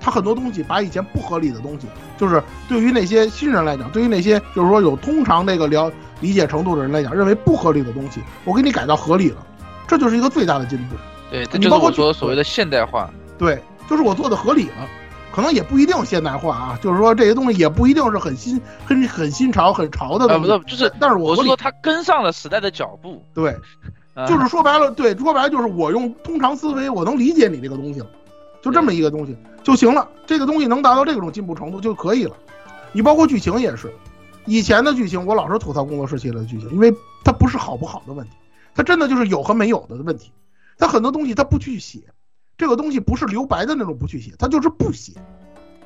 [0.00, 1.86] 它很多东西把以前不合理的东西，
[2.16, 9.46] 就是对于那些新人来讲，对于那些就是说有通常那个了理解程度的人来讲，认为不合理的东西，我给你改到合理了，
[9.86, 10.96] 这就是一个最大的进步。
[11.30, 13.10] 对，这就是我说所谓的现代化。
[13.38, 14.88] 对，就是我做的合理了，
[15.32, 16.78] 可能也不一定现代化啊。
[16.82, 20.58] 就是说这些东西也不一定是很新、很很新潮、很潮的东西。
[20.58, 23.22] 不是，就是，但是我是说它跟上了时代的脚步。
[23.32, 23.56] 对，
[24.28, 28.06] 就是说白了，对，说白了就是我用通常思维，我能理解你这个东西了，
[28.60, 30.06] 就这么一个东西就行了。
[30.26, 32.36] 这个东西能达到这种进步程度就可以了。
[32.92, 33.90] 你包括剧情也是，
[34.44, 36.92] 以前的剧情我老是吐槽工作室系列的剧情，因为
[37.24, 38.32] 它不是好不好的问题，
[38.74, 40.30] 它真的就是有和没有的问题。
[40.80, 42.00] 他很多东西他不去写，
[42.56, 45.12] 这个东西不是留白的那种不去写，他就是不写，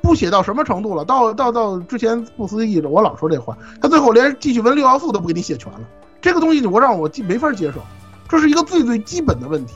[0.01, 1.03] 不写到什么程度了？
[1.03, 5.81] 到到到之前不思议的，我老说这话，他最后连继续文六要素都不给你写全了，
[6.21, 7.81] 这个东西我让我没法接受，
[8.29, 9.75] 这是一个最最基本的问题。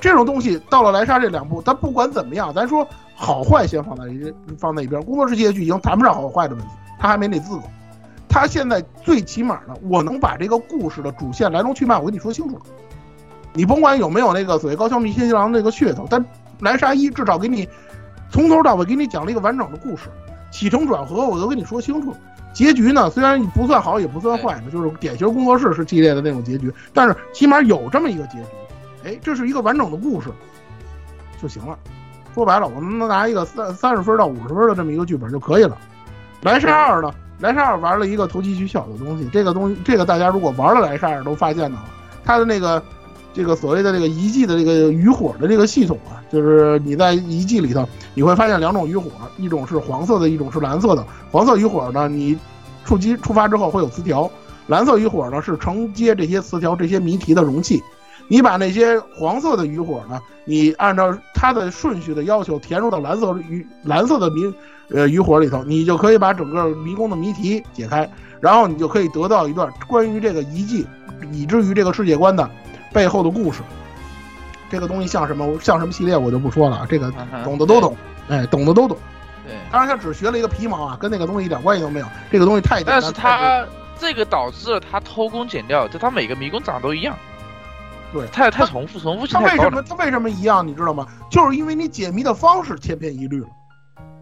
[0.00, 7.62] 这种东西到了莱莎这两部，他不管怎么样，咱说好坏先放在一放在一边，工作室系列剧情谈不上好坏的问题，他还没那资格。
[8.28, 12.62] 他现在最起码呢，我能把这个故事的主线来龙去脉我跟你说清楚了。
[13.54, 16.22] 你甭管有没有那个所谓高桥弥新郎那个噱头，但
[16.58, 17.68] 莱莎一至少给你
[18.28, 20.08] 从头到尾给你讲了一个完整的故事，
[20.50, 22.14] 起承转合我都跟你说清楚。
[22.52, 28.46] 结局呢，虽然不算好也不算坏，就是典型工作室是系列的那种结局，但是起码有这么一个结局。
[29.04, 30.30] 哎，这是一个完整的故事
[31.40, 31.78] 就行了。
[32.34, 35.78] 说白了，我们能拿一个三三十分到五十分的这么一个剧本就可以了。
[36.42, 41.84] 莱莎二呢，莱莎二玩了一个投机取巧的东西，这个东西这个大家如果玩了莱莎二都发现了，
[42.24, 42.82] 它的那个。
[43.34, 51.04] 这个所谓的这个遗迹的这个余火的这个系统啊，就是你在遗迹里头，你会发现两种余火，一种是黄色的，一种是蓝色的。
[51.32, 52.38] 黄色余火呢，你
[52.84, 54.30] 触击触发之后会有词条；
[54.68, 57.82] 蓝色余火呢，是承接这些词条、这些谜题的容器。
[58.28, 64.54] 你把那些黄色的余火呢，你按照它的顺序的要求填入到蓝色余蓝色的谜
[64.90, 68.08] 呃余火里头，你就可以把整个迷宫的谜题解开，
[68.40, 70.86] 然后你就可以得到一段关于这个遗迹，
[71.32, 72.48] 以至于这个世界观的。
[72.94, 73.60] 背后的故事，
[74.70, 75.58] 这个东西像什么？
[75.60, 76.86] 像什么系列我就不说了。
[76.88, 77.12] 这个
[77.42, 77.96] 懂的都懂，
[78.28, 78.96] 哎，懂的都懂。
[79.44, 82.06] 对，当然他只学了一个皮毛啊，跟那个东西一点关系都没有。
[82.30, 83.00] 这个东西太简单。
[83.00, 83.66] 但是他
[83.98, 87.14] 这个导致了他偷工减料，就他每个迷宫长都一样。
[88.12, 89.64] 对，太太重复，重复性太高。
[89.64, 90.66] 他为什么他为什么一样？
[90.66, 91.04] 你知道吗？
[91.28, 93.48] 就是因为你解谜的方式千篇一律了。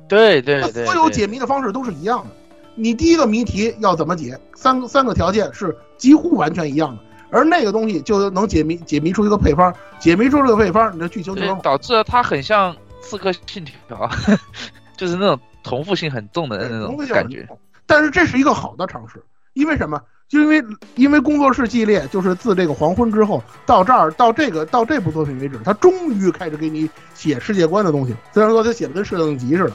[0.08, 0.86] 对对对。
[0.86, 2.30] 所有解谜的方式都是一样的。
[2.74, 4.38] 你第一个谜题要怎么解？
[4.54, 7.02] 三三个条件是几乎完全一样的。
[7.32, 13.74] 而那个东西就能解谜，解谜出一个配方，解谜出这个配方，你的剧情就能导致它很像《刺客信条》，
[14.96, 17.48] 就是那种重复性很重的那种感觉。
[17.86, 19.22] 但是这是一个好的尝试，
[19.54, 20.00] 因为什么？
[20.28, 20.62] 就因为
[20.94, 28.14] 因为工作室系列就是自这个黄昏之后到这儿到这个到这部作品为止，他终于开始给你写世界观的东西。
[28.32, 29.72] 虽然说他写的跟摄影集似的，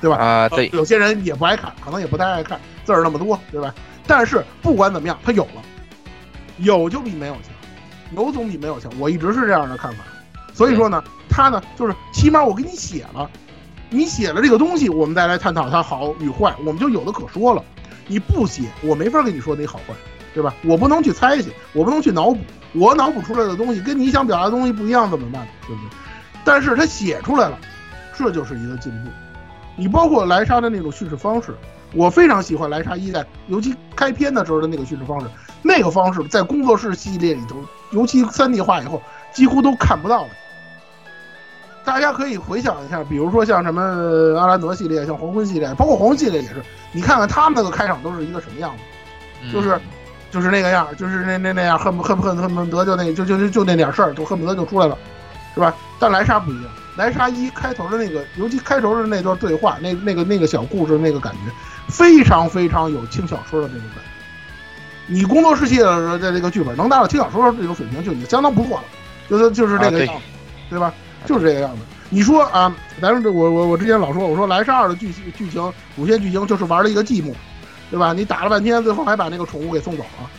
[0.00, 0.16] 对吧？
[0.16, 0.68] 啊，对。
[0.72, 3.72] 有些人也不爱看，可能也不太爱看字儿那么多，对吧？
[4.08, 5.62] 但是不管怎么样，他有了。
[6.60, 7.52] 有就比没有强，
[8.16, 9.98] 有总比没有强，我一直是这样的看法。
[10.54, 13.30] 所以说呢，他呢就是起码我给你写了，
[13.88, 17.64] 你写了这个东西，我们再来探讨它好与坏，我们就有的可说了。
[18.06, 19.94] 你不写，我没法跟你说那好坏，
[20.34, 20.52] 对吧？
[20.64, 22.38] 我不能去猜去，我不能去脑补，
[22.72, 25.46] 我脑补出来的东西跟你想表达的东西不一样，怎么办？
[25.66, 25.90] 对不对？
[26.44, 27.58] 但是他写出来了，
[28.18, 29.10] 这就是一个进步。
[29.76, 31.54] 你包括莱莎的那种叙事方式，
[31.94, 35.26] 我非常喜欢莱莎一代，尤其开篇的时候的那个叙事方式。
[35.62, 37.56] 那个方式在工作室系列里头，
[37.90, 40.28] 尤其三 D 化以后，几乎都看不到了。
[41.84, 43.82] 大家可以回想一下，比如说像什么
[44.38, 46.62] 阿兰德系列，像黄昏系列，包括黄昏系列也是，
[46.92, 49.80] 你看看他们那个开场都是一个什么样子，就是
[50.30, 54.96] 就是那个样，就是那那那样，恨不恨不恨恨不得就那就就就就那点事儿，就恨不得就出来了，
[55.54, 55.74] 是吧？
[55.98, 61.50] 但莱莎不一样，莱莎一开头的那个，尤其开头的那段对话，那那个那个小故事那个感觉，
[61.88, 64.09] 非常非常有轻小说的那种感觉。
[65.10, 68.84] 你工作室系的的这个剧本能达到轻小说这种水平，就已经相当不错了。
[69.28, 70.22] 就是就是这个样子，
[70.70, 70.94] 对吧？
[71.26, 71.78] 就是这个样子。
[72.08, 77.32] 你说啊，咱们这我我我之前老说，我说莱莎二的剧剧情主线剧情就是玩了一个寂寞，
[77.90, 78.12] 对吧？
[78.12, 80.30] 你打了半天，最后还把那个宠物给送走了。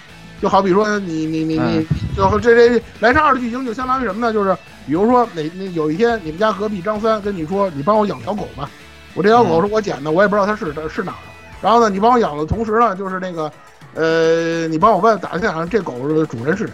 [0.41, 1.85] 就好比说你你你你，
[2.15, 4.33] 最后这这莱莎二的剧情就相当于什么呢？
[4.33, 4.57] 就是
[4.87, 8.69] 比如说哪那有一天你们家隔壁张三跟你说，你帮我养条狗吧，
[9.13, 11.31] 我这条狗是我捡的，我也不知道它是是哪儿的。
[11.61, 13.51] 然后呢，你帮我养的同时呢，就是那个
[13.93, 16.73] 呃，你帮我问打听打听这狗的主人是谁。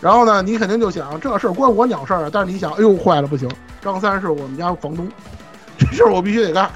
[0.00, 2.30] 然后呢，你肯定就想这事儿关我鸟事儿啊！
[2.30, 3.48] 但是你想，哎呦坏了，不行，
[3.80, 5.08] 张三是我们家房东，
[5.78, 6.70] 这事儿我必须得干，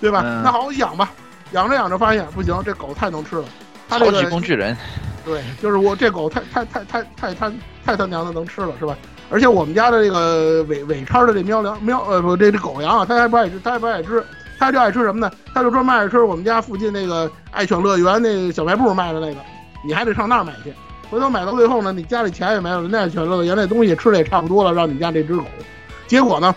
[0.00, 0.20] 对吧？
[0.42, 1.12] 那好，养吧，
[1.52, 3.44] 养着养着发现不行，这狗太能吃了，
[3.88, 4.76] 超级工具人。
[5.24, 7.52] 对，就是我这狗太太太太太太
[7.84, 8.96] 太他娘的能吃了，是吧？
[9.30, 14.24] 而且我们家的这个尾尾叉的这喵粮喵呃不这这狗粮啊，它还不爱吃，它还不爱吃，
[14.62, 15.28] 它就爱吃什么呢？
[15.52, 19.40] 他就专门爱吃我们家附近那个爱犬乐园那小卖部卖的那个，
[19.84, 20.72] 你还得上那儿买去。
[21.10, 25.42] 回头买到最后呢，你家里钱也没了，那爱犬乐园那东西吃的也差不多了，让你家这只狗。
[26.06, 26.54] 结果呢，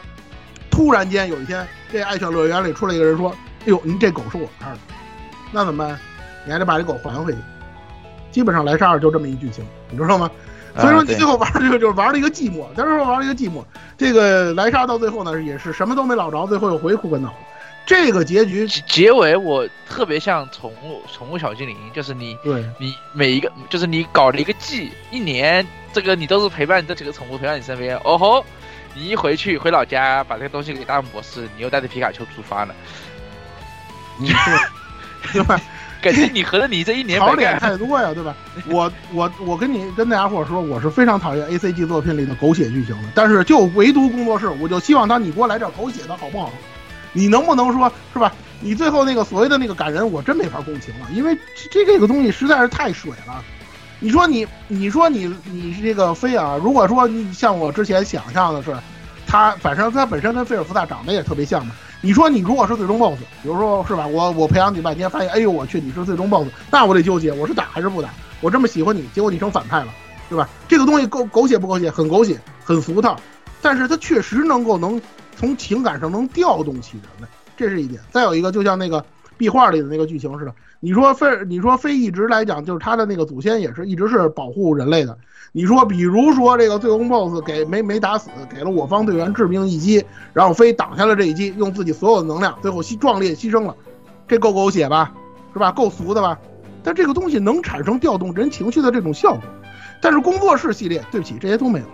[0.70, 3.32] 突然间有一天，这爱犬乐园里出来一个人说
[3.66, 4.80] ：“哎呦，您这狗是我这儿的，
[5.52, 6.00] 那怎么办？
[6.46, 7.40] 你还得把这狗还回去。”
[8.30, 10.30] 基本上莱莎二就这么一剧情，你知道吗？
[10.78, 13.64] 所以说你最后玩这个就是玩了一个寂寞，咱说玩了一个寂寞。
[13.98, 17.34] 这个莱莎到最后呢，也是什么都没捞着，最后又回库根岛。
[17.86, 27.96] 这个结局结尾我特别像宠物宠物小精灵，就是你对你每一个就是你搞了一个季一年，这个你都是陪伴这几个宠物陪伴你身边。
[28.04, 28.44] 哦吼，
[28.96, 32.74] 你一回去回老家把这个东西给大博士，你又带着皮卡丘出发了，
[35.32, 35.62] 对吧？
[36.02, 38.36] 感觉你合着你这一年槽点太多呀，对吧？
[38.68, 46.52] 我我我跟你跟大家伙说，我是非常讨厌 A C G 作品里的狗血剧情的，但是就唯独工作室，我就希望他你给我来点狗血的好不好？
[47.16, 48.32] 你能不能说是吧？
[48.60, 51.38] 你最后那个所谓的那个感人，我真没法共情了，因为
[51.72, 53.42] 这这个东西实在是太水了。
[54.00, 58.76] 你说你，你说你，你这个菲啊，如果说你像我之前想象的是，
[59.26, 61.74] 他反正他本身跟菲尔福萨长得也特别像嘛。
[62.02, 68.10] 你说你如果是最终 BOSS，比如说是吧，我我培养你半天，发现哎呦我去你是最终 BOSS，那我得纠结，我是打还是不打？
[68.42, 69.88] 我这么喜欢你，结果你成反派了，
[70.30, 70.50] 对吧？
[70.68, 71.90] 这个东西狗狗血不狗血？
[71.90, 73.18] 很狗血，很俗套，
[73.62, 75.02] 但是它确实能够能。
[75.36, 78.02] 从情感上能调动起人来，这是一点。
[78.12, 79.04] 再有一个，就像那个
[79.38, 85.18] 壁画里的那个剧情似的，你说非你说非一直来讲，就是他的那个祖先也是一直是保护人类的。
[85.52, 93.76] 你说，比如说这个最终 BOSS 给没没打死，给了我方队员致命一击，然后非挡下了这一击，用自己所有的能量，最后牺壮烈牺牲了，
[94.28, 95.14] 这够狗血吧？
[95.54, 95.72] 是吧？
[95.72, 96.38] 够俗的吧？
[96.84, 99.42] 但这个东西能产生调动人情绪的这种效果。
[100.02, 101.86] 但是工作室系列，对不起，这些都没有，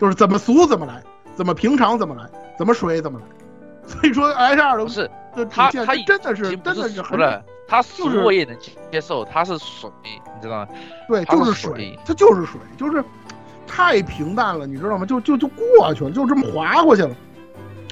[0.00, 1.02] 就是怎么俗怎么来，
[1.40, 2.28] 怎么平常怎么来。
[2.58, 3.24] 怎么水怎么来，
[3.88, 5.10] 所以说 H 二的不是
[5.50, 7.18] 他他真的是真的是很
[7.66, 8.54] 他俗我也能
[8.90, 10.68] 接受，他是水，你知道吗？
[11.08, 13.02] 对，就是水，它就是水，就是
[13.66, 15.06] 太平淡了，你知道吗？
[15.06, 17.10] 就就就过去了，就这么划过去了，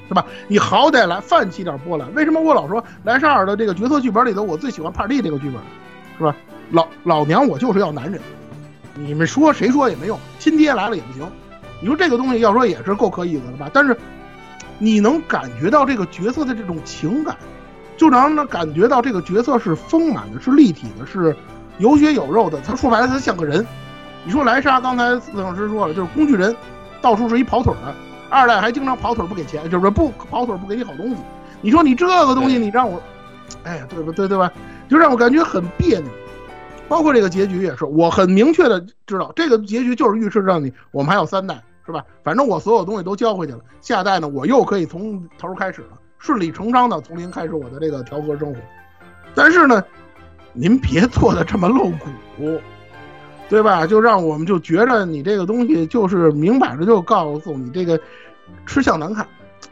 [0.07, 0.23] 是吧？
[0.49, 2.12] 你好歹来泛起点波澜。
[2.15, 5.62] 为什么我老说莱莎尔的这个角色剧本里头，我最喜欢帕蒂这个剧本，
[6.19, 6.37] 是吧？
[6.73, 8.20] 老老娘我就是要男人，
[8.95, 11.27] 你们说谁说也没用，亲爹来了也不行。
[11.80, 13.70] 你说这个东西要说也是够可以的了吧？
[13.72, 13.96] 但是。
[14.80, 17.36] 你能感觉到这个角色的这种情感，
[17.96, 21.36] 就能让感觉到这个角色是丰满的，是立体的，是
[21.78, 22.60] 有血有肉的。
[22.60, 23.66] 他说白了，他像个人。
[24.24, 26.55] 你说莱莎刚才四老师说了，就是工具人，
[27.00, 27.92] 到处是一跑腿的。
[28.30, 31.16] 二代还经常跑腿不给钱，就是不跑腿不给你好东西。
[31.60, 33.02] 你说你这个东西，你让我，
[33.64, 34.28] 哎呀，对吧对？
[34.28, 34.48] 对吧？
[34.88, 36.09] 就让我感觉很别扭。
[36.86, 41.60] 包括这个结局也是，我很明确的知道，这个结局就是预示着你，我们还有三代。
[41.89, 42.05] 是吧？
[42.23, 48.60] 反正我所有东西都交回去了，下代呢，我又可以从头开始了，顺理成章的从零开始我的这个调和生活。
[49.35, 49.82] 但是呢，
[50.52, 52.60] 您别做的这么露骨，
[53.48, 53.86] 对吧？
[53.86, 57.98] 就让我们就觉着你这个东西就是明摆着就告诉你这个
[58.66, 59.27] 吃相难看，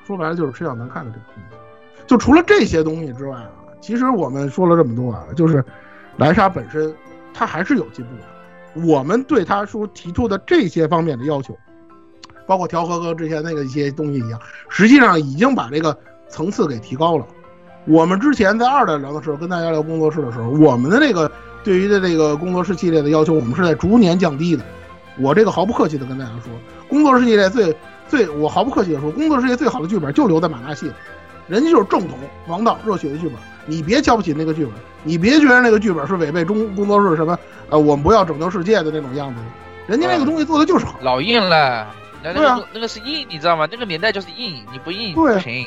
[0.07, 1.43] 说白了就是吃相难看的这个东西。
[2.07, 3.51] 就除了这些东西之外啊，
[3.83, 5.63] 其实我们说了这么多啊，就是
[6.17, 6.95] 莱莎本身
[7.35, 8.87] 它还是有进步的。
[8.87, 11.55] 我们对他说提出的这些方面的要求。
[12.47, 15.97] 包括调和和之前那个一些东西一样，实际上已经把这个
[16.29, 17.27] 层次给提高了。
[17.85, 21.31] 我们之前在二代聊的时候，跟大家聊工作室的时候，我们的这个
[21.63, 24.65] 对于的这个工作室系列的要求，我们是在逐年降低的。
[25.19, 26.53] 我这个毫不客气的跟大家说，
[26.89, 27.75] 工作室系列最
[28.09, 30.91] 最，我毫不客气的说，工作室系列最好的剧本就留在马纳系，
[31.47, 32.19] 人家就是正统
[32.49, 33.37] 王道热血的剧本，
[33.67, 34.75] 你别瞧不起那个剧本，
[35.05, 37.39] 你别觉得那个剧本是违背中工作室什么
[37.71, 39.41] 呃，我们不要拯救世界的那种样子，
[39.87, 41.87] 人家那个东西做的就是好，老硬了。
[42.27, 43.69] 那那对啊个那个是硬，你知道吗？
[43.71, 45.67] 那个年代就是硬，你不硬不行。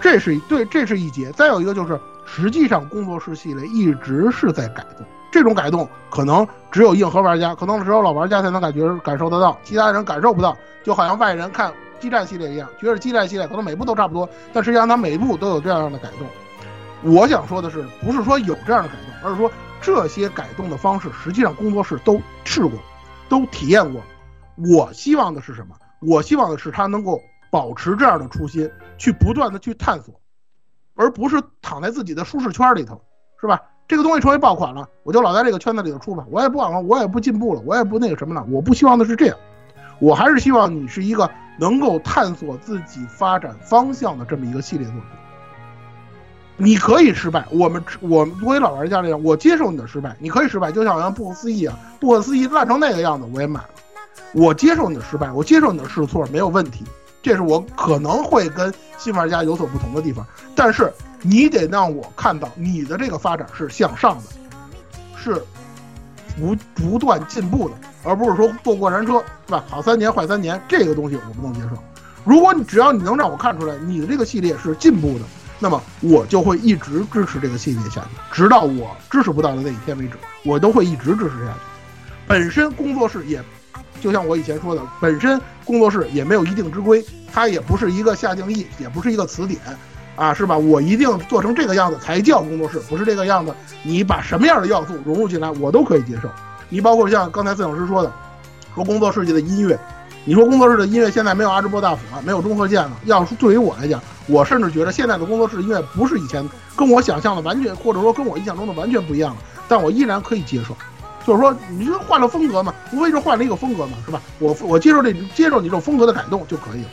[0.00, 1.30] 这是对，这是一节。
[1.32, 10.56] 再有一个就是，实际上工作室系列一直是在改动，这种改动可能只有硬核玩家，可能只有老玩家才能感觉感受得到，其他人感受不到。
[10.82, 16.26] 就好像外人看激战系列一样，觉得激战系列可能每部都差不多，但实际上它每一部都有这样的改动。
[17.02, 19.50] 我想说的是，不是说有这样的改动，而是说
[19.82, 22.72] 这些改动的方式，实际上工作室都试过，
[23.28, 24.02] 都体验过。
[24.68, 25.76] 我希望的是什么？
[26.00, 27.20] 我希望的是他能够
[27.50, 30.20] 保持这样的初心，去不断的去探索，
[30.94, 33.00] 而不是躺在自己的舒适圈里头，
[33.40, 33.60] 是吧？
[33.88, 38.46] 这个东西成为爆款了，我就老在这个圈子里头出吧，我也不往了，我也不进步了，我也不那个什么了。
[38.50, 39.36] 我不希望的是这样，
[39.98, 41.28] 我还是希望你是一个
[41.58, 45.02] 能够探索自己发展方向的这么一个系列作品。
[46.56, 53.70] 你可以失败，我们我们作为老玩家来讲，我接受你的失败，你可以失败，就像好像不可思议啊，不可思议烂成那个样子，我也买了。
[54.32, 56.84] 我接受你的失败，我接受你的试错，没有问题。
[57.22, 60.24] 这是我可能会跟新玩家有所不同的地方，
[60.54, 64.22] 但是你得让我看到你的这个发展是向上的，
[65.22, 65.42] 是
[66.38, 67.74] 不不断进步的，
[68.04, 69.62] 而不是说坐过山车，是吧？
[69.68, 71.76] 好三年坏三年，这个东西我不能接受。
[72.24, 75.24] 如果你只要你能让我看出来你的这个系列是进步的，
[75.58, 80.14] 那么我就会一直支持这个系列下去，直到我支持不到的那一天为止，
[80.46, 81.58] 我都会一直支持下去。
[82.26, 83.42] 本身工作室也。
[84.00, 89.60] 就像我以前说的，本身工作室也没有一定之规，它也不是一个下定义，也不是一个词典，
[90.16, 90.56] 啊，是吧？
[90.56, 93.54] 我一定做成这个样子才叫工作室，不是这个样子。
[93.82, 96.28] 你把什么样的要素融入进来，我都可以接受。
[96.68, 98.12] 你包括像刚才孙老师说的，
[98.74, 99.78] 说工作室里的音乐，
[100.24, 102.92] 你说工作室的音乐现在没有阿芝波大辅了，没有中和键了。
[103.04, 110.76] 要是对于我来讲，我甚至觉得现在的工作室音乐不是以前跟我想象的完全，或者说跟我印象中的完全不一样了，但我依然可以接受。
[111.26, 114.20] 就是说，你就换了风格嘛，无非就换了一个风格嘛，是吧？
[114.38, 116.88] 我我接受这接受你这种风格的改动就可以了，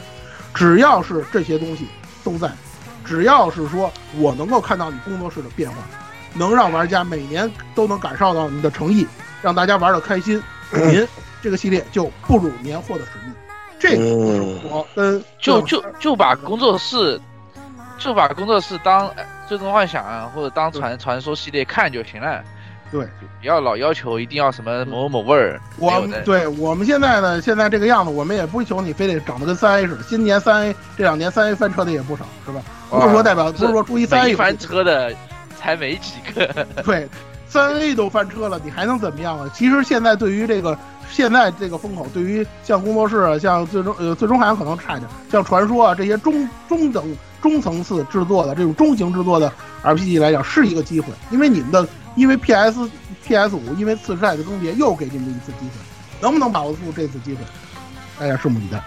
[0.53, 1.87] 只要是这些东西
[2.23, 2.51] 都在，
[3.05, 5.77] 只要是说我能够看到你工作室的变化，
[6.33, 9.07] 能让玩家每年都能感受到你的诚意，
[9.41, 10.41] 让大家玩的开心，
[10.71, 11.07] 您
[11.41, 13.33] 这个系列就不辱年货的使命。
[13.79, 17.21] 这个是我跟就就就把工作室
[17.99, 19.09] 就把工作室当
[19.47, 22.43] 最终幻想啊或者当传传说系列看就行了。
[22.91, 23.05] 对，
[23.41, 25.59] 不要老要求一定要什么某某味儿。
[25.77, 30.03] 我们对我们现在呢，现在这个样子，我们也不求你非得长得跟三 A 似的。
[30.03, 32.61] 今年三 A 这两年三 A 翻车的也不少，是吧？
[32.89, 35.13] 不是说代表，不是说初一三 A 翻车的
[35.59, 36.65] 才没几个。
[36.83, 37.09] 对，
[37.47, 39.51] 三 A 都翻车了，你还能怎么样啊？
[39.53, 40.77] 其实现在对于这个
[41.11, 47.03] 现在这个风口，对于像工作室啊，像最终呃最终海洋可能差一点，像传说啊这些中中等
[47.41, 49.51] 中层次制作的这种中型制作的
[49.83, 51.85] RPG 来讲，是一个机会，因为你们的。
[52.17, 52.89] 因为 PS
[53.23, 55.71] PS 五因为次世代的更迭又给你们一次机会，
[56.19, 57.41] 能不能把握住这次机会，
[58.19, 58.79] 大家拭目以待，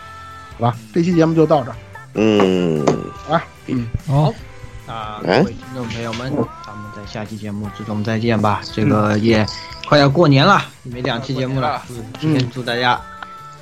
[0.59, 0.77] 好吧？
[0.93, 1.77] 这期节目就到这儿。
[2.15, 2.85] 嗯，
[3.31, 4.35] 啊，嗯，好，
[4.87, 6.33] 那各位听众朋友们，
[6.67, 8.61] 咱们在下期节目之中再见吧。
[8.75, 9.47] 这个也
[9.89, 11.81] 快要过年了，没两期节目了，
[12.19, 13.01] 提前祝大家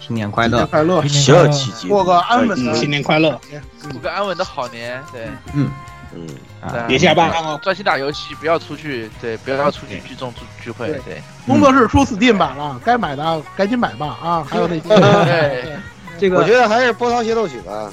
[0.01, 3.39] 新年快乐，快乐，下期节目过个安稳的新年快乐，
[3.93, 5.03] 过个安稳的好年。
[5.13, 5.69] 对，嗯。
[6.15, 6.27] 嗯，
[6.87, 7.29] 别下班。
[7.31, 11.23] 了，专心打游戏，不要出去，对，不要出去聚众聚聚会，对。
[11.47, 14.47] 工作室出 Steam 版了，该买的赶紧买吧啊！
[14.49, 15.77] 还有那些，对，
[16.19, 17.91] 这个我觉得还是波涛协奏曲吧，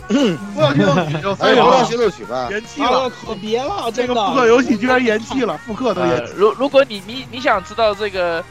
[0.56, 6.34] 波涛协奏曲就还是波涛协奏曲吧，延期了，可别了，这个复刻游戏居然延期了，复刻都延期。
[6.36, 8.44] 如如果你你你想知道这个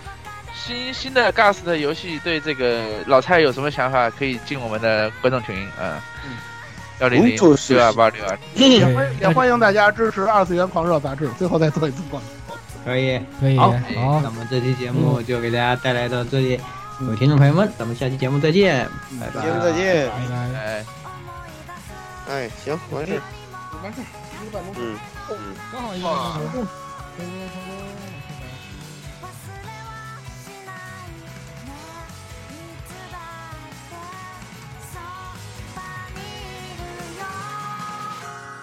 [0.55, 6.01] 新新的 Gas 的游戏对这个老蔡有什么想法，可以进我们的观众群啊。
[7.01, 11.29] 幺零零六二八六二， 也欢也欢迎大家支持《二次元狂热》杂志。
[11.39, 12.55] 最后再做一次广告，
[12.85, 16.61] 可以，可以，好，好，那么这期节目就给大家带来到这里，
[17.01, 18.89] 各位听众朋友们，咱们下期节目再见，
[19.21, 20.85] 拜拜，节目再见，拜拜，哎，
[22.29, 23.21] 哎，行，完事，
[23.83, 24.97] 完事，一个半钟，嗯。
[25.31, 25.37] 嗯，
[25.73, 27.84] 刚好一个半钟。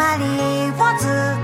[0.00, 1.39] まりをずっと